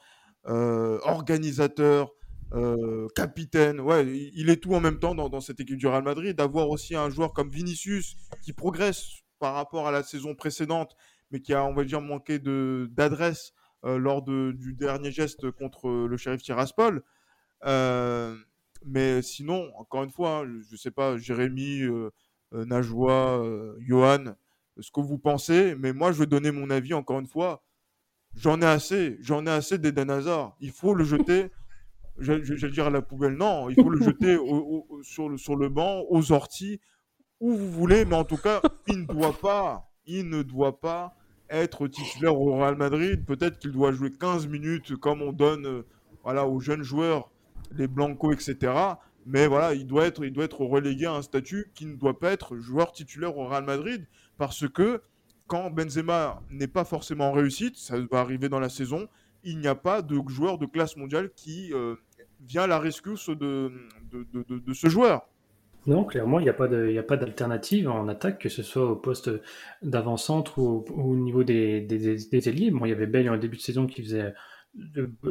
euh, 0.47 0.99
organisateur, 1.03 2.11
euh, 2.53 3.07
capitaine. 3.15 3.79
Ouais, 3.79 4.05
il 4.33 4.49
est 4.49 4.61
tout 4.61 4.73
en 4.75 4.79
même 4.79 4.99
temps 4.99 5.15
dans, 5.15 5.41
cette 5.41 5.59
équipe 5.59 5.77
du 5.77 5.87
Real 5.87 6.03
Madrid. 6.03 6.35
D'avoir 6.35 6.69
aussi 6.69 6.95
un 6.95 7.09
joueur 7.09 7.33
comme 7.33 7.49
Vinicius 7.49 8.15
qui 8.43 8.53
progresse 8.53 9.23
par 9.39 9.55
rapport 9.55 9.87
à 9.87 9.91
la 9.91 10.03
saison 10.03 10.35
précédente, 10.35 10.95
mais 11.31 11.41
qui 11.41 11.53
a, 11.53 11.63
on 11.63 11.73
va 11.73 11.83
dire, 11.83 12.01
manqué 12.01 12.37
d'adresse 12.39 13.53
euh, 13.85 13.97
lors 13.97 14.21
de- 14.21 14.53
du 14.55 14.73
dernier 14.73 15.11
geste 15.11 15.49
contre 15.51 15.89
le 15.89 16.17
shérif 16.17 16.41
Tiraspol. 16.41 17.01
Mais 18.85 19.21
sinon, 19.21 19.71
encore 19.77 20.03
une 20.03 20.11
fois, 20.11 20.39
hein, 20.39 20.45
je 20.67 20.73
ne 20.73 20.77
sais 20.77 20.91
pas, 20.91 21.17
Jérémy, 21.17 21.81
euh, 21.81 22.11
euh, 22.53 22.65
Najwa, 22.65 23.39
euh, 23.39 23.75
Johan, 23.79 24.35
ce 24.79 24.91
que 24.91 25.01
vous 25.01 25.17
pensez, 25.17 25.75
mais 25.75 25.91
moi, 25.93 26.11
je 26.11 26.19
vais 26.19 26.25
donner 26.27 26.51
mon 26.51 26.69
avis, 26.69 26.93
encore 26.93 27.19
une 27.19 27.27
fois. 27.27 27.63
J'en 28.35 28.61
ai 28.61 28.65
assez, 28.65 29.17
j'en 29.21 29.45
ai 29.45 29.49
assez 29.49 29.77
d'Eden 29.77 30.09
Hazard. 30.09 30.55
Il 30.59 30.71
faut 30.71 30.93
le 30.93 31.03
jeter, 31.05 31.51
je- 32.19 32.43
je- 32.43 32.55
j'allais 32.55 32.73
dire 32.73 32.87
à 32.87 32.89
la 32.89 33.01
poubelle, 33.01 33.33
non, 33.35 33.69
il 33.69 33.75
faut 33.75 33.89
le 33.89 34.01
jeter 34.03 34.37
sur, 35.03 35.29
le, 35.29 35.37
sur 35.37 35.55
le 35.55 35.69
banc, 35.69 36.03
aux 36.09 36.31
orties, 36.31 36.79
où 37.39 37.53
vous 37.55 37.71
voulez, 37.71 38.05
mais 38.05 38.15
en 38.15 38.23
tout 38.25 38.37
cas, 38.37 38.61
il 38.87 38.99
ne 39.01 39.05
doit 39.05 39.33
pas, 39.33 39.89
il 40.05 40.29
ne 40.29 40.43
doit 40.43 40.79
pas 40.79 41.15
être 41.49 41.87
titulaire 41.87 42.39
au 42.39 42.57
Real 42.57 42.75
Madrid. 42.75 43.25
Peut-être 43.25 43.57
qu'il 43.59 43.71
doit 43.71 43.91
jouer 43.93 44.11
15 44.11 44.47
minutes 44.47 44.95
comme 44.97 45.21
on 45.21 45.31
donne 45.31 45.65
euh, 45.65 45.83
voilà, 46.23 46.47
aux 46.47 46.59
jeunes 46.59 46.83
joueurs, 46.83 47.31
les 47.75 47.87
Blanco, 47.87 48.31
etc. 48.31 48.73
Mais 49.25 49.47
voilà, 49.47 49.73
il 49.73 49.87
doit, 49.87 50.05
être, 50.05 50.23
il 50.23 50.31
doit 50.31 50.45
être 50.45 50.61
relégué 50.61 51.05
à 51.07 51.13
un 51.13 51.21
statut 51.21 51.71
qui 51.73 51.85
ne 51.85 51.95
doit 51.95 52.19
pas 52.19 52.31
être 52.31 52.57
joueur 52.57 52.91
titulaire 52.91 53.37
au 53.37 53.47
Real 53.47 53.63
Madrid 53.65 54.05
parce 54.37 54.67
que 54.69 55.01
quand 55.47 55.69
Benzema 55.69 56.41
n'est 56.51 56.67
pas 56.67 56.85
forcément 56.85 57.29
en 57.29 57.31
réussite, 57.31 57.77
ça 57.77 57.95
va 58.11 58.19
arriver 58.19 58.49
dans 58.49 58.59
la 58.59 58.69
saison, 58.69 59.07
il 59.43 59.59
n'y 59.59 59.67
a 59.67 59.75
pas 59.75 60.01
de 60.01 60.19
joueur 60.27 60.57
de 60.57 60.65
classe 60.65 60.97
mondiale 60.97 61.29
qui 61.35 61.71
euh, 61.73 61.95
vient 62.47 62.63
à 62.63 62.67
la 62.67 62.79
rescousse 62.79 63.29
de, 63.29 63.71
ce 64.73 64.87
joueur. 64.89 65.27
Non, 65.87 66.03
clairement, 66.03 66.39
il 66.39 66.43
n'y 66.43 66.49
a 66.49 66.53
pas 67.03 67.17
d'alternative 67.17 67.87
en 67.87 68.07
attaque, 68.07 68.39
que 68.39 68.49
ce 68.49 68.63
soit 68.63 68.89
au 68.89 68.95
poste 68.95 69.29
d'avant-centre 69.83 70.57
ou, 70.57 70.83
au- 70.95 71.15
niveau 71.15 71.43
des, 71.43 71.85
ailiers. 72.47 72.71
Bon, 72.71 72.85
il 72.85 72.89
y 72.89 72.91
avait 72.91 73.05
Bale 73.05 73.29
en 73.29 73.37
début 73.37 73.57
de 73.57 73.61
saison 73.61 73.85
qui 73.85 74.01
faisait 74.01 74.33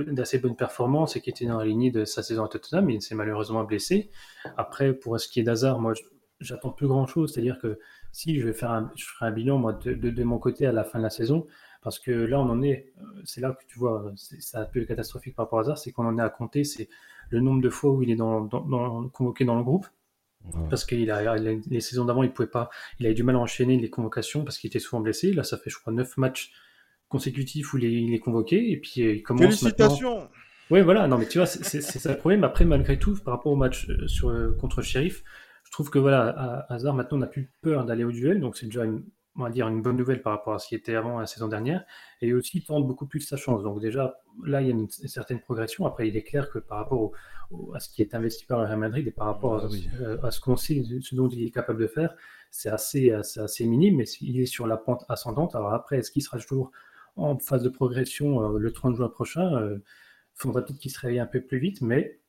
d'assez 0.06 0.38
bonnes 0.38 0.56
performances 0.56 1.16
et 1.16 1.20
qui 1.20 1.30
était 1.30 1.46
dans 1.46 1.58
la 1.58 1.64
lignée 1.64 1.90
de 1.90 2.04
sa 2.04 2.22
saison 2.22 2.44
à 2.44 2.48
Tottenham, 2.48 2.88
il 2.90 3.02
s'est 3.02 3.14
malheureusement 3.14 3.64
blessé. 3.64 4.10
Après, 4.56 4.94
pour 4.94 5.18
ce 5.20 5.28
qui 5.28 5.40
est 5.40 5.42
d'Hazard, 5.42 5.80
moi, 5.80 5.92
j'attends 6.40 6.70
plus 6.70 6.86
grand-chose. 6.86 7.32
C'est-à-dire 7.32 7.58
que 7.58 7.78
si 8.12 8.38
je 8.40 8.46
vais 8.46 8.52
faire 8.54 8.70
un, 8.70 8.90
je 8.96 9.04
ferai 9.04 9.26
un 9.26 9.32
bilan, 9.32 9.58
moi, 9.58 9.72
de, 9.72 9.92
de, 9.94 10.10
de 10.10 10.24
mon 10.24 10.38
côté 10.38 10.66
à 10.66 10.72
la 10.72 10.84
fin 10.84 10.98
de 10.98 11.04
la 11.04 11.10
saison, 11.10 11.46
parce 11.82 11.98
que 11.98 12.10
là, 12.10 12.40
on 12.40 12.48
en 12.48 12.62
est, 12.62 12.92
euh, 12.98 13.04
c'est 13.24 13.40
là 13.42 13.52
que 13.52 13.64
tu 13.66 13.78
vois, 13.78 14.12
c'est 14.16 14.56
un 14.56 14.64
peu 14.64 14.84
catastrophique 14.84 15.34
par 15.34 15.46
rapport 15.46 15.58
à 15.58 15.62
Hazard, 15.62 15.78
c'est 15.78 15.92
qu'on 15.92 16.06
en 16.06 16.16
est 16.18 16.22
à 16.22 16.30
compter, 16.30 16.64
c'est 16.64 16.88
le 17.28 17.40
nombre 17.40 17.60
de 17.60 17.68
fois 17.70 17.90
où 17.90 18.02
il 18.02 18.10
est 18.10 18.16
dans, 18.16 18.40
dans- 18.40 18.62
dans- 18.62 19.08
convoqué 19.10 19.44
dans 19.44 19.56
le 19.56 19.62
groupe 19.64 19.86
Ouais. 20.54 20.68
parce 20.68 20.84
qu'il 20.84 21.10
a, 21.10 21.36
les 21.38 21.80
saisons 21.80 22.04
d'avant, 22.04 22.22
il 22.22 22.30
pouvait 22.30 22.48
pas, 22.48 22.68
il 23.00 23.06
avait 23.06 23.14
du 23.14 23.22
mal 23.22 23.34
à 23.36 23.38
enchaîner 23.38 23.78
les 23.78 23.88
convocations 23.88 24.44
parce 24.44 24.58
qu'il 24.58 24.68
était 24.68 24.78
souvent 24.78 25.00
blessé. 25.00 25.32
Là, 25.32 25.42
ça 25.42 25.56
fait, 25.56 25.70
je 25.70 25.78
crois, 25.78 25.90
neuf 25.90 26.18
matchs 26.18 26.52
consécutifs 27.14 27.72
où 27.72 27.78
il 27.78 27.84
est, 27.84 27.92
il 27.92 28.12
est 28.14 28.18
convoqué 28.18 28.70
et 28.72 28.76
puis 28.78 29.02
euh, 29.02 29.14
il 29.14 29.22
commence 29.22 29.62
maintenant. 29.62 29.88
Félicitations 29.88 30.28
Oui, 30.70 30.80
voilà. 30.82 31.06
Non, 31.06 31.16
mais 31.18 31.26
tu 31.26 31.38
vois, 31.38 31.46
c'est 31.46 31.80
ça 31.80 32.12
le 32.12 32.18
problème. 32.18 32.42
Après, 32.44 32.64
malgré 32.64 32.98
tout, 32.98 33.14
par 33.24 33.34
rapport 33.34 33.52
au 33.52 33.56
match 33.56 33.88
euh, 33.88 34.06
sur, 34.08 34.28
euh, 34.30 34.50
contre 34.60 34.82
Sheriff, 34.82 35.22
je 35.66 35.70
trouve 35.70 35.90
que 35.90 35.98
voilà, 35.98 36.20
à 36.28 36.74
Hazard, 36.74 36.94
maintenant, 36.94 37.16
on 37.18 37.20
n'a 37.20 37.26
plus 37.26 37.50
peur 37.62 37.84
d'aller 37.84 38.04
au 38.04 38.12
duel, 38.12 38.40
donc 38.40 38.56
c'est 38.56 38.66
déjà 38.66 38.84
une, 38.84 39.02
on 39.36 39.42
va 39.44 39.50
dire 39.50 39.66
une 39.68 39.82
bonne 39.82 39.96
nouvelle 39.96 40.22
par 40.22 40.32
rapport 40.32 40.54
à 40.54 40.58
ce 40.58 40.68
qui 40.68 40.74
était 40.76 40.94
avant 40.94 41.18
la 41.18 41.26
saison 41.26 41.48
dernière. 41.48 41.84
Et 42.20 42.32
aussi, 42.32 42.58
il 42.58 42.64
tente 42.64 42.86
beaucoup 42.86 43.06
plus 43.06 43.20
sa 43.20 43.36
chance. 43.36 43.62
Donc 43.62 43.80
déjà, 43.80 44.16
là, 44.44 44.60
il 44.60 44.66
y 44.68 44.70
a 44.70 44.72
une, 44.72 44.88
une 45.02 45.08
certaine 45.08 45.40
progression. 45.40 45.86
Après, 45.86 46.06
il 46.08 46.16
est 46.16 46.22
clair 46.22 46.48
que 46.50 46.58
par 46.60 46.78
rapport 46.78 47.00
au- 47.00 47.12
au- 47.50 47.74
à 47.74 47.80
ce 47.80 47.88
qui 47.88 48.00
est 48.02 48.14
investi 48.14 48.44
par 48.46 48.58
le 48.60 48.66
Real 48.66 48.78
Madrid 48.78 49.06
et 49.06 49.10
par 49.10 49.26
rapport 49.26 49.54
Ah 49.62 49.66
à, 49.66 49.68
oui. 49.68 49.88
euh, 50.00 50.16
à 50.22 50.30
ce 50.30 50.40
qu'on 50.40 50.56
sait, 50.56 50.82
ce 51.00 51.14
dont 51.16 51.28
il 51.28 51.42
est 51.46 51.50
capable 51.50 51.80
de 51.80 51.88
faire, 51.88 52.14
c'est 52.52 52.70
assez, 52.70 53.10
assez, 53.10 53.40
assez 53.40 53.66
minime, 53.66 53.96
mais 53.96 54.04
il 54.20 54.38
est 54.40 54.46
sur 54.46 54.66
la 54.68 54.76
pente 54.76 55.04
ascendante. 55.08 55.56
Alors 55.56 55.72
après, 55.74 55.98
est-ce 55.98 56.10
qu'il 56.12 56.22
sera 56.22 56.38
toujours 56.38 56.70
en 57.16 57.38
phase 57.38 57.62
de 57.62 57.68
progression 57.68 58.42
euh, 58.42 58.58
le 58.58 58.72
30 58.72 58.96
juin 58.96 59.08
prochain 59.08 59.54
euh, 59.56 59.78
faudrait 60.34 60.64
peut-être 60.64 60.78
qu'il 60.78 60.90
se 60.90 61.00
réveille 61.00 61.20
un 61.20 61.26
peu 61.26 61.40
plus 61.40 61.58
vite, 61.58 61.80
mais 61.80 62.20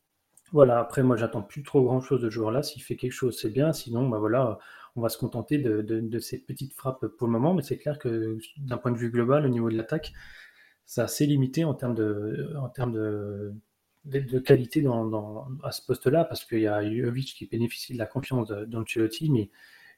voilà, 0.51 0.79
après 0.79 1.03
moi 1.03 1.15
j'attends 1.17 1.41
plus 1.41 1.63
trop 1.63 1.83
grand 1.83 2.01
chose 2.01 2.21
de 2.21 2.29
ce 2.29 2.33
joueur-là. 2.33 2.63
S'il 2.63 2.81
fait 2.83 2.95
quelque 2.95 3.11
chose, 3.11 3.37
c'est 3.39 3.49
bien, 3.49 3.73
sinon 3.73 4.07
bah 4.07 4.19
voilà, 4.19 4.59
on 4.95 5.01
va 5.01 5.09
se 5.09 5.17
contenter 5.17 5.57
de, 5.57 6.19
ces 6.19 6.39
petites 6.39 6.73
frappes 6.73 7.05
pour 7.07 7.27
le 7.27 7.33
moment, 7.33 7.53
mais 7.53 7.63
c'est 7.63 7.77
clair 7.77 7.99
que 7.99 8.37
d'un 8.57 8.77
point 8.77 8.91
de 8.91 8.97
vue 8.97 9.09
global, 9.11 9.45
au 9.45 9.49
niveau 9.49 9.69
de 9.69 9.75
l'attaque, 9.75 10.13
c'est 10.85 11.01
assez 11.01 11.25
limité 11.25 11.65
en 11.65 11.73
termes 11.73 11.95
de, 11.95 12.53
termes 12.75 12.93
de 12.93 14.39
qualité 14.39 14.81
dans, 14.81 15.47
à 15.63 15.71
ce 15.71 15.81
poste-là, 15.85 16.25
parce 16.25 16.45
qu'il 16.45 16.59
y 16.61 16.67
a 16.67 16.81
Jovic 16.87 17.33
qui 17.35 17.47
bénéficie 17.47 17.93
de 17.93 17.97
la 17.97 18.05
confiance 18.05 18.47
d'Ancelotti, 18.47 19.31
mais 19.31 19.49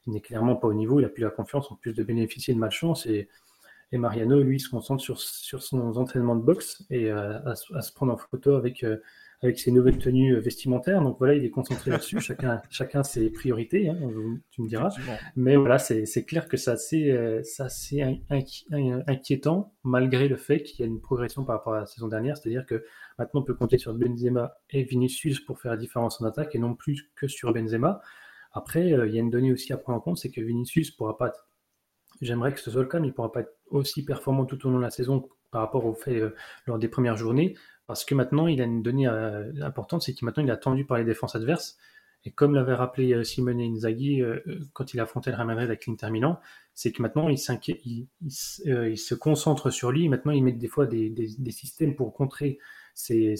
il 0.07 0.13
n'est 0.13 0.21
clairement 0.21 0.55
pas 0.55 0.67
au 0.67 0.73
niveau, 0.73 0.99
il 0.99 1.03
n'a 1.03 1.09
plus 1.09 1.23
la 1.23 1.29
confiance 1.29 1.71
en 1.71 1.75
plus 1.75 1.93
de 1.93 2.03
bénéficier 2.03 2.53
de 2.53 2.59
malchance, 2.59 3.05
et, 3.05 3.27
et 3.91 3.97
Mariano, 3.97 4.41
lui, 4.41 4.59
se 4.59 4.69
concentre 4.69 5.01
sur, 5.01 5.19
sur 5.19 5.63
son 5.63 5.79
entraînement 5.95 6.35
de 6.35 6.41
boxe 6.41 6.83
et 6.89 7.09
euh, 7.09 7.39
à, 7.45 7.55
se 7.55 7.93
prendre 7.93 8.13
en 8.13 8.17
photo 8.17 8.55
avec, 8.55 8.83
euh, 8.83 8.97
avec 9.41 9.57
ses 9.57 9.71
nouvelles 9.71 9.97
tenues 9.97 10.37
vestimentaires. 10.39 11.01
Donc 11.01 11.17
voilà, 11.19 11.35
il 11.35 11.45
est 11.45 11.49
concentré 11.49 11.91
là-dessus. 11.91 12.19
chacun, 12.21 12.61
chacun 12.69 13.03
ses 13.03 13.29
priorités, 13.29 13.87
hein, 13.87 13.97
tu 14.51 14.61
me 14.61 14.67
diras. 14.67 14.89
Mais 15.37 15.55
voilà, 15.55 15.79
c'est 15.79 16.25
clair 16.25 16.49
que 16.49 16.57
c'est 16.57 16.71
assez, 16.71 17.11
euh, 17.11 17.41
assez 17.59 18.01
inquiétant 19.07 19.73
malgré 19.83 20.27
le 20.27 20.35
fait 20.35 20.63
qu'il 20.63 20.81
y 20.81 20.83
a 20.83 20.91
une 20.91 20.99
progression 20.99 21.45
par 21.45 21.55
rapport 21.55 21.75
à 21.75 21.79
la 21.79 21.85
saison 21.85 22.09
dernière. 22.09 22.35
C'est-à-dire 22.35 22.65
que 22.65 22.83
maintenant, 23.17 23.39
on 23.39 23.43
peut 23.43 23.55
compter 23.55 23.77
sur 23.77 23.93
Benzema 23.93 24.57
et 24.69 24.83
Vinicius 24.83 25.39
pour 25.39 25.61
faire 25.61 25.71
la 25.71 25.77
différence 25.77 26.21
en 26.21 26.25
attaque 26.25 26.55
et 26.55 26.59
non 26.59 26.75
plus 26.75 27.09
que 27.15 27.29
sur 27.29 27.53
Benzema. 27.53 28.01
Après, 28.51 28.89
il 28.89 29.13
y 29.13 29.17
a 29.17 29.21
une 29.21 29.29
donnée 29.29 29.53
aussi 29.53 29.71
à 29.71 29.77
prendre 29.77 29.99
en 29.99 30.01
compte, 30.01 30.17
c'est 30.17 30.31
que 30.31 30.41
Vinicius 30.41 30.91
pourra 30.91 31.17
pas 31.17 31.31
J'aimerais 32.21 32.53
que 32.53 32.59
ce 32.59 32.71
soit 32.71 32.81
le 32.81 32.87
cas, 32.87 32.99
mais 32.99 33.07
il 33.07 33.11
ne 33.11 33.15
pourra 33.15 33.31
pas 33.31 33.41
être 33.41 33.55
aussi 33.69 34.03
performant 34.03 34.45
tout 34.45 34.65
au 34.65 34.69
long 34.69 34.77
de 34.77 34.83
la 34.83 34.89
saison 34.89 35.27
par 35.51 35.61
rapport 35.61 35.85
au 35.85 35.93
fait 35.93 36.19
euh, 36.19 36.35
lors 36.65 36.79
des 36.79 36.87
premières 36.87 37.17
journées, 37.17 37.55
parce 37.85 38.03
que 38.05 38.15
maintenant, 38.15 38.47
il 38.47 38.61
a 38.61 38.65
une 38.65 38.81
donnée 38.81 39.07
euh, 39.07 39.51
importante, 39.61 40.01
c'est 40.01 40.13
qu'il 40.13 40.27
il 40.35 40.47
est 40.47 40.51
attendu 40.51 40.85
par 40.85 40.97
les 40.97 41.03
défenses 41.03 41.35
adverses. 41.35 41.77
Et 42.25 42.31
comme 42.31 42.55
l'avait 42.55 42.73
rappelé 42.73 43.13
euh, 43.13 43.23
Simone 43.23 43.61
Inzaghi 43.61 44.21
quand 44.73 44.93
il 44.93 44.99
affrontait 44.99 45.29
le 45.29 45.37
Real 45.37 45.47
Madrid 45.47 45.69
avec 45.69 45.85
l'Inter 45.85 46.09
Milan, 46.09 46.39
c'est 46.73 46.91
que 46.91 47.01
maintenant 47.01 47.29
il, 47.29 47.37
se 47.37 49.15
concentre 49.15 49.69
sur 49.69 49.91
lui. 49.91 50.09
Maintenant, 50.09 50.31
il 50.33 50.43
met 50.43 50.51
des 50.51 50.67
fois 50.67 50.85
des, 50.85 51.09
des 51.09 51.51
systèmes 51.51 51.95
pour 51.95 52.13
contrer 52.13 52.59
c'est 52.97 53.35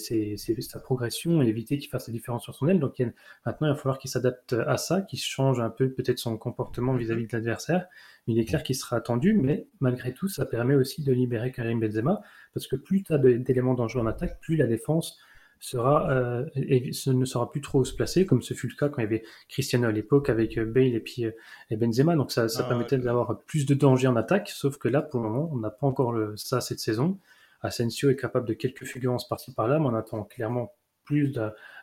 sa 0.60 0.78
progression 0.78 1.42
et 1.42 1.48
éviter 1.48 1.78
qu'il 1.78 1.90
fasse 1.90 2.06
la 2.06 2.12
différence 2.12 2.44
sur 2.44 2.54
son 2.54 2.68
aile. 2.68 2.78
Donc 2.78 3.00
maintenant, 3.44 3.66
il 3.66 3.70
va 3.70 3.74
falloir 3.74 3.98
qu'il 3.98 4.08
s'adapte 4.08 4.52
à 4.52 4.76
ça, 4.76 5.02
qu'il 5.02 5.18
change 5.18 5.58
un 5.58 5.68
peu 5.68 5.90
peut-être 5.90 6.20
son 6.20 6.38
comportement 6.38 6.94
vis-à-vis 6.94 7.26
de 7.26 7.32
l'adversaire. 7.32 7.86
Il 8.28 8.38
est 8.38 8.44
clair 8.44 8.62
qu'il 8.62 8.76
sera 8.76 8.96
attendu, 8.96 9.34
mais 9.34 9.66
malgré 9.80 10.14
tout, 10.14 10.28
ça 10.28 10.46
permet 10.46 10.76
aussi 10.76 11.02
de 11.02 11.12
libérer 11.12 11.50
Karim 11.50 11.80
Benzema, 11.80 12.20
parce 12.54 12.68
que 12.68 12.76
plus 12.76 13.02
tu 13.02 13.12
as 13.12 13.18
d'éléments 13.18 13.74
dangereux 13.74 14.02
en 14.02 14.06
attaque, 14.06 14.38
plus 14.40 14.54
la 14.54 14.66
défense 14.66 15.18
sera, 15.58 16.08
euh, 16.12 16.46
ne 16.54 17.24
sera 17.24 17.50
plus 17.50 17.60
trop 17.60 17.84
se 17.84 17.92
placer, 17.92 18.26
comme 18.26 18.42
ce 18.42 18.54
fut 18.54 18.68
le 18.68 18.76
cas 18.76 18.88
quand 18.88 19.02
il 19.02 19.04
y 19.04 19.06
avait 19.06 19.24
Cristiano 19.48 19.88
à 19.88 19.92
l'époque 19.92 20.30
avec 20.30 20.56
euh, 20.56 20.64
Bale 20.64 20.94
et 20.94 21.00
puis 21.00 21.24
euh, 21.24 21.32
et 21.70 21.76
Benzema. 21.76 22.14
Donc 22.14 22.30
ça, 22.30 22.48
ça 22.48 22.62
ah 22.64 22.68
permettait 22.68 22.98
d'avoir 22.98 23.40
plus 23.40 23.66
de 23.66 23.74
danger 23.74 24.06
en 24.06 24.14
attaque, 24.14 24.50
sauf 24.50 24.78
que 24.78 24.86
là, 24.86 25.02
pour 25.02 25.20
le 25.20 25.28
moment, 25.28 25.50
on 25.52 25.56
n'a 25.56 25.70
pas 25.70 25.88
encore 25.88 26.12
le, 26.12 26.36
ça 26.36 26.60
cette 26.60 26.78
saison. 26.78 27.18
Asensio 27.60 28.10
est 28.10 28.16
capable 28.16 28.46
de 28.46 28.54
quelques 28.54 28.84
fulgurances 28.84 29.28
par-ci 29.28 29.54
par-là, 29.54 29.78
mais 29.78 29.86
on 29.86 29.94
attend 29.94 30.24
clairement 30.24 30.72
plus 31.04 31.32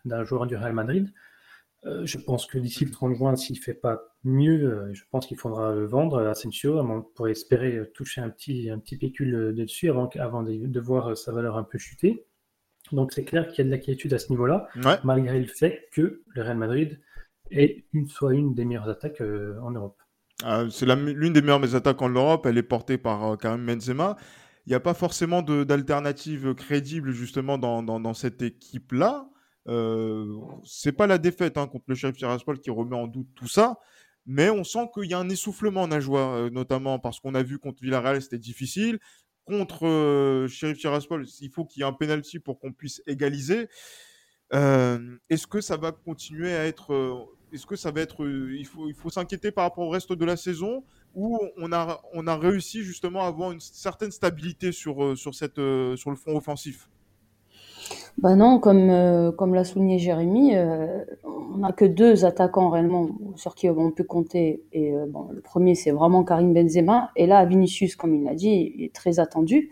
d'un 0.05 0.23
joueur 0.23 0.45
du 0.45 0.55
Real 0.55 0.73
Madrid. 0.73 1.11
Euh, 1.85 2.05
je 2.05 2.17
pense 2.17 2.47
que 2.47 2.57
d'ici 2.57 2.85
le 2.85 2.91
30 2.91 3.15
juin, 3.15 3.35
s'il 3.35 3.57
ne 3.57 3.61
fait 3.61 3.73
pas 3.73 4.01
mieux, 4.23 4.63
euh, 4.63 4.93
je 4.93 5.03
pense 5.11 5.27
qu'il 5.27 5.37
faudra 5.37 5.73
le 5.73 5.85
vendre, 5.85 6.25
Asensio, 6.25 6.83
pour 7.15 7.27
espérer 7.27 7.91
toucher 7.93 8.21
un 8.21 8.29
petit, 8.29 8.69
un 8.69 8.79
petit 8.79 8.97
pécule 8.97 9.53
dessus 9.53 9.89
avant, 9.89 10.09
avant 10.15 10.43
de, 10.43 10.79
voir 10.79 11.15
sa 11.15 11.31
valeur 11.31 11.57
un 11.57 11.63
peu 11.63 11.77
chuter. 11.77 12.25
Donc 12.91 13.13
c'est 13.13 13.23
clair 13.23 13.47
qu'il 13.47 13.59
y 13.59 13.61
a 13.61 13.63
de 13.65 13.69
l'inquiétude 13.75 14.13
à 14.13 14.19
ce 14.19 14.29
niveau-là, 14.29 14.67
malgré 15.03 15.39
le 15.39 15.47
fait 15.47 15.87
que 15.91 16.23
le 16.27 16.41
Real 16.41 16.57
Madrid 16.57 16.99
est 17.51 17.85
une, 17.93 18.07
soit 18.07 18.33
une 18.33 18.55
des 18.55 18.65
meilleures 18.65 18.89
attaques 18.89 19.21
euh, 19.21 19.59
en 19.61 19.71
Europe. 19.71 19.97
Ah, 20.43 20.65
c'est 20.69 20.85
l'une 20.85 21.33
des 21.33 21.41
meilleures 21.41 21.75
attaques 21.75 22.01
en 22.01 22.09
Europe, 22.09 22.45
elle 22.45 22.57
est 22.57 22.63
portée 22.63 22.97
par 22.97 23.37
Karim 23.37 23.65
Benzema 23.65 24.17
il 24.65 24.69
n'y 24.71 24.75
a 24.75 24.79
pas 24.79 24.93
forcément 24.93 25.41
d'alternative 25.41 26.55
crédible 26.55 27.11
justement 27.11 27.57
dans, 27.57 28.13
cette 28.13 28.41
équipe-là. 28.41 29.29
Euh, 29.67 30.37
c'est 30.63 30.91
pas 30.91 31.07
la 31.07 31.17
défaite 31.17 31.57
hein, 31.57 31.67
contre 31.67 31.85
le 31.87 31.95
Sheriff 31.95 32.17
Tiraspol 32.17 32.59
qui 32.59 32.69
remet 32.69 32.95
en 32.95 33.07
doute 33.07 33.29
tout 33.35 33.47
ça, 33.47 33.79
mais 34.25 34.49
on 34.49 34.63
sent 34.63 34.89
qu'il 34.93 35.09
y 35.09 35.13
a 35.13 35.19
un 35.19 35.29
essoufflement 35.29 35.83
en 35.83 35.99
joie, 35.99 36.35
euh, 36.35 36.49
notamment 36.49 36.99
parce 36.99 37.19
qu'on 37.19 37.35
a 37.35 37.43
vu 37.43 37.59
contre 37.59 37.81
Villarreal 37.81 38.21
c'était 38.21 38.39
difficile. 38.39 38.99
Contre 39.43 39.85
euh, 39.85 40.47
Sheriff 40.47 40.79
Tiraspol, 40.79 41.25
il 41.41 41.51
faut 41.51 41.65
qu'il 41.65 41.81
y 41.81 41.83
ait 41.83 41.87
un 41.87 41.93
penalty 41.93 42.39
pour 42.39 42.59
qu'on 42.59 42.73
puisse 42.73 43.03
égaliser. 43.05 43.69
Euh, 44.53 45.17
est-ce 45.29 45.45
que 45.45 45.61
ça 45.61 45.77
va 45.77 45.91
continuer 45.91 46.53
à 46.55 46.65
être 46.65 47.27
est-ce 47.51 47.65
que 47.67 47.75
ça 47.75 47.91
va 47.91 48.01
être 48.01 48.17
faut 48.65 48.89
il 48.89 48.95
faut 48.95 49.09
s'inquiéter 49.09 49.51
par 49.51 49.63
rapport 49.63 49.85
au 49.85 49.89
reste 49.89 50.13
de 50.13 50.25
la 50.25 50.37
saison 50.37 50.83
où 51.15 51.39
on 51.57 51.71
a, 51.71 52.01
on 52.13 52.27
a 52.27 52.35
réussi 52.35 52.83
justement 52.83 53.21
à 53.21 53.27
avoir 53.27 53.51
une 53.51 53.59
certaine 53.59 54.11
stabilité 54.11 54.71
sur, 54.71 55.03
euh, 55.03 55.15
sur, 55.15 55.33
cette, 55.33 55.57
euh, 55.57 55.95
sur 55.95 56.09
le 56.09 56.15
front 56.15 56.35
offensif 56.35 56.89
bah 58.17 58.35
non, 58.35 58.59
comme, 58.59 58.89
euh, 58.89 59.31
comme 59.31 59.53
l'a 59.53 59.63
souligné 59.63 59.99
Jérémy, 59.99 60.53
on 61.23 61.57
n'a 61.57 61.71
que 61.71 61.85
deux 61.85 62.25
attaquants 62.25 62.69
réellement 62.69 63.09
sur 63.35 63.53
qui 63.53 63.69
on 63.69 63.91
peut 63.91 64.05
compter. 64.05 64.63
Et 64.71 64.93
bon, 65.09 65.27
le 65.31 65.41
premier, 65.41 65.75
c'est 65.75 65.91
vraiment 65.91 66.23
Karim 66.23 66.53
Benzema. 66.53 67.11
Et 67.15 67.27
là, 67.27 67.45
Vinicius, 67.45 67.95
comme 67.95 68.15
il 68.15 68.23
l'a 68.23 68.33
dit, 68.33 68.73
il 68.75 68.85
est 68.85 68.95
très 68.95 69.19
attendu. 69.19 69.69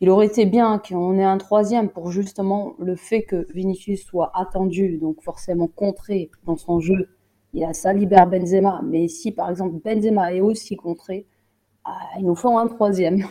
Il 0.00 0.10
aurait 0.10 0.26
été 0.26 0.44
bien 0.44 0.78
qu'on 0.78 1.16
ait 1.16 1.24
un 1.24 1.38
troisième 1.38 1.88
pour 1.88 2.10
justement 2.10 2.74
le 2.78 2.96
fait 2.96 3.22
que 3.22 3.46
Vinicius 3.54 4.04
soit 4.04 4.32
attendu, 4.34 4.98
donc 4.98 5.22
forcément 5.22 5.68
contré 5.68 6.30
dans 6.44 6.56
son 6.56 6.80
jeu 6.80 7.08
il 7.54 7.64
a 7.64 7.72
ça 7.72 7.92
libère 7.92 8.26
Benzema. 8.26 8.80
Mais 8.84 9.08
si 9.08 9.32
par 9.32 9.48
exemple 9.50 9.76
Benzema 9.82 10.34
est 10.34 10.40
aussi 10.40 10.76
contré, 10.76 11.26
ah, 11.84 11.98
il 12.18 12.26
nous 12.26 12.34
faut 12.34 12.56
un 12.58 12.66
troisième. 12.66 13.24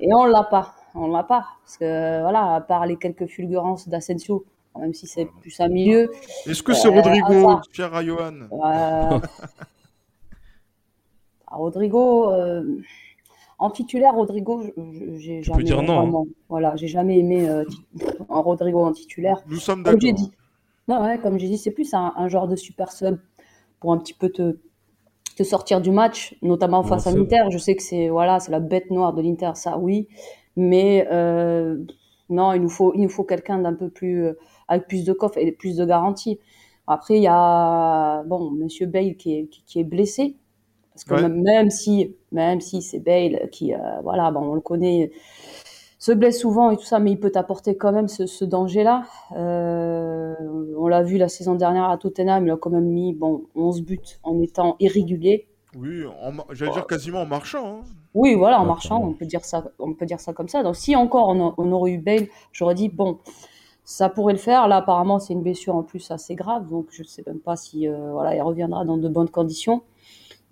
Et 0.00 0.08
on 0.14 0.24
l'a 0.24 0.44
pas. 0.44 0.74
On 0.94 1.08
l'a 1.08 1.22
pas. 1.22 1.46
Parce 1.62 1.76
que 1.76 2.20
voilà, 2.22 2.54
à 2.54 2.60
part 2.60 2.86
les 2.86 2.96
quelques 2.96 3.26
fulgurances 3.26 3.88
d'Asensio, 3.88 4.44
même 4.78 4.94
si 4.94 5.06
c'est 5.06 5.26
plus 5.40 5.60
un 5.60 5.68
milieu. 5.68 6.10
Est-ce 6.46 6.62
que 6.62 6.72
c'est 6.72 6.88
Rodrigo, 6.88 7.60
Pierre 7.72 7.94
à 7.94 8.02
Johan? 8.04 8.48
Rodrigo, 11.48 12.32
euh, 12.32 12.80
en 13.58 13.70
titulaire, 13.70 14.14
Rodrigo, 14.14 14.62
j'ai 15.16 15.42
jamais, 15.42 15.62
dire 15.62 15.82
non, 15.82 16.22
hein. 16.22 16.24
voilà, 16.48 16.76
j'ai 16.76 16.88
jamais 16.88 17.18
aimé 17.18 17.48
euh, 17.48 17.64
un 18.28 18.40
Rodrigo 18.40 18.84
en 18.84 18.92
titulaire. 18.92 19.42
Nous 19.48 19.56
sommes 19.56 19.82
d'accord. 19.82 20.00
Non, 20.88 21.02
ouais, 21.02 21.18
comme 21.18 21.38
j'ai 21.38 21.48
dit, 21.48 21.58
c'est 21.58 21.72
plus 21.72 21.92
un, 21.94 22.28
genre 22.28 22.48
de 22.48 22.56
super 22.56 22.92
sub 22.92 23.18
pour 23.80 23.92
un 23.92 23.98
petit 23.98 24.14
peu 24.14 24.30
te, 24.30 24.58
te 25.36 25.42
sortir 25.42 25.80
du 25.80 25.90
match, 25.90 26.36
notamment 26.42 26.82
face 26.82 27.06
à 27.06 27.12
l'Inter. 27.12 27.44
Je 27.50 27.58
sais 27.58 27.74
que 27.74 27.82
c'est 27.82 28.08
voilà, 28.08 28.38
c'est 28.40 28.52
la 28.52 28.60
bête 28.60 28.90
noire 28.90 29.12
de 29.12 29.22
l'Inter, 29.22 29.52
ça 29.54 29.78
oui, 29.78 30.08
mais 30.56 31.06
euh, 31.10 31.76
non, 32.28 32.52
il 32.52 32.62
nous 32.62 32.68
faut 32.68 32.92
il 32.94 33.02
nous 33.02 33.08
faut 33.08 33.24
quelqu'un 33.24 33.58
d'un 33.58 33.74
peu 33.74 33.90
plus 33.90 34.26
euh, 34.26 34.38
avec 34.68 34.86
plus 34.86 35.04
de 35.04 35.12
coffre 35.12 35.38
et 35.38 35.52
plus 35.52 35.76
de 35.76 35.84
garantie. 35.84 36.38
Après, 36.86 37.16
il 37.16 37.22
y 37.22 37.28
a 37.28 38.22
bon 38.24 38.50
Monsieur 38.52 38.86
Bale 38.86 39.16
qui 39.16 39.34
est, 39.34 39.48
qui, 39.48 39.80
est 39.80 39.84
blessé 39.84 40.36
parce 40.92 41.04
que 41.04 41.26
même, 41.26 41.68
si 41.68 42.14
même 42.30 42.60
si 42.60 42.80
c'est 42.80 43.00
Bale 43.00 43.48
qui 43.50 43.74
euh, 43.74 43.78
voilà, 44.02 44.30
bon, 44.30 44.40
on 44.40 44.54
le 44.54 44.60
connaît 44.60 45.10
se 46.06 46.12
blesse 46.12 46.40
souvent 46.40 46.70
et 46.70 46.76
tout 46.76 46.84
ça, 46.84 47.00
mais 47.00 47.10
il 47.10 47.18
peut 47.18 47.30
t'apporter 47.30 47.76
quand 47.76 47.90
même 47.90 48.06
ce, 48.06 48.44
danger-là. 48.44 49.02
Euh, 49.36 50.34
on 50.78 50.86
l'a 50.86 51.02
vu 51.02 51.18
la 51.18 51.28
saison 51.28 51.56
dernière 51.56 51.90
à 51.90 51.98
Tottenham, 51.98 52.46
il 52.46 52.50
a 52.52 52.56
quand 52.56 52.70
même 52.70 52.86
mis 52.86 53.12
bon 53.12 53.46
11 53.56 53.82
buts 53.82 53.98
en 54.22 54.40
étant 54.40 54.76
irrégulier. 54.78 55.48
Oui, 55.76 56.04
j'allais 56.52 56.70
dire 56.70 56.86
quasiment 56.86 57.22
en 57.22 57.26
marchant. 57.26 57.66
Hein. 57.66 57.80
Oui, 58.14 58.36
voilà, 58.36 58.60
en 58.60 58.64
marchant, 58.64 59.02
on 59.02 59.14
peut 59.14 59.26
dire 59.26 59.44
ça, 59.44 59.64
on 59.80 59.94
peut 59.94 60.06
dire 60.06 60.20
ça 60.20 60.32
comme 60.32 60.46
ça. 60.46 60.62
Donc 60.62 60.76
si 60.76 60.94
encore 60.94 61.28
on, 61.28 61.72
aurait 61.72 61.90
eu 61.90 61.98
Bale, 61.98 62.28
j'aurais 62.52 62.76
dit 62.76 62.88
bon, 62.88 63.18
ça 63.84 64.08
pourrait 64.08 64.32
le 64.32 64.38
faire. 64.38 64.68
Là, 64.68 64.76
apparemment, 64.76 65.18
c'est 65.18 65.32
une 65.32 65.42
blessure 65.42 65.74
en 65.74 65.82
plus 65.82 66.08
assez 66.12 66.36
grave, 66.36 66.68
donc 66.68 66.86
je 66.90 67.02
ne 67.02 67.08
sais 67.08 67.24
même 67.26 67.40
pas 67.40 67.56
si 67.56 67.88
euh, 67.88 68.12
voilà, 68.12 68.36
il 68.36 68.42
reviendra 68.42 68.84
dans 68.84 68.96
de 68.96 69.08
bonnes 69.08 69.28
conditions. 69.28 69.82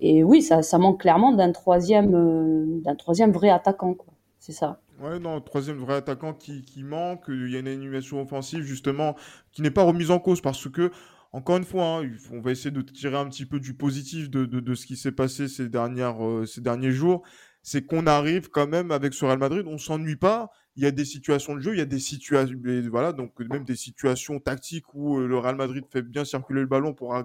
Et 0.00 0.24
oui, 0.24 0.42
ça, 0.42 0.62
ça 0.62 0.78
manque 0.78 1.00
clairement 1.00 1.30
d'un 1.30 1.52
troisième, 1.52 2.12
euh, 2.12 2.80
d'un 2.82 2.96
troisième 2.96 3.30
vrai 3.30 3.50
attaquant, 3.50 3.94
quoi. 3.94 4.12
C'est 4.40 4.52
ça. 4.52 4.80
Ouais, 5.00 5.18
non, 5.18 5.40
troisième 5.40 5.78
vrai 5.78 5.94
attaquant 5.96 6.32
qui, 6.34 6.62
qui 6.62 6.84
manque. 6.84 7.24
Il 7.28 7.50
y 7.50 7.56
a 7.56 7.58
une 7.58 7.68
animation 7.68 8.20
offensive, 8.22 8.62
justement, 8.62 9.16
qui 9.50 9.60
n'est 9.62 9.70
pas 9.70 9.82
remise 9.82 10.10
en 10.10 10.20
cause 10.20 10.40
parce 10.40 10.68
que, 10.70 10.92
encore 11.32 11.56
une 11.56 11.64
fois, 11.64 11.98
hein, 11.98 12.10
on 12.30 12.40
va 12.40 12.52
essayer 12.52 12.70
de 12.70 12.80
tirer 12.80 13.16
un 13.16 13.28
petit 13.28 13.44
peu 13.44 13.58
du 13.58 13.74
positif 13.74 14.30
de, 14.30 14.44
de, 14.46 14.74
ce 14.74 14.86
qui 14.86 14.96
s'est 14.96 15.12
passé 15.12 15.48
ces, 15.48 15.68
dernières, 15.68 16.24
euh, 16.24 16.46
ces 16.46 16.60
derniers 16.60 16.92
jours. 16.92 17.22
C'est 17.62 17.84
qu'on 17.84 18.06
arrive 18.06 18.50
quand 18.50 18.68
même 18.68 18.90
avec 18.92 19.14
ce 19.14 19.24
Real 19.24 19.38
Madrid, 19.38 19.64
on 19.66 19.78
s'ennuie 19.78 20.16
pas. 20.16 20.50
Il 20.76 20.82
y 20.82 20.86
a 20.86 20.90
des 20.90 21.04
situations 21.04 21.54
de 21.54 21.60
jeu, 21.60 21.72
il 21.74 21.78
y 21.78 21.82
a 21.82 21.86
des 21.86 21.98
situations, 21.98 22.56
voilà, 22.90 23.12
donc 23.12 23.38
même 23.40 23.64
des 23.64 23.76
situations 23.76 24.38
tactiques 24.38 24.92
où 24.94 25.18
euh, 25.18 25.26
le 25.26 25.38
Real 25.38 25.56
Madrid 25.56 25.84
fait 25.90 26.02
bien 26.02 26.24
circuler 26.24 26.60
le 26.60 26.66
ballon 26.66 26.92
pour, 26.94 27.16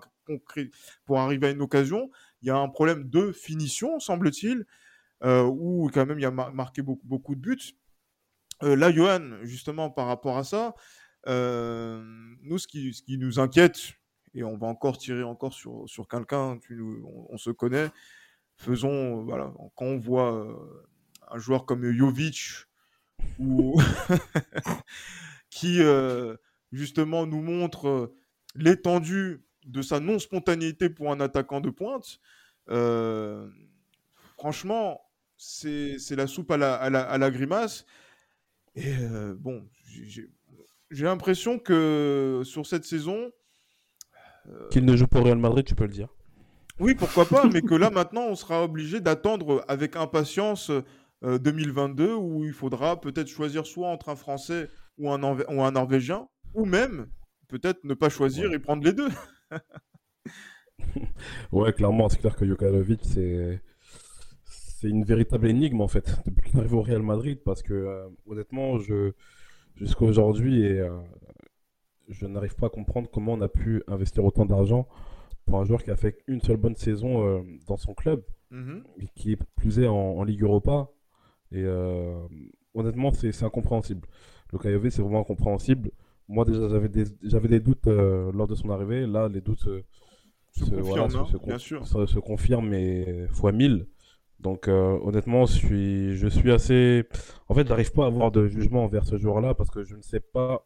pour 1.06 1.20
arriver 1.20 1.48
à 1.48 1.50
une 1.52 1.62
occasion. 1.62 2.10
Il 2.42 2.48
y 2.48 2.52
a 2.52 2.58
un 2.58 2.70
problème 2.70 3.10
de 3.10 3.32
finition, 3.32 4.00
semble-t-il. 4.00 4.66
Euh, 5.24 5.44
où 5.44 5.90
quand 5.94 6.06
même 6.06 6.20
il 6.20 6.26
a 6.26 6.32
marqué 6.32 6.82
beaucoup, 6.82 7.06
beaucoup 7.06 7.36
de 7.36 7.42
buts. 7.42 7.74
Euh, 8.64 8.76
là, 8.76 8.92
Johan, 8.92 9.38
justement, 9.44 9.90
par 9.90 10.08
rapport 10.08 10.38
à 10.38 10.44
ça, 10.44 10.76
euh, 11.28 12.02
nous, 12.42 12.58
ce 12.58 12.68
qui, 12.68 13.18
nous 13.18 13.40
inquiète, 13.40 13.94
et 14.34 14.44
on 14.44 14.58
va 14.58 14.68
encore 14.68 14.98
tirer 14.98 15.24
encore 15.24 15.54
sur, 15.54 15.84
sur 15.88 16.08
quelqu'un, 16.08 16.60
on, 16.70 17.28
on, 17.30 17.38
se 17.38 17.50
connaît. 17.50 17.90
Faisons, 18.56 19.24
voilà, 19.24 19.54
quand 19.76 19.86
on 19.86 19.98
voit 19.98 20.48
un 21.30 21.38
joueur 21.38 21.66
comme 21.66 21.90
Jovic 21.92 22.66
ou 23.40 23.82
qui 25.50 25.82
justement 26.72 27.26
nous 27.26 27.42
montre 27.42 28.14
l'étendue 28.56 29.44
de 29.66 29.82
sa 29.82 30.00
non-spontanéité 30.00 30.90
pour 30.90 31.12
un 31.12 31.20
attaquant 31.22 31.62
de 31.62 31.70
pointe, 31.70 32.20
franchement, 34.38 35.02
c'est 35.40 36.16
la 36.16 36.28
soupe 36.28 36.52
à 36.52 36.58
la, 36.58 36.76
à 36.76 36.90
la, 36.90 37.02
à 37.02 37.18
la 37.18 37.32
grimace. 37.32 37.86
Et 38.76 38.94
bon, 39.38 39.68
j'ai 39.86 41.06
l'impression 41.06 41.58
que 41.58 42.42
sur 42.46 42.66
cette 42.66 42.86
saison. 42.86 43.32
Qu'il 44.70 44.86
ne 44.86 44.96
joue 44.96 45.08
pas 45.08 45.20
au 45.20 45.24
Real 45.24 45.38
Madrid, 45.38 45.66
tu 45.66 45.76
peux 45.76 45.86
le 45.86 45.92
dire. 45.92 46.10
Oui, 46.80 46.96
pourquoi 46.96 47.26
pas, 47.26 47.48
mais 47.48 47.62
que 47.62 47.76
là 47.76 47.90
maintenant, 47.92 48.28
on 48.28 48.36
sera 48.36 48.64
obligé 48.64 49.00
d'attendre 49.00 49.64
avec 49.68 49.96
impatience 49.96 50.72
2022 51.22 52.14
où 52.14 52.46
il 52.46 52.54
faudra 52.54 53.00
peut-être 53.00 53.28
choisir 53.28 53.66
soit 53.66 53.88
entre 53.88 54.10
un 54.10 54.16
Français 54.16 54.70
ou 54.98 55.12
un, 55.12 55.22
ou 55.22 55.64
un 55.64 55.72
Norvégien, 55.72 56.28
ou 56.54 56.66
même 56.66 57.08
peut-être 57.48 57.84
ne 57.84 57.94
pas 57.94 58.10
choisir 58.10 58.54
et 58.54 58.60
prendre 58.60 58.84
les 58.84 58.94
deux. 58.94 59.10
ouais, 61.52 61.74
clairement, 61.74 62.10
c'est 62.10 62.20
clair 62.20 62.36
que 62.36 62.46
Jokanovic, 62.46 63.02
c'est 63.04 63.62
c'est 64.80 64.88
une 64.90 65.04
véritable 65.04 65.48
énigme 65.48 65.82
en 65.82 65.90
fait 65.90 66.16
depuis 66.26 66.52
qu'il 66.52 66.60
arrive 66.60 66.74
au 66.74 66.82
Real 66.82 67.02
Madrid 67.02 67.40
parce 67.44 67.62
que 67.62 67.74
euh, 67.74 68.08
honnêtement, 68.26 68.80
je 68.80 69.12
jusqu'à 69.76 70.06
aujourd'hui 70.06 70.62
et 70.62 70.80
euh, 70.80 70.98
je 72.08 72.26
n'arrive 72.26 72.56
pas 72.56 72.68
à 72.68 72.70
comprendre 72.70 73.10
comment 73.12 73.34
on 73.34 73.42
a 73.42 73.50
pu 73.50 73.84
investir 73.88 74.24
autant 74.24 74.46
d'argent 74.46 74.88
pour 75.46 75.60
un 75.60 75.66
joueur 75.66 75.84
qui 75.84 75.92
a 75.92 75.96
fait 75.98 76.18
une 76.28 76.42
seule 76.42 76.58
bonne 76.58 76.76
saison 76.76 77.26
euh, 77.26 77.42
dans 77.68 77.76
son 77.76 77.94
club 77.94 78.24
mm-hmm. 78.54 78.84
et 79.02 79.08
qui 79.16 79.34
est 79.34 79.40
plus 79.56 79.80
est 79.80 79.88
en 79.88 80.24
Ligue 80.24 80.44
Europa 80.44 80.90
et 81.52 81.66
honnêtement, 82.76 83.12
c'est 83.12 83.44
incompréhensible. 83.44 84.08
Le 84.54 84.60
KV, 84.60 84.92
c'est 84.92 85.02
vraiment 85.02 85.22
incompréhensible. 85.22 85.90
Moi, 86.28 86.46
déjà, 86.46 86.70
j'avais 86.70 86.90
des, 86.90 87.06
des 87.48 87.60
doutes 87.60 87.88
lors 87.88 88.46
de 88.46 88.54
son 88.54 88.70
arrivée. 88.70 89.08
Là, 89.08 89.28
les 89.30 89.42
doutes 89.42 89.62
se, 89.62 89.82
se, 90.52 92.20
confirment, 92.20 92.70
mais 92.70 93.26
fois 93.30 93.52
1000. 93.52 93.88
Donc, 94.40 94.68
euh, 94.68 94.98
honnêtement, 95.04 95.46
je 95.46 95.54
suis, 95.54 96.16
je 96.16 96.28
suis 96.28 96.52
assez. 96.52 97.04
En 97.48 97.56
fait, 97.56 97.68
j'arrive 97.68 97.92
pas 97.92 98.06
à 98.06 98.08
avoir 98.08 98.32
de 98.32 98.48
jugement 98.48 98.84
envers 98.86 99.06
ce 99.06 99.18
joueur-là 99.18 99.54
parce 99.54 99.70
que 99.70 99.84
je 99.84 99.96
ne 99.96 100.02
sais 100.02 100.22
pas 100.22 100.66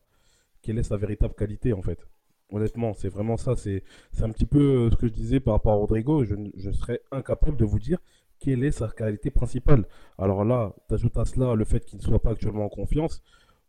quelle 0.61 0.78
est 0.78 0.84
sa 0.84 0.97
véritable 0.97 1.34
qualité, 1.34 1.74
en 1.74 1.82
fait. 1.82 2.05
Honnêtement, 2.51 2.93
c'est 2.93 3.09
vraiment 3.09 3.38
ça. 3.38 3.55
C'est 3.55 3.84
un 4.21 4.30
petit 4.30 4.45
peu 4.45 4.89
ce 4.91 4.95
que 4.95 5.07
je 5.07 5.13
disais 5.13 5.39
par 5.39 5.55
rapport 5.55 5.74
à 5.74 5.76
Rodrigo. 5.76 6.24
Je, 6.24 6.36
je 6.55 6.71
serais 6.71 7.01
incapable 7.11 7.57
de 7.57 7.65
vous 7.65 7.80
dire 7.80 7.97
quelle 8.39 8.63
est 8.63 8.71
sa 8.71 8.89
qualité 8.89 9.32
principale. 9.32 9.86
Alors 10.17 10.43
là, 10.43 10.74
tu 10.88 10.93
ajoutes 10.93 11.17
à 11.17 11.26
cela 11.26 11.55
le 11.55 11.65
fait 11.65 11.84
qu'il 11.86 11.97
ne 11.97 12.03
soit 12.03 12.19
pas 12.19 12.32
actuellement 12.32 12.65
en 12.65 12.69
confiance. 12.69 13.24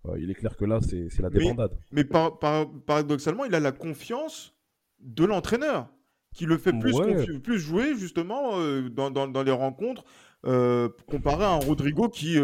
Euh, 0.07 0.19
il 0.19 0.31
est 0.31 0.35
clair 0.35 0.57
que 0.57 0.65
là, 0.65 0.81
c'est 0.83 1.21
la 1.21 1.31
débandade. 1.31 1.73
Mais, 1.93 2.05
paradoxalement, 2.05 3.45
il 3.45 3.55
a 3.55 3.61
la 3.61 3.73
confiance 3.73 4.55
de 5.01 5.25
l'entraîneur 5.25 5.89
qui 6.35 6.47
le 6.47 6.59
fait 6.59 6.73
plus, 6.73 6.95
plus 7.43 7.59
jouer 7.59 7.95
justement 7.97 8.59
euh, 8.59 8.89
dans, 8.91 9.11
dans, 9.11 9.43
les 9.43 9.53
rencontres 9.53 10.05
euh, 10.45 10.89
comparé 11.07 11.45
à 11.45 11.53
un 11.53 11.59
Rodrigo 11.59 12.09
qui, 12.09 12.37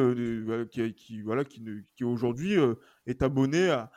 qui, 0.71 0.95
qui, 0.95 1.21
voilà, 1.23 1.45
qui, 1.45 1.63
qui 1.95 2.05
aujourd'hui 2.05 2.55
est 3.07 3.23
abonné 3.23 3.69
à, 3.69 3.91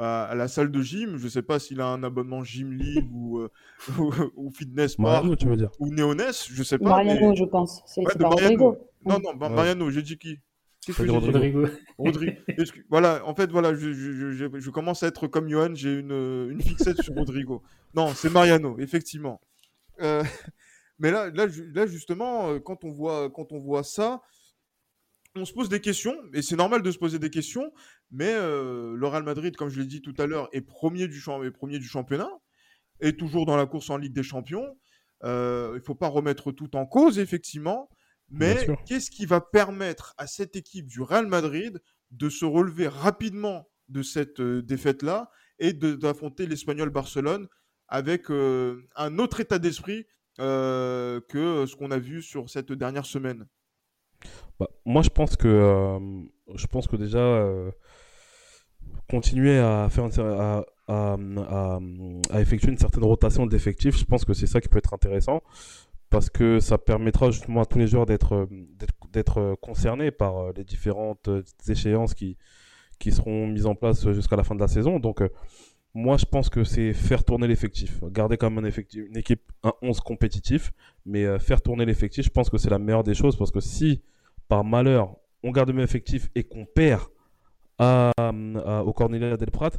à, 0.00 0.34
la 0.34 0.48
salle 0.48 0.70
de 0.70 0.82
gym. 0.82 1.16
Je 1.16 1.24
ne 1.24 1.28
sais 1.28 1.42
pas 1.42 1.58
s'il 1.58 1.80
a 1.80 1.86
un 1.86 2.02
abonnement 2.02 2.42
Gym 2.42 2.72
League 2.72 3.08
ou, 3.12 3.38
euh, 3.38 3.50
ou, 4.36 4.50
Fitness 4.50 4.96
Park 4.96 5.36
tu 5.38 5.46
veux 5.46 5.56
dire? 5.56 5.70
ou 5.78 5.92
Neoness, 5.92 6.48
je 6.52 6.62
sais 6.62 6.78
pas. 6.78 6.90
Mariano, 6.90 7.34
je 7.34 7.44
pense. 7.44 7.82
C'est 7.86 8.02
pas 8.18 8.28
Rodrigo. 8.28 8.78
Non, 9.04 9.18
non, 9.18 9.34
Mariano, 9.34 9.90
j'ai 9.90 10.02
dit 10.02 10.18
qui? 10.18 10.38
Rodrigo. 10.88 11.66
Rodrigo. 11.98 12.32
voilà, 12.88 13.26
en 13.26 13.34
fait, 13.34 13.50
voilà, 13.50 13.74
je, 13.74 13.92
je, 13.92 14.32
je, 14.32 14.58
je, 14.58 14.70
commence 14.70 15.02
à 15.02 15.08
être 15.08 15.26
comme 15.26 15.48
Johan, 15.48 15.74
j'ai 15.74 15.98
une, 15.98 16.48
une 16.50 16.62
fixette 16.62 17.02
sur 17.02 17.14
Rodrigo. 17.14 17.62
Non, 17.94 18.14
c'est 18.14 18.30
Mariano, 18.30 18.78
effectivement. 18.78 19.40
Euh, 20.00 20.24
mais 20.98 21.10
là, 21.10 21.30
là, 21.30 21.46
là, 21.74 21.86
justement, 21.86 22.50
euh, 22.50 22.58
quand 22.60 22.84
on 22.84 22.90
voit, 22.90 23.30
quand 23.30 23.52
on 23.52 23.58
voit 23.58 23.82
ça, 23.82 24.22
on 25.36 25.44
se 25.44 25.52
pose 25.52 25.68
des 25.68 25.80
questions, 25.80 26.16
et 26.32 26.42
c'est 26.42 26.56
normal 26.56 26.82
de 26.82 26.90
se 26.90 26.98
poser 26.98 27.18
des 27.18 27.30
questions, 27.30 27.72
mais 28.10 28.32
euh, 28.32 28.94
le 28.96 29.06
Real 29.06 29.22
Madrid, 29.22 29.54
comme 29.56 29.68
je 29.68 29.80
l'ai 29.80 29.86
dit 29.86 30.02
tout 30.02 30.14
à 30.18 30.26
l'heure, 30.26 30.48
est 30.52 30.60
premier 30.60 31.08
du, 31.08 31.22
premier 31.52 31.78
du 31.78 31.86
championnat, 31.86 32.30
est 33.00 33.18
toujours 33.18 33.46
dans 33.46 33.56
la 33.56 33.66
course 33.66 33.90
en 33.90 33.96
Ligue 33.96 34.12
des 34.12 34.22
Champions. 34.22 34.76
Euh, 35.22 35.70
il 35.74 35.78
ne 35.78 35.84
faut 35.84 35.94
pas 35.94 36.08
remettre 36.08 36.52
tout 36.52 36.74
en 36.76 36.86
cause, 36.86 37.18
effectivement, 37.18 37.88
mais 38.30 38.66
qu'est-ce 38.86 39.10
qui 39.10 39.26
va 39.26 39.40
permettre 39.40 40.14
à 40.18 40.26
cette 40.26 40.56
équipe 40.56 40.86
du 40.86 41.00
Real 41.00 41.26
Madrid 41.26 41.80
de 42.10 42.28
se 42.28 42.44
relever 42.44 42.88
rapidement 42.88 43.68
de 43.88 44.02
cette 44.02 44.40
euh, 44.40 44.62
défaite-là 44.62 45.30
et 45.58 45.72
d'affronter 45.72 46.46
l'Espagnol 46.46 46.90
Barcelone 46.90 47.48
avec 47.88 48.30
un 48.30 49.18
autre 49.18 49.40
état 49.40 49.58
d'esprit 49.58 50.06
que 50.38 51.20
ce 51.66 51.76
qu'on 51.76 51.90
a 51.90 51.98
vu 51.98 52.22
sur 52.22 52.48
cette 52.48 52.72
dernière 52.72 53.04
semaine? 53.04 53.46
Bah, 54.58 54.68
moi, 54.84 55.02
je 55.02 55.08
pense 55.08 55.36
que, 55.36 55.48
euh, 55.48 55.98
je 56.54 56.66
pense 56.66 56.86
que 56.86 56.96
déjà, 56.96 57.18
euh, 57.18 57.70
continuer 59.08 59.58
à, 59.58 59.88
faire 59.90 60.04
à, 60.18 60.64
à, 60.88 61.16
à, 62.30 62.40
effectuer 62.40 62.70
une 62.70 62.78
certaine 62.78 63.04
rotation 63.04 63.46
d'effectifs, 63.46 63.96
je 63.98 64.04
pense 64.04 64.24
que 64.24 64.34
c'est 64.34 64.46
ça 64.46 64.60
qui 64.60 64.68
peut 64.68 64.78
être 64.78 64.94
intéressant. 64.94 65.42
Parce 66.10 66.28
que 66.28 66.58
ça 66.60 66.76
permettra 66.76 67.30
justement 67.30 67.62
à 67.62 67.64
tous 67.64 67.78
les 67.78 67.86
joueurs 67.86 68.06
d'être 68.06 68.48
d'être 69.12 69.56
concernés 69.60 70.10
par 70.10 70.52
les 70.52 70.64
différentes 70.64 71.28
échéances 71.68 72.14
qui, 72.14 72.36
qui 72.98 73.12
seront 73.12 73.46
mises 73.46 73.66
en 73.66 73.74
place 73.74 74.10
jusqu'à 74.10 74.36
la 74.36 74.44
fin 74.44 74.54
de 74.54 74.60
la 74.60 74.68
saison. 74.68 75.00
Donc, 75.00 75.22
moi, 75.94 76.16
je 76.16 76.24
pense 76.24 76.48
que 76.48 76.62
c'est 76.62 76.92
faire 76.92 77.24
tourner 77.24 77.48
l'effectif. 77.48 78.02
Garder 78.04 78.36
quand 78.36 78.50
même 78.50 78.64
un 78.64 78.68
effectif, 78.68 79.04
une 79.08 79.16
équipe, 79.16 79.52
un 79.64 79.72
11 79.82 80.00
compétitif, 80.00 80.72
mais 81.06 81.38
faire 81.38 81.62
tourner 81.62 81.84
l'effectif, 81.84 82.24
je 82.24 82.30
pense 82.30 82.50
que 82.50 82.58
c'est 82.58 82.70
la 82.70 82.78
meilleure 82.78 83.04
des 83.04 83.14
choses 83.14 83.36
parce 83.36 83.50
que 83.50 83.60
si 83.60 84.02
par 84.50 84.64
malheur, 84.64 85.16
on 85.42 85.52
garde 85.52 85.68
le 85.68 85.74
même 85.74 85.84
effectif 85.84 86.28
et 86.34 86.44
qu'on 86.44 86.66
perd 86.66 87.02
à, 87.78 88.12
au 88.84 88.92
Cornelia 88.92 89.36
del 89.36 89.50
Prat, 89.50 89.70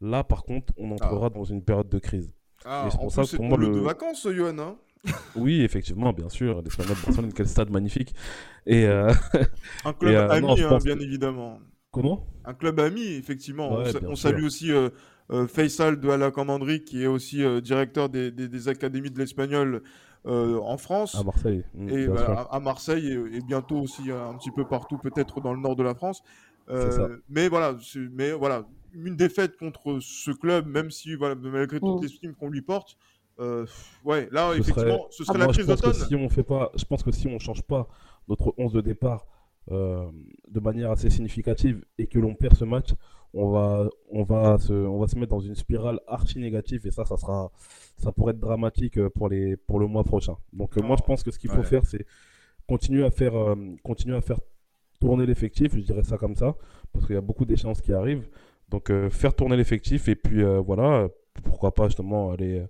là 0.00 0.24
par 0.24 0.42
contre, 0.42 0.72
on 0.76 0.90
entrera 0.90 1.26
ah. 1.26 1.30
dans 1.30 1.44
une 1.44 1.62
période 1.62 1.88
de 1.88 1.98
crise. 1.98 2.32
Ah, 2.64 2.88
c'est 2.90 2.98
pour 2.98 3.12
ça 3.12 3.22
pour 3.36 3.44
moi 3.44 3.58
le 3.58 3.68
de 3.68 3.80
vacances, 3.80 4.26
Johan. 4.28 4.58
Hein 4.58 4.76
oui, 5.36 5.62
effectivement, 5.62 6.12
bien 6.12 6.28
sûr. 6.28 6.62
L'Espagnol 6.62 6.96
Barcelone, 7.04 7.32
quel 7.32 7.48
stade 7.48 7.70
magnifique. 7.70 8.14
Et 8.66 8.86
euh, 8.86 9.12
un 9.84 9.92
club 9.98 10.14
euh, 10.14 10.30
ami, 10.30 10.62
hein, 10.62 10.78
bien 10.82 10.98
évidemment. 10.98 11.58
Comment? 11.90 12.26
Un 12.44 12.54
club 12.54 12.80
ami, 12.80 13.04
effectivement. 13.04 13.78
on, 14.06 14.16
salue 14.16 14.44
aussi 14.44 14.72
euh, 14.72 14.90
Faisal 15.46 16.00
de 16.00 16.08
la 16.08 16.30
Commanderie, 16.30 16.84
qui 16.84 17.02
est 17.02 17.06
aussi 17.06 17.42
directeur 17.62 18.08
des, 18.08 18.30
des, 18.30 18.68
académies 18.68 19.10
de 19.10 19.18
l'Espagnol 19.18 19.82
euh, 20.26 20.58
en 20.60 20.78
France. 20.78 21.14
À 21.14 21.22
Marseille. 21.22 21.64
Mmh, 21.74 21.88
et 21.90 22.08
à, 22.50 22.58
Marseille 22.58 23.12
et, 23.12 23.40
bientôt 23.42 23.76
aussi 23.76 24.10
un 24.10 24.34
petit 24.38 24.50
peu 24.50 24.66
partout, 24.66 24.96
peut-être 24.96 25.40
dans 25.40 25.52
le 25.52 25.60
nord 25.60 25.76
de 25.76 25.82
la 25.82 25.94
France. 25.94 26.22
Euh, 26.70 27.18
mais 27.28 27.48
voilà, 27.48 27.76
mais 28.12 28.32
voilà, 28.32 28.64
une 28.94 29.16
défaite 29.16 29.58
contre 29.58 29.98
ce 30.00 30.30
club, 30.30 30.66
même 30.66 30.90
si 30.90 31.14
voilà, 31.14 31.34
malgré 31.34 31.78
toute 31.78 32.00
mmh. 32.00 32.02
l'estime 32.02 32.34
qu'on 32.34 32.48
lui 32.48 32.62
porte, 32.62 32.96
euh, 33.40 33.66
ouais, 34.04 34.28
là 34.30 34.52
effectivement, 34.54 35.06
ce 35.10 35.24
serait 35.24 35.38
ah, 35.40 35.46
la 35.46 35.52
crise 35.52 35.66
d'automne. 35.66 35.92
Si 35.92 36.14
on 36.14 36.28
fait 36.28 36.42
pas, 36.42 36.70
je 36.76 36.84
pense 36.84 37.02
que 37.02 37.10
si 37.10 37.26
on 37.26 37.38
change 37.38 37.62
pas 37.62 37.88
notre 38.28 38.54
11 38.58 38.72
de 38.72 38.80
départ 38.80 39.26
de 39.70 40.60
manière 40.60 40.90
assez 40.90 41.08
significative 41.08 41.82
et 41.96 42.06
que 42.06 42.18
l'on 42.18 42.34
perd 42.34 42.54
ce 42.54 42.64
match, 42.64 42.90
on 43.34 43.50
va, 43.50 43.88
on 44.10 44.22
va 44.22 44.58
se, 44.58 44.72
on 44.72 44.98
va 44.98 45.08
se 45.08 45.18
mettre 45.18 45.30
dans 45.30 45.40
une 45.40 45.56
spirale 45.56 46.00
archi 46.06 46.38
négative 46.38 46.86
et 46.86 46.90
ça, 46.90 47.04
ça 47.04 47.16
sera, 47.16 47.50
ça 47.98 48.12
pourrait 48.12 48.32
être 48.32 48.38
dramatique 48.38 48.96
euh, 48.96 49.10
pour 49.10 49.28
les, 49.28 49.56
pour 49.56 49.80
le 49.80 49.86
mois 49.86 50.04
prochain. 50.04 50.36
Donc 50.52 50.78
euh, 50.78 50.82
moi, 50.82 50.96
je 50.96 51.02
pense 51.02 51.22
que 51.22 51.30
ce 51.32 51.38
qu'il 51.38 51.50
faut 51.50 51.62
faire, 51.64 51.84
c'est 51.84 52.06
continuer 52.68 53.04
à 53.04 53.10
faire, 53.10 53.36
euh, 53.36 53.56
continuer 53.82 54.16
à 54.16 54.20
faire 54.20 54.38
tourner 55.00 55.26
l'effectif, 55.26 55.74
je 55.74 55.80
dirais 55.80 56.04
ça 56.04 56.16
comme 56.16 56.36
ça, 56.36 56.54
parce 56.92 57.06
qu'il 57.06 57.16
y 57.16 57.18
a 57.18 57.22
beaucoup 57.22 57.44
d'échéances 57.44 57.80
qui 57.80 57.92
arrivent. 57.92 58.28
Donc 58.70 58.90
faire 59.10 59.34
tourner 59.36 59.56
l'effectif 59.56 60.08
et 60.08 60.16
puis 60.16 60.42
voilà, 60.64 61.08
pourquoi 61.44 61.74
pas 61.74 61.86
justement 61.88 62.30
aller 62.30 62.64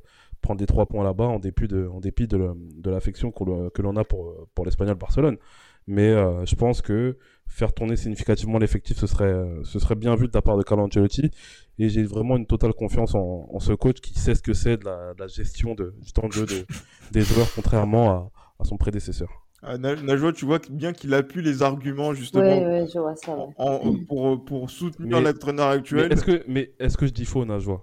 prendre 0.44 0.58
des 0.58 0.66
trois 0.66 0.86
points 0.86 1.04
là-bas 1.04 1.24
en 1.24 1.38
dépit 1.38 1.66
de, 1.66 1.88
en 1.88 2.00
dépit 2.00 2.28
de, 2.28 2.38
de 2.86 2.90
l'affection 2.90 3.32
que 3.32 3.82
l'on 3.82 3.96
a 3.96 4.04
pour, 4.04 4.48
pour 4.54 4.64
l'Espagnol 4.64 4.94
Barcelone. 4.94 5.38
Mais 5.86 6.10
euh, 6.10 6.46
je 6.46 6.54
pense 6.54 6.80
que 6.80 7.16
faire 7.46 7.72
tourner 7.72 7.96
significativement 7.96 8.58
l'effectif, 8.58 8.96
ce 8.98 9.06
serait, 9.06 9.36
ce 9.64 9.78
serait 9.78 9.96
bien 9.96 10.14
vu 10.16 10.28
de 10.28 10.32
la 10.34 10.42
part 10.42 10.56
de 10.56 10.62
Carlo 10.62 10.84
Ancelotti. 10.84 11.30
Et 11.78 11.88
j'ai 11.88 12.04
vraiment 12.04 12.36
une 12.36 12.46
totale 12.46 12.72
confiance 12.72 13.14
en, 13.14 13.48
en, 13.52 13.60
ce 13.60 13.72
coach 13.72 14.00
qui 14.00 14.18
sait 14.18 14.34
ce 14.34 14.42
que 14.42 14.54
c'est 14.54 14.76
de 14.76 14.84
la, 14.84 15.14
de 15.14 15.20
la, 15.20 15.26
gestion 15.26 15.74
de, 15.74 15.94
du 16.00 16.12
temps 16.12 16.28
de 16.28 16.32
jeu 16.32 16.46
de, 16.46 16.66
des 17.12 17.22
joueurs, 17.22 17.48
contrairement 17.54 18.10
à, 18.10 18.30
à 18.60 18.64
son 18.64 18.76
prédécesseur. 18.76 19.28
Ah, 19.62 19.78
Najwa, 19.78 20.32
tu 20.32 20.44
vois 20.44 20.60
bien 20.70 20.92
qu'il 20.92 21.14
appuie 21.14 21.42
les 21.42 21.62
arguments 21.62 22.12
justement 22.12 22.44
ouais, 22.44 22.86
je 22.92 22.98
vois 22.98 23.16
ça, 23.16 23.34
en, 23.56 23.94
pour, 24.06 24.44
pour 24.44 24.68
soutenir 24.68 25.20
l'entraîneur 25.22 25.68
actuel. 25.68 26.08
Mais 26.08 26.14
est-ce 26.14 26.24
que, 26.24 26.44
mais 26.48 26.72
est-ce 26.78 26.98
que 26.98 27.06
je 27.06 27.12
dis 27.12 27.24
faux, 27.24 27.46
Najwa? 27.46 27.80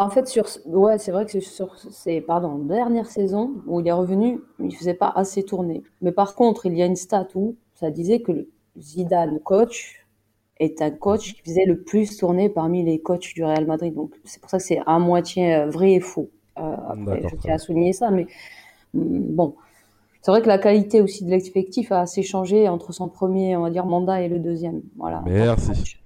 En 0.00 0.08
fait, 0.08 0.26
sur, 0.26 0.46
ouais, 0.64 0.96
c'est 0.96 1.12
vrai 1.12 1.26
que 1.26 1.30
c'est 1.30 1.42
sur 1.42 1.76
c'est 1.90 2.22
pardon, 2.22 2.56
dernière 2.56 3.04
saison 3.04 3.52
où 3.66 3.80
il 3.80 3.86
est 3.86 3.92
revenu, 3.92 4.40
il 4.58 4.74
faisait 4.74 4.94
pas 4.94 5.12
assez 5.14 5.42
tourner. 5.42 5.82
Mais 6.00 6.10
par 6.10 6.34
contre, 6.34 6.64
il 6.64 6.74
y 6.74 6.82
a 6.82 6.86
une 6.86 6.96
stat 6.96 7.28
où 7.34 7.56
ça 7.74 7.90
disait 7.90 8.20
que 8.20 8.32
le 8.32 8.48
Zidane 8.78 9.40
coach 9.40 10.06
est 10.58 10.80
un 10.80 10.90
coach 10.90 11.34
qui 11.34 11.42
faisait 11.42 11.66
le 11.66 11.82
plus 11.82 12.16
tourner 12.16 12.48
parmi 12.48 12.82
les 12.82 12.98
coachs 12.98 13.34
du 13.34 13.44
Real 13.44 13.66
Madrid. 13.66 13.92
Donc 13.92 14.14
c'est 14.24 14.40
pour 14.40 14.48
ça 14.48 14.56
que 14.56 14.64
c'est 14.64 14.80
à 14.86 14.98
moitié 14.98 15.54
euh, 15.54 15.66
vrai 15.68 15.92
et 15.92 16.00
faux. 16.00 16.30
Euh, 16.58 16.76
après, 16.88 17.20
je 17.28 17.36
tiens 17.36 17.56
à 17.56 17.58
souligner 17.58 17.92
ça, 17.92 18.10
mais 18.10 18.26
mm, 18.94 19.34
bon, 19.34 19.54
c'est 20.22 20.30
vrai 20.30 20.40
que 20.40 20.48
la 20.48 20.56
qualité 20.56 21.02
aussi 21.02 21.26
de 21.26 21.30
l'effectif 21.30 21.92
a 21.92 22.00
assez 22.00 22.22
changé 22.22 22.70
entre 22.70 22.92
son 22.92 23.08
premier, 23.08 23.54
on 23.54 23.64
va 23.64 23.70
dire, 23.70 23.84
mandat 23.84 24.22
et 24.22 24.28
le 24.28 24.38
deuxième. 24.38 24.80
Voilà. 24.96 25.22
Merci. 25.26 25.98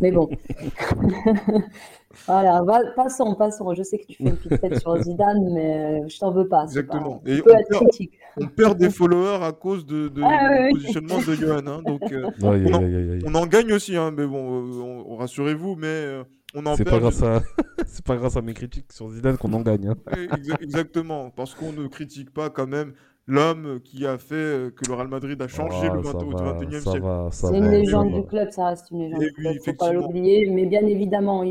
Mais 0.00 0.12
bon. 0.12 0.30
voilà, 2.26 2.62
passons, 2.96 3.34
passons. 3.34 3.74
Je 3.74 3.82
sais 3.82 3.98
que 3.98 4.06
tu 4.06 4.14
fais 4.16 4.24
une 4.24 4.36
petite 4.36 4.60
tête 4.60 4.80
sur 4.80 4.96
Zidane, 5.02 5.52
mais 5.52 6.08
je 6.08 6.18
t'en 6.18 6.30
veux 6.30 6.48
pas. 6.48 6.64
Exactement. 6.64 7.22
Et 7.26 7.40
on, 7.40 7.44
perd, 7.44 7.64
on, 8.40 8.46
perd, 8.46 8.78
des 8.78 8.90
followers 8.90 9.44
à 9.44 9.52
cause 9.52 9.86
de, 9.86 10.08
de 10.08 10.22
ah, 10.24 10.68
du 10.68 10.74
positionnement 10.74 11.18
de 11.18 11.34
Johan. 11.34 11.66
Hein, 11.66 11.82
donc, 11.84 12.02
euh, 12.12 12.30
on, 12.42 12.74
en, 12.74 13.32
on, 13.32 13.34
en, 13.34 13.46
gagne 13.46 13.72
aussi, 13.72 13.96
hein, 13.96 14.12
mais 14.16 14.26
bon, 14.26 14.64
euh, 14.64 15.16
rassurez-vous, 15.16 15.76
mais 15.76 15.86
euh, 15.86 16.24
on 16.54 16.64
en 16.66 16.76
C'est 16.76 16.84
pas, 16.84 16.98
grâce 16.98 17.22
à... 17.22 17.42
c'est 17.86 18.04
pas 18.04 18.16
grâce 18.16 18.36
à 18.36 18.42
mes 18.42 18.54
critiques 18.54 18.92
sur 18.92 19.08
Zidane 19.10 19.36
qu'on 19.36 19.52
en 19.52 19.60
gagne. 19.60 19.88
Hein. 19.88 19.96
Exactement, 20.60 21.30
parce 21.30 21.54
qu'on 21.54 21.72
ne 21.72 21.86
critique 21.86 22.32
pas 22.32 22.50
quand 22.50 22.66
même 22.66 22.92
l'homme 23.28 23.80
qui 23.84 24.06
a 24.06 24.18
fait 24.18 24.34
euh, 24.34 24.70
que 24.70 24.88
le 24.88 24.94
Real 24.94 25.08
Madrid 25.08 25.40
a 25.40 25.46
changé 25.46 25.88
le 25.88 26.00
21e 26.00 26.80
siècle. 26.80 27.28
C'est 27.30 27.56
une 27.56 27.70
légende 27.70 28.12
du 28.12 28.24
club, 28.24 28.50
ça 28.50 28.68
reste 28.68 28.90
une 28.90 29.02
légende 29.02 29.20
du 29.20 29.32
club, 29.32 29.56
faut 29.64 29.72
pas 29.74 29.92
l'oublier. 29.92 30.50
Mais 30.50 30.66
bien 30.66 30.84
évidemment, 30.86 31.44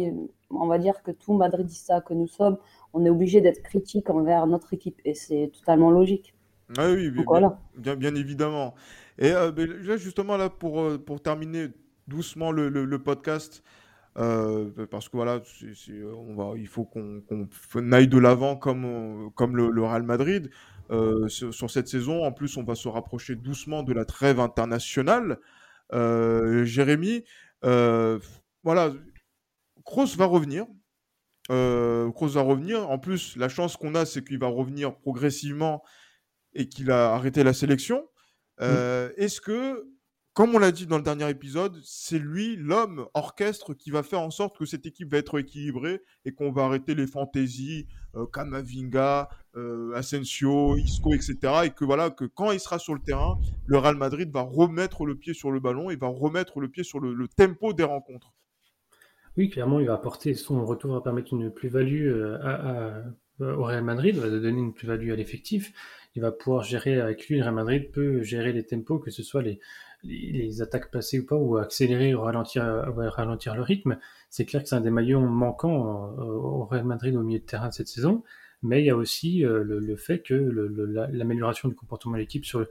on 0.50 0.68
va 0.68 0.78
dire 0.78 1.02
que 1.04 1.12
tout 1.12 1.34
Madridista 1.34 2.02
que 2.02 2.14
nous 2.14 2.28
sommes, 2.28 2.58
on 2.94 3.06
est 3.06 3.10
obligé 3.10 3.42
d'être 3.42 3.62
critique 3.64 4.10
envers 4.10 4.48
notre 4.48 4.74
équipe 4.74 5.00
et 5.06 5.14
c'est 5.14 5.52
totalement 5.58 5.92
logique. 5.92 6.34
Ah 6.78 6.92
oui, 6.92 7.10
bien, 7.12 7.24
voilà. 7.26 7.60
bien, 7.78 7.96
bien, 7.96 8.16
évidemment. 8.16 8.76
Et 9.18 9.32
euh, 9.32 9.98
justement, 9.98 10.36
là, 10.36 10.50
pour, 10.50 10.82
euh, 10.82 10.98
pour 10.98 11.22
terminer 11.22 11.68
doucement 12.08 12.52
le, 12.52 12.70
le, 12.70 13.00
podcast, 13.00 13.64
parce 14.16 15.10
que 15.10 15.16
voilà, 15.18 15.42
on 16.16 16.36
va, 16.36 16.58
il 16.58 16.68
faut 16.68 16.86
qu'on 16.86 17.92
aille 17.92 18.08
de 18.08 18.18
l'avant 18.18 18.56
comme, 18.56 19.30
comme 19.36 19.56
le, 19.56 19.70
le, 19.70 19.84
Real 19.84 20.04
Madrid. 20.04 20.50
Euh, 20.90 21.28
sur, 21.28 21.70
cette 21.70 21.88
saison. 21.88 22.24
En 22.24 22.32
plus, 22.32 22.56
on 22.58 22.64
va 22.64 22.76
se 22.76 22.88
rapprocher 22.88 23.36
doucement 23.36 23.84
de 23.84 23.94
la 23.94 24.06
trêve 24.06 24.40
internationale. 24.40 25.38
Euh, 25.94 26.64
Jérémy, 26.64 27.24
euh, 27.66 28.20
voilà, 28.64 28.94
Kroos 29.88 30.16
va 30.16 30.26
revenir. 30.26 30.68
Kroos 31.48 32.34
va 32.34 32.42
revenir. 32.42 32.88
En 32.90 33.00
plus, 33.00 33.36
la 33.38 33.50
chance 33.50 33.76
qu'on 33.78 33.96
a, 33.96 34.06
c'est 34.06 34.24
qu'il 34.24 34.38
va 34.38 34.48
revenir 34.48 34.96
progressivement 34.98 35.82
et 36.54 36.70
qu'il 36.70 36.92
a 36.92 37.14
arrêté 37.14 37.44
la 37.44 37.54
sélection. 37.54 38.08
Est-ce 38.60 39.42
que 39.42 39.88
comme 40.38 40.54
on 40.54 40.60
l'a 40.60 40.72
dit 40.72 40.86
dans 40.86 40.98
le 40.98 41.04
dernier 41.04 41.28
épisode, 41.32 41.82
c'est 41.84 42.20
lui, 42.20 42.58
l'homme 42.58 43.08
orchestre, 43.16 43.74
qui 43.74 43.90
va 43.90 44.04
faire 44.04 44.22
en 44.22 44.30
sorte 44.30 44.56
que 44.56 44.66
cette 44.66 44.86
équipe 44.86 45.12
va 45.12 45.18
être 45.18 45.40
équilibrée 45.40 46.00
et 46.26 46.32
qu'on 46.32 46.52
va 46.52 46.66
arrêter 46.66 46.94
les 46.94 47.08
fantaisies, 47.08 47.88
euh, 48.14 48.28
Kamavinga, 48.28 49.30
euh, 49.56 49.96
Asensio, 49.96 50.78
Isco, 50.78 51.16
etc. 51.16 51.38
Et 51.64 51.72
que 51.72 51.86
voilà, 51.86 52.12
que 52.12 52.26
quand 52.26 52.52
il 52.52 52.60
sera 52.60 52.78
sur 52.78 52.94
le 52.94 53.02
terrain, 53.02 53.40
le 53.66 53.80
Real 53.80 53.96
Madrid 53.96 54.30
va 54.32 54.42
remettre 54.42 55.08
le 55.08 55.16
pied 55.16 55.34
sur 55.34 55.50
le 55.50 55.60
ballon 55.60 55.90
et 55.90 55.96
va 55.96 56.06
remettre 56.06 56.60
le 56.60 56.70
pied 56.70 56.84
sur 56.84 57.00
le, 57.00 57.28
tempo 57.30 57.74
des 57.74 57.84
rencontres. 57.84 58.36
Oui, 59.38 59.50
clairement, 59.52 59.80
il 59.80 59.86
va 59.86 59.94
apporter 59.94 60.34
son 60.34 60.66
retour 60.66 60.94
va 60.94 61.02
permettre 61.02 61.32
une 61.32 61.52
plus-value 61.52 62.08
euh, 62.08 63.04
au 63.40 63.64
Real 63.64 63.84
Madrid, 63.84 64.16
va 64.16 64.30
donner 64.30 64.60
une 64.60 64.74
plus-value 64.74 65.12
à 65.12 65.16
l'effectif. 65.16 65.74
Il 66.16 66.24
va 66.24 66.32
pouvoir 66.32 66.64
gérer 66.64 67.00
avec 67.00 67.28
lui, 67.28 67.38
le 67.38 67.44
Real 67.44 67.54
Madrid 67.54 67.92
peut 67.92 68.24
gérer 68.24 68.52
les 68.52 68.64
tempos, 68.64 68.98
que 68.98 69.12
ce 69.12 69.22
soit 69.22 69.44
les, 70.04 70.62
attaques 70.64 70.90
passées 70.90 71.20
ou 71.20 71.26
pas, 71.28 71.36
ou 71.36 71.58
accélérer 71.58 72.16
ou 72.16 72.22
ralentir, 72.22 72.64
le 72.66 73.62
rythme. 73.62 74.00
C'est 74.32 74.46
clair 74.46 74.64
que 74.64 74.70
c'est 74.70 74.76
un 74.76 74.82
des 74.82 74.90
maillons 74.90 75.28
manquants 75.28 76.16
euh, 76.18 76.24
au 76.24 76.66
Real 76.66 76.86
Madrid 76.86 77.16
au 77.16 77.22
milieu 77.22 77.40
de 77.40 77.46
terrain 77.46 77.70
cette 77.70 77.88
saison. 77.88 78.24
Mais 78.64 78.82
il 78.82 78.86
y 78.88 78.90
a 78.90 78.96
aussi 78.96 79.46
euh, 79.46 79.64
le, 79.64 79.96
fait 79.98 80.24
que 80.24 80.34
l'amélioration 80.34 81.70
du 81.70 81.76
comportement 81.76 82.16
de 82.16 82.22
l'équipe 82.22 82.44
sur 82.44 82.66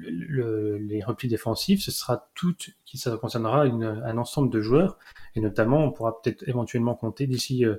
les 0.00 1.02
replis 1.04 1.28
défensifs, 1.28 1.82
ce 1.82 1.90
sera 1.90 2.30
tout, 2.34 2.54
ça 2.94 3.16
concernera 3.16 3.62
un 3.62 4.18
ensemble 4.18 4.50
de 4.50 4.60
joueurs, 4.60 4.98
et 5.34 5.40
notamment 5.40 5.84
on 5.84 5.92
pourra 5.92 6.20
peut-être 6.20 6.48
éventuellement 6.48 6.94
compter 6.94 7.26
d'ici 7.26 7.64
euh, 7.64 7.76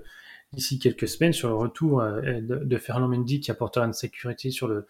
quelques 0.82 1.08
semaines 1.08 1.34
sur 1.34 1.50
le 1.50 1.56
retour 1.56 2.02
de, 2.02 2.64
de 2.64 2.78
Ferland 2.78 3.10
Mendy 3.10 3.40
qui 3.40 3.52
apportera 3.52 3.86
une 3.86 3.94
sécurité 3.94 4.52
sur 4.52 4.68
le, 4.68 4.86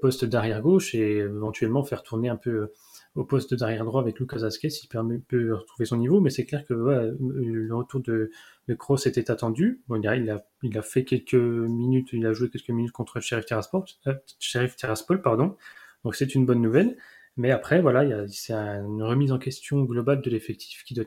poste 0.00 0.24
d'arrière 0.24 0.62
gauche 0.62 0.94
et 0.94 1.18
éventuellement 1.18 1.84
faire 1.84 2.02
tourner 2.02 2.30
un 2.30 2.36
peu 2.36 2.70
au 3.14 3.24
poste 3.24 3.54
d'arrière 3.54 3.84
droit 3.84 4.00
avec 4.00 4.18
Lucas 4.18 4.42
Asquez, 4.42 4.68
il 4.68 5.20
peut, 5.20 5.54
retrouver 5.54 5.84
son 5.84 5.98
niveau, 5.98 6.20
mais 6.20 6.30
c'est 6.30 6.46
clair 6.46 6.64
que 6.64 6.74
le 6.74 7.68
retour 7.70 8.00
de, 8.00 8.30
de 8.68 8.74
Kroos 8.74 9.06
était 9.06 9.30
attendu. 9.30 9.82
Bon, 9.88 9.96
il, 9.96 10.08
a, 10.08 10.44
il 10.62 10.78
a 10.78 10.82
fait 10.82 11.04
quelques 11.04 11.34
minutes, 11.34 12.08
il 12.12 12.26
a 12.26 12.32
joué 12.32 12.48
quelques 12.48 12.70
minutes 12.70 12.92
contre 12.92 13.20
Sheriff 13.20 13.46
Tiraspol, 13.46 13.84
euh, 14.06 14.14
Sheriff 14.38 14.76
Tiraspol 14.76 15.22
pardon. 15.22 15.56
Donc 16.04 16.14
c'est 16.14 16.34
une 16.34 16.46
bonne 16.46 16.62
nouvelle. 16.62 16.96
Mais 17.36 17.50
après, 17.50 17.80
voilà, 17.80 18.28
c'est 18.28 18.52
une 18.52 19.02
remise 19.02 19.32
en 19.32 19.38
question 19.38 19.82
globale 19.82 20.22
de 20.22 20.30
l'effectif 20.30 20.84
qui 20.84 20.94
doit 20.94 21.04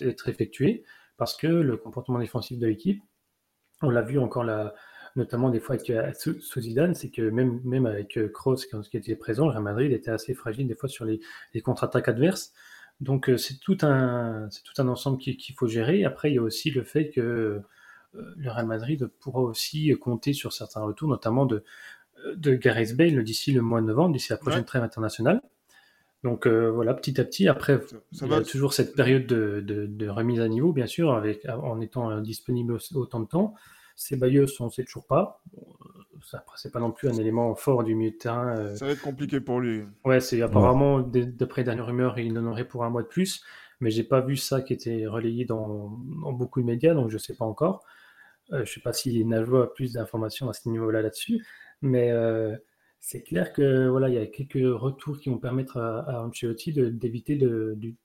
être 0.00 0.28
effectuée, 0.28 0.84
parce 1.16 1.36
que 1.36 1.48
le 1.48 1.76
comportement 1.76 2.20
défensif 2.20 2.58
de 2.58 2.66
l'équipe, 2.66 3.02
on 3.82 3.90
l'a 3.90 4.02
vu 4.02 4.18
encore 4.18 4.44
notamment 5.16 5.50
des 5.50 5.60
fois 5.60 5.74
avec 5.74 5.90
euh, 5.90 6.12
sous 6.14 6.60
Zidane, 6.60 6.94
c'est 6.94 7.10
que 7.10 7.22
même, 7.22 7.86
avec 7.86 8.16
euh, 8.16 8.28
Kroos 8.28 8.56
qui 8.90 8.96
était 8.96 9.16
présent, 9.16 9.46
le 9.46 9.52
Real 9.52 9.62
Madrid 9.62 9.92
était 9.92 10.10
assez 10.10 10.34
fragile 10.34 10.66
des 10.66 10.74
fois 10.74 10.88
sur 10.88 11.04
les, 11.04 11.20
les 11.54 11.60
contre-attaques 11.60 12.08
adverses. 12.08 12.52
Donc 13.00 13.28
euh, 13.28 13.36
c'est 13.36 13.58
tout 13.58 13.78
un 13.82 14.48
c'est 14.50 14.62
tout 14.62 14.80
un 14.80 14.88
ensemble 14.88 15.18
qu'il 15.18 15.54
faut 15.56 15.66
gérer. 15.66 16.04
Après 16.04 16.30
il 16.30 16.34
y 16.36 16.38
a 16.38 16.42
aussi 16.42 16.70
le 16.70 16.82
fait 16.84 17.10
que 17.10 17.60
le 18.14 18.50
Real 18.50 18.66
Madrid 18.66 19.06
pourra 19.20 19.40
aussi 19.40 19.90
compter 19.98 20.32
sur 20.34 20.52
certains 20.52 20.82
retours, 20.82 21.08
notamment 21.08 21.46
de 21.46 21.64
de 22.36 22.54
Gareth 22.54 22.96
Bale 22.96 23.22
d'ici 23.24 23.52
le 23.52 23.62
mois 23.62 23.80
de 23.80 23.86
novembre, 23.86 24.12
d'ici 24.12 24.30
la 24.30 24.36
prochaine 24.36 24.64
trêve 24.64 24.82
internationale. 24.82 25.40
Donc 26.24 26.46
voilà, 26.46 26.94
petit 26.94 27.20
à 27.20 27.24
petit. 27.24 27.48
Après, 27.48 27.80
il 28.12 28.28
y 28.28 28.34
a 28.34 28.42
toujours 28.42 28.74
cette 28.74 28.94
période 28.94 29.26
de, 29.26 29.60
de, 29.60 29.86
de, 29.86 30.08
remise 30.08 30.40
à 30.40 30.48
niveau, 30.48 30.72
bien 30.72 30.86
sûr, 30.86 31.12
avec, 31.12 31.46
en 31.48 31.80
étant 31.80 32.20
disponible 32.20 32.78
autant 32.94 33.20
de 33.20 33.26
temps. 33.26 33.54
Ces 33.96 34.16
Bayeux, 34.16 34.46
on 34.60 34.66
ne 34.66 34.70
sait 34.70 34.84
toujours 34.84 35.06
pas. 35.06 35.42
Ça, 36.24 36.44
c'est 36.56 36.72
pas 36.72 36.80
non 36.80 36.92
plus 36.92 37.08
un 37.08 37.14
élément 37.14 37.54
fort 37.54 37.82
du 37.82 37.94
milieu 37.94 38.12
de 38.12 38.16
terrain. 38.16 38.56
Euh. 38.56 38.76
Ça 38.76 38.86
va 38.86 38.92
être 38.92 39.02
compliqué 39.02 39.40
pour 39.40 39.60
lui. 39.60 39.82
Ouais, 40.04 40.20
c'est 40.20 40.40
apparemment, 40.42 41.00
d'après 41.00 41.62
les 41.62 41.66
dernières 41.66 41.86
rumeurs, 41.86 42.18
il 42.18 42.38
en 42.38 42.46
aurait 42.46 42.66
pour 42.66 42.84
un 42.84 42.90
mois 42.90 43.02
de 43.02 43.08
plus. 43.08 43.42
Mais 43.80 43.90
j'ai 43.90 44.04
pas 44.04 44.20
vu 44.20 44.36
ça 44.36 44.62
qui 44.62 44.72
était 44.72 45.06
relayé 45.06 45.44
dans, 45.44 45.88
beaucoup 46.32 46.60
de 46.60 46.66
médias, 46.66 46.94
donc 46.94 47.10
je 47.10 47.18
sais 47.18 47.34
pas 47.34 47.44
encore. 47.44 47.84
Euh, 48.52 48.64
je 48.64 48.72
sais 48.72 48.80
pas 48.80 48.92
si 48.92 49.24
Najwa 49.24 49.64
a 49.64 49.66
plus 49.66 49.94
d'informations 49.94 50.48
à 50.48 50.52
ce 50.52 50.68
niveau-là 50.68 51.02
là-dessus. 51.02 51.44
Mais 51.82 52.10
euh, 52.10 52.56
c'est 53.00 53.22
clair 53.22 53.52
que 53.52 53.88
voilà, 53.88 54.08
il 54.08 54.14
y 54.14 54.18
a 54.18 54.26
quelques 54.26 54.62
retours 54.80 55.18
qui 55.18 55.28
vont 55.28 55.38
permettre 55.38 55.76
à, 55.76 55.98
à 56.00 56.22
Ancelotti 56.22 56.72
d'éviter 56.72 57.36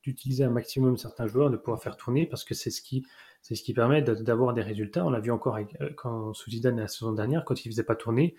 d'utiliser 0.03 0.43
un 0.43 0.49
maximum 0.49 0.97
certains 0.97 1.27
joueurs, 1.27 1.49
de 1.51 1.57
pouvoir 1.57 1.81
faire 1.81 1.97
tourner, 1.97 2.25
parce 2.25 2.43
que 2.43 2.53
c'est 2.53 2.71
ce 2.71 2.81
qui 2.81 3.05
c'est 3.41 3.55
ce 3.55 3.63
qui 3.63 3.73
permet 3.73 4.01
d'avoir 4.01 4.53
des 4.53 4.61
résultats. 4.61 5.05
On 5.05 5.09
l'a 5.09 5.21
vu 5.21 5.31
encore 5.31 5.55
avec, 5.55 5.79
euh, 5.79 5.89
quand, 5.95 6.33
sous 6.33 6.51
Zidane 6.51 6.77
la 6.77 6.89
saison 6.89 7.13
dernière, 7.13 7.45
quand 7.45 7.63
il 7.63 7.69
ne 7.69 7.73
faisait 7.73 7.83
pas 7.83 7.95
tourner. 7.95 8.35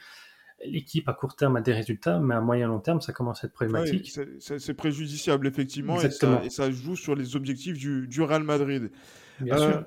L'équipe 0.66 1.08
à 1.08 1.14
court 1.14 1.36
terme 1.36 1.56
a 1.56 1.60
des 1.60 1.72
résultats, 1.72 2.18
mais 2.18 2.34
à 2.34 2.40
moyen 2.40 2.66
long 2.66 2.80
terme, 2.80 3.00
ça 3.00 3.12
commence 3.12 3.44
à 3.44 3.46
être 3.46 3.54
problématique. 3.54 4.18
c'est 4.38 4.74
préjudiciable, 4.74 5.46
effectivement, 5.46 6.00
et 6.00 6.10
ça, 6.50 6.70
joue 6.70 6.96
sur 6.96 7.14
les 7.14 7.36
objectifs 7.36 7.78
du, 7.78 8.20
Real 8.20 8.42
Madrid. 8.42 8.90
Bien 9.40 9.56
sûr. 9.56 9.66
Euh, 9.66 9.82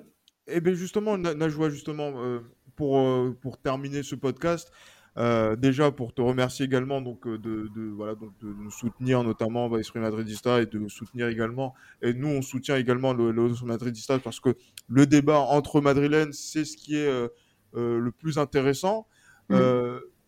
et 0.47 0.61
bien 0.61 0.73
justement, 0.73 1.17
Najwa, 1.17 1.69
justement, 1.69 2.13
euh, 2.15 2.39
pour, 2.75 3.05
pour 3.41 3.61
terminer 3.61 4.01
ce 4.01 4.15
podcast, 4.15 4.71
euh, 5.17 5.57
déjà 5.57 5.91
pour 5.91 6.13
te 6.13 6.21
remercier 6.21 6.65
également 6.65 7.01
donc 7.01 7.27
euh, 7.27 7.37
de, 7.37 7.69
de 7.75 7.89
voilà 7.89 8.15
donc 8.15 8.31
de, 8.39 8.47
nous 8.47 8.71
soutenir 8.71 9.23
notamment 9.25 9.75
Esprit 9.77 9.99
Madridista 9.99 10.61
et 10.61 10.65
de 10.67 10.79
nous 10.79 10.87
soutenir 10.87 11.27
également 11.27 11.73
et 12.01 12.13
nous 12.13 12.29
on 12.29 12.41
soutient 12.41 12.77
également 12.77 13.11
le, 13.11 13.31
le 13.31 13.65
Madridista 13.65 14.19
parce 14.19 14.39
que 14.39 14.55
le 14.87 15.05
débat 15.05 15.39
entre 15.39 15.81
madrilènes 15.81 16.31
c'est 16.31 16.63
ce 16.63 16.77
qui 16.77 16.95
est 16.95 17.07
euh, 17.07 17.27
le 17.73 18.11
plus 18.11 18.37
intéressant. 18.37 19.05
Mmh. 19.49 19.59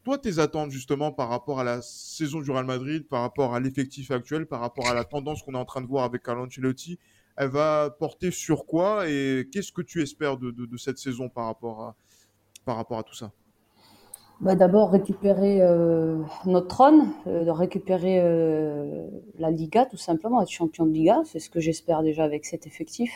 toi, 0.04 0.18
tes 0.18 0.40
attentes 0.40 0.72
justement 0.72 1.14
par 1.14 1.30
rapport 1.30 1.62
à 1.62 1.64
la 1.64 1.82
saison 1.82 2.42
du 2.42 2.52
Real 2.52 2.66
Madrid, 2.66 3.08
par 3.08 3.22
rapport 3.22 3.56
à 3.56 3.62
l'effectif 3.62 4.12
actuel, 4.12 4.48
par 4.48 4.60
rapport 4.60 4.90
à 4.90 4.94
la 4.94 5.06
tendance 5.06 5.42
qu'on 5.44 5.54
est 5.54 5.58
en 5.58 5.64
train 5.64 5.80
de 5.80 5.88
voir 5.88 6.04
avec 6.04 6.24
Carlo 6.24 6.44
Ancelotti, 6.44 7.00
elle 7.38 7.50
va 7.50 7.90
porter 7.90 8.32
sur 8.32 8.66
quoi 8.66 9.10
et 9.10 9.48
qu'est-ce 9.50 9.72
que 9.72 9.82
tu 9.82 10.02
espères 10.02 10.38
de, 10.38 10.52
de, 10.52 10.66
de 10.66 10.78
cette 10.78 10.98
saison 10.98 11.30
par 11.30 11.46
rapport 11.46 11.84
à, 11.84 11.96
par 12.66 12.76
rapport 12.76 13.00
à 13.00 13.04
tout 13.04 13.16
ça? 13.16 13.32
Bah, 14.44 14.56
D'abord, 14.56 14.91
récupérer 14.91 15.62
euh, 15.62 16.18
notre 16.46 16.68
trône, 16.68 17.14
euh, 17.28 17.54
récupérer 17.54 18.20
euh, 18.20 19.08
la 19.39 19.50
Liga, 19.50 19.86
tout 19.86 19.98
simplement, 19.98 20.41
être 20.41 20.52
champion 20.52 20.86
de 20.86 20.91
Liga. 20.91 21.22
C'est 21.24 21.39
ce 21.39 21.50
que 21.50 21.62
j'espère 21.62 22.04
déjà 22.04 22.26
avec 22.26 22.46
cet 22.46 22.68
effectif. 22.68 23.12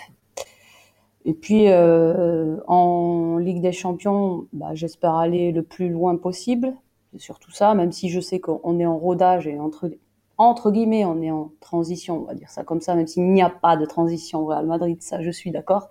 Et 1.26 1.34
puis 1.34 1.68
en 1.70 3.38
Ligue 3.38 3.62
des 3.62 3.74
Champions, 3.74 4.48
bah, 4.54 4.70
j'espère 4.74 5.16
aller 5.16 5.52
le 5.52 5.62
plus 5.62 5.90
loin 5.90 6.16
possible. 6.16 6.74
C'est 7.12 7.20
surtout 7.20 7.52
ça, 7.52 7.74
même 7.74 7.92
si 7.92 8.08
je 8.08 8.22
sais 8.22 8.40
qu'on 8.40 8.80
est 8.80 8.86
en 8.86 8.98
rodage 8.98 9.46
et 9.46 9.60
entre 9.60 9.92
entre 10.38 10.72
guillemets, 10.72 11.04
on 11.04 11.22
est 11.22 11.32
en 11.32 11.52
transition, 11.60 12.20
on 12.22 12.26
va 12.26 12.36
dire 12.36 12.52
ça 12.52 12.64
comme 12.64 12.80
ça, 12.80 12.94
même 12.94 13.08
s'il 13.08 13.24
n'y 13.34 13.42
a 13.42 13.50
pas 13.50 13.76
de 13.76 13.86
transition 13.86 14.42
au 14.42 14.46
Real 14.46 14.68
Madrid, 14.68 15.02
ça 15.02 15.22
je 15.22 15.32
suis 15.32 15.52
d'accord. 15.52 15.90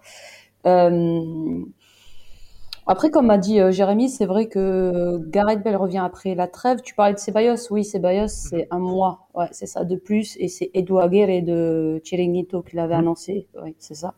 Après, 2.87 3.11
comme 3.11 3.27
m'a 3.27 3.39
dit 3.39 3.61
euh, 3.61 3.71
Jérémy, 3.71 4.09
c'est 4.09 4.27
vrai 4.27 4.49
que 4.49 5.19
Gareth 5.29 5.63
Bell 5.63 5.77
revient 5.77 5.99
après 5.99 6.35
la 6.35 6.49
trêve. 6.49 6.81
Tu 6.83 6.95
parlais 6.95 7.15
de 7.15 7.19
Ceballos, 7.19 7.71
oui, 7.71 7.85
Ceballos, 7.85 8.29
c'est 8.29 8.69
un 8.71 8.79
mois, 8.79 9.29
ouais, 9.35 9.49
c'est 9.53 9.67
ça 9.67 9.85
de 9.85 9.97
plus, 9.97 10.37
et 10.39 10.49
c'est 10.49 10.71
Edu 10.75 10.99
Aguirre 10.99 11.43
de 11.43 12.01
Chiringuito 12.05 12.63
qui 12.63 12.77
l'avait 12.77 12.95
annoncé, 12.95 13.49
oui, 13.63 13.75
c'est 13.79 13.95
ça. 13.95 14.15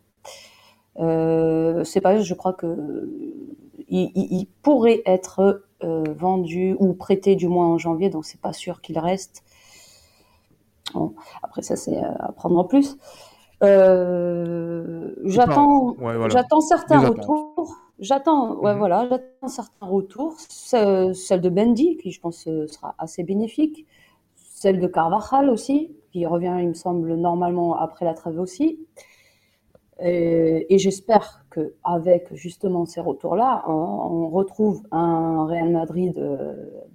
Euh, 0.99 1.85
Ceballos, 1.85 2.23
je 2.23 2.35
crois 2.35 2.53
que 2.53 3.09
il, 3.89 4.47
pourrait 4.63 5.03
être 5.07 5.63
euh, 5.85 6.05
vendu 6.17 6.77
ou 6.79 6.93
prêté 6.93 7.37
du 7.37 7.49
moins 7.49 7.69
en 7.69 7.79
janvier, 7.79 8.11
donc 8.11 8.25
c'est 8.25 8.41
pas 8.41 8.53
sûr 8.53 8.81
qu'il 8.81 8.99
reste. 8.99 9.45
Après, 11.43 11.63
ça, 11.63 11.77
c'est 11.77 11.97
euh, 11.97 12.13
à 12.19 12.33
prendre 12.33 12.59
en 12.59 12.65
plus. 12.65 12.97
Euh, 13.63 15.15
j'attends, 15.25 15.97
j'attends 16.29 16.61
certains 16.61 17.01
retours. 17.01 17.77
J'attends, 17.99 18.55
ouais, 18.57 18.73
mhm. 18.73 18.79
voilà, 18.79 19.09
j'attends 19.09 19.49
certains 19.49 19.87
retours. 19.87 20.35
Celle 20.39 21.41
de 21.41 21.49
Bendy, 21.49 21.97
qui 21.97 22.11
je 22.13 22.21
pense 22.21 22.47
euh, 22.47 22.67
sera 22.67 22.95
assez 22.99 23.23
bénéfique. 23.25 23.87
Celle 24.37 24.81
de 24.81 24.87
Carvajal 24.87 25.51
aussi, 25.51 25.93
qui 26.13 26.27
revient, 26.27 26.57
il 26.61 26.69
me 26.69 26.75
semble, 26.75 27.15
normalement 27.15 27.77
après 27.77 28.05
la 28.05 28.15
trêve 28.15 28.39
aussi. 28.39 28.79
Et, 30.01 30.79
j'espère 30.79 31.45
que 31.51 31.75
avec 31.83 32.33
justement 32.35 32.87
ces 32.87 33.01
retours-là, 33.01 33.65
on, 33.67 34.29
retrouve 34.29 34.83
un 34.93 35.45
Real 35.47 35.71
Madrid 35.71 36.17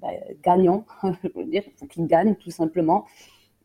bah, 0.02 0.08
gagnant. 0.42 0.86
je 1.04 1.30
veux 1.36 1.46
dire, 1.46 1.64
qu'il 1.90 2.08
gagne 2.08 2.36
tout 2.36 2.52
simplement. 2.52 3.06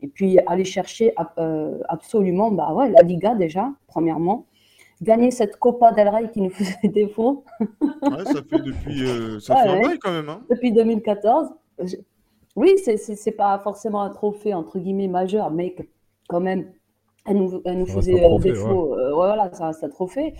Et 0.01 0.07
puis 0.07 0.39
aller 0.47 0.63
chercher 0.63 1.13
euh, 1.37 1.77
absolument 1.89 2.51
bah 2.51 2.73
ouais, 2.73 2.89
la 2.89 3.01
Liga 3.01 3.35
déjà, 3.35 3.71
premièrement. 3.87 4.45
Gagner 5.01 5.31
cette 5.31 5.57
Copa 5.57 5.91
del 5.93 6.09
Rey 6.09 6.29
qui 6.31 6.41
nous 6.41 6.49
faisait 6.49 6.87
défaut. 6.89 7.45
ouais, 7.59 8.25
ça 8.25 8.41
fait 8.49 8.59
depuis. 8.59 9.05
Euh, 9.05 9.39
ça 9.39 9.55
fait 9.55 9.69
un 9.69 9.81
bail 9.81 9.99
quand 9.99 10.11
même. 10.11 10.29
Hein. 10.29 10.41
Depuis 10.49 10.71
2014. 10.71 11.49
Oui, 12.55 12.75
c'est 12.77 13.31
pas 13.31 13.57
forcément 13.59 14.01
un 14.01 14.09
trophée 14.09 14.53
entre 14.53 14.79
guillemets 14.79 15.07
majeur, 15.07 15.51
mais 15.51 15.75
quand 16.27 16.41
même, 16.41 16.71
elle 17.25 17.37
nous, 17.37 17.61
elle 17.63 17.79
nous 17.79 17.85
faisait 17.85 18.21
défaut. 18.39 18.95
Euh, 18.95 19.13
voilà, 19.13 19.49
c'est 19.53 19.85
un 19.85 19.89
trophée. 19.89 20.33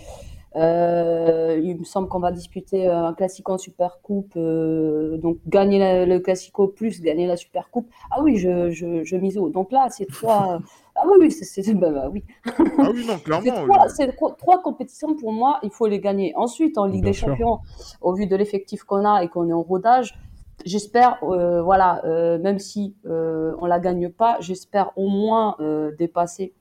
Euh, 0.56 1.60
il 1.62 1.78
me 1.78 1.84
semble 1.84 2.08
qu'on 2.08 2.18
va 2.18 2.32
disputer 2.32 2.88
euh, 2.88 3.06
un 3.06 3.14
classico 3.14 3.52
en 3.52 3.58
Super 3.58 4.00
Coupe, 4.02 4.32
euh, 4.36 5.16
donc 5.18 5.38
gagner 5.46 6.04
le 6.06 6.18
classico 6.18 6.66
plus 6.66 7.00
gagner 7.00 7.26
la 7.26 7.36
Super 7.36 7.70
Coupe. 7.70 7.88
Ah 8.10 8.20
oui, 8.22 8.36
je, 8.36 8.70
je, 8.70 9.04
je 9.04 9.16
mise 9.16 9.38
au. 9.38 9.48
Donc 9.48 9.70
là, 9.70 9.86
c'est 9.90 10.06
trois. 10.06 10.58
ah 10.96 11.02
oui, 11.06 11.16
oui, 11.20 11.30
c'est 11.30 11.74
bah, 11.74 11.90
bah, 11.90 12.08
oui. 12.12 12.24
Ah 12.46 12.90
oui, 12.92 13.06
non, 13.06 13.18
clairement. 13.18 13.88
C'est 13.88 14.16
trois, 14.16 14.60
compétitions 14.62 15.14
pour 15.14 15.32
moi, 15.32 15.60
il 15.62 15.70
faut 15.70 15.86
les 15.86 16.00
gagner. 16.00 16.32
Ensuite, 16.34 16.78
en 16.78 16.86
Ligue 16.86 17.04
des 17.04 17.12
Champions, 17.12 17.60
au 18.00 18.12
vu 18.12 18.26
de 18.26 18.34
l'effectif 18.34 18.82
qu'on 18.82 19.04
a 19.04 19.22
et 19.22 19.28
qu'on 19.28 19.48
est 19.48 19.52
en 19.52 19.62
rodage, 19.62 20.18
j'espère, 20.64 21.18
voilà, 21.22 22.02
même 22.38 22.58
si 22.58 22.96
on 23.04 23.66
la 23.66 23.78
gagne 23.78 24.10
pas, 24.10 24.36
j'espère 24.40 24.90
au 24.96 25.08
moins 25.08 25.56
dépasser. 25.96 26.52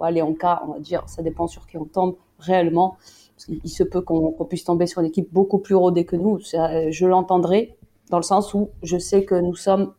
Allez, 0.00 0.20
en 0.20 0.34
cas, 0.34 0.62
on 0.68 0.72
va 0.72 0.78
dire, 0.80 1.02
ça 1.06 1.22
dépend 1.22 1.46
sur 1.46 1.66
qui 1.66 1.78
on 1.78 1.86
tombe 1.86 2.16
réellement 2.38 2.98
il 3.48 3.70
se 3.70 3.82
peut 3.82 4.00
qu'on 4.00 4.32
puisse 4.48 4.64
tomber 4.64 4.86
sur 4.86 5.00
une 5.00 5.06
équipe 5.06 5.32
beaucoup 5.32 5.58
plus 5.58 5.74
rodée 5.74 6.04
que 6.04 6.16
nous. 6.16 6.38
Je 6.40 7.06
l'entendrai 7.06 7.78
dans 8.10 8.18
le 8.18 8.22
sens 8.22 8.54
où 8.54 8.70
je 8.82 8.98
sais 8.98 9.24
que 9.24 9.34
nous 9.34 9.54
sommes 9.54 9.92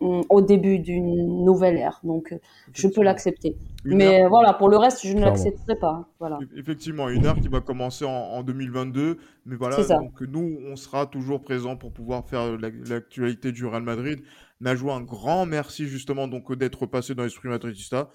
mm, 0.00 0.22
au 0.28 0.40
début 0.40 0.78
d'une 0.78 1.44
nouvelle 1.44 1.76
ère, 1.76 2.00
donc 2.04 2.32
euh, 2.32 2.38
je 2.72 2.88
peux 2.88 3.02
l'accepter. 3.02 3.56
Mais 3.84 4.26
voilà, 4.28 4.52
pour 4.52 4.68
le 4.68 4.76
reste, 4.76 5.04
je 5.04 5.14
ne 5.14 5.20
l'accepterai 5.20 5.76
pas. 5.76 6.08
Voilà. 6.20 6.38
Effectivement, 6.56 7.08
une 7.08 7.24
ère 7.24 7.34
qui 7.34 7.48
va 7.48 7.60
commencer 7.60 8.04
en, 8.04 8.42
2022, 8.42 9.18
mais 9.46 9.56
voilà, 9.56 9.76
donc 9.76 10.20
nous, 10.20 10.58
on 10.70 10.76
sera 10.76 11.06
toujours 11.06 11.40
présent 11.40 11.76
pour 11.76 11.92
pouvoir 11.92 12.24
faire 12.28 12.56
l'actualité 12.58 13.50
du 13.50 13.66
Real 13.66 13.82
Madrid. 13.82 14.20
Najwa, 14.60 14.94
un 14.94 15.00
grand 15.00 15.44
merci 15.46 15.86
justement 15.86 16.28
donc 16.28 16.52
d'être 16.56 16.86
passé 16.86 17.16
dans 17.16 17.24
l'esprit 17.24 17.48
madridista 17.48 18.08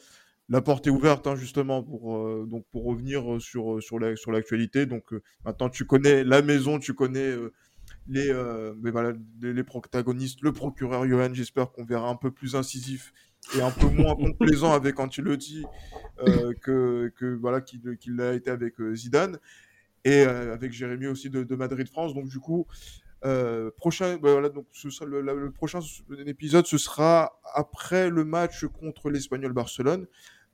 la 0.49 0.61
porte 0.61 0.87
est 0.87 0.89
ouverte 0.89 1.27
hein, 1.27 1.35
justement 1.35 1.83
pour 1.83 2.15
euh, 2.15 2.45
donc 2.49 2.65
pour 2.71 2.85
revenir 2.85 3.33
euh, 3.33 3.39
sur 3.39 3.75
euh, 3.75 3.81
sur 3.81 3.99
la 3.99 4.15
sur 4.15 4.31
l'actualité. 4.31 4.85
Donc 4.85 5.11
maintenant 5.45 5.69
tu 5.69 5.85
connais 5.85 6.23
la 6.23 6.41
maison, 6.41 6.79
tu 6.79 6.93
connais 6.93 7.35
les 8.07 8.33
mais 8.81 8.91
voilà 8.91 9.13
les, 9.41 9.63
protagonistes, 9.63 10.41
le 10.41 10.53
procureur 10.53 11.07
Johan. 11.07 11.33
J'espère 11.33 11.71
qu'on 11.71 11.83
verra 11.83 12.09
un 12.09 12.15
peu 12.15 12.31
plus 12.31 12.55
incisif 12.55 13.13
et 13.57 13.61
un 13.61 13.71
peu 13.71 13.87
moins 13.87 14.15
complaisant 14.15 14.73
avec 14.73 14.99
Ancelotti 14.99 15.65
que 16.61 17.11
que 17.15 17.25
voilà 17.35 17.61
qu'il 17.61 17.97
qu'il 17.97 18.19
a 18.21 18.33
été 18.33 18.49
avec 18.49 18.75
Zidane 18.93 19.39
et 20.05 20.21
avec 20.21 20.71
Jérémy 20.71 21.07
aussi 21.07 21.29
de, 21.29 21.55
Madrid 21.55 21.87
France. 21.89 22.13
Donc 22.13 22.29
du 22.29 22.39
coup. 22.39 22.65
prochain, 23.77 24.15
bah, 24.15 24.31
voilà, 24.31 24.47
donc 24.47 24.67
ce 24.71 25.03
le, 25.03 25.21
le, 25.21 25.51
prochain 25.51 25.79
épisode, 26.25 26.65
ce 26.65 26.77
sera 26.77 27.41
après 27.53 28.09
le 28.09 28.23
match 28.23 28.65
contre 28.65 29.09
l'Espagnol 29.09 29.51
Barcelone. 29.51 30.07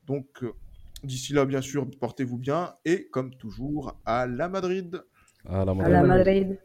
Donc, 0.07 0.43
euh, 0.43 0.53
d'ici 1.03 1.33
là, 1.33 1.45
bien 1.45 1.61
sûr, 1.61 1.87
portez-vous 1.99 2.37
bien 2.37 2.75
et 2.85 3.07
comme 3.09 3.33
toujours, 3.35 3.99
à 4.05 4.25
la 4.27 4.49
Madrid. 4.49 5.03
À 5.47 5.65
la 5.65 5.73
Madrid. 5.73 5.95
À 5.95 6.01
la 6.01 6.03
Madrid. 6.03 6.59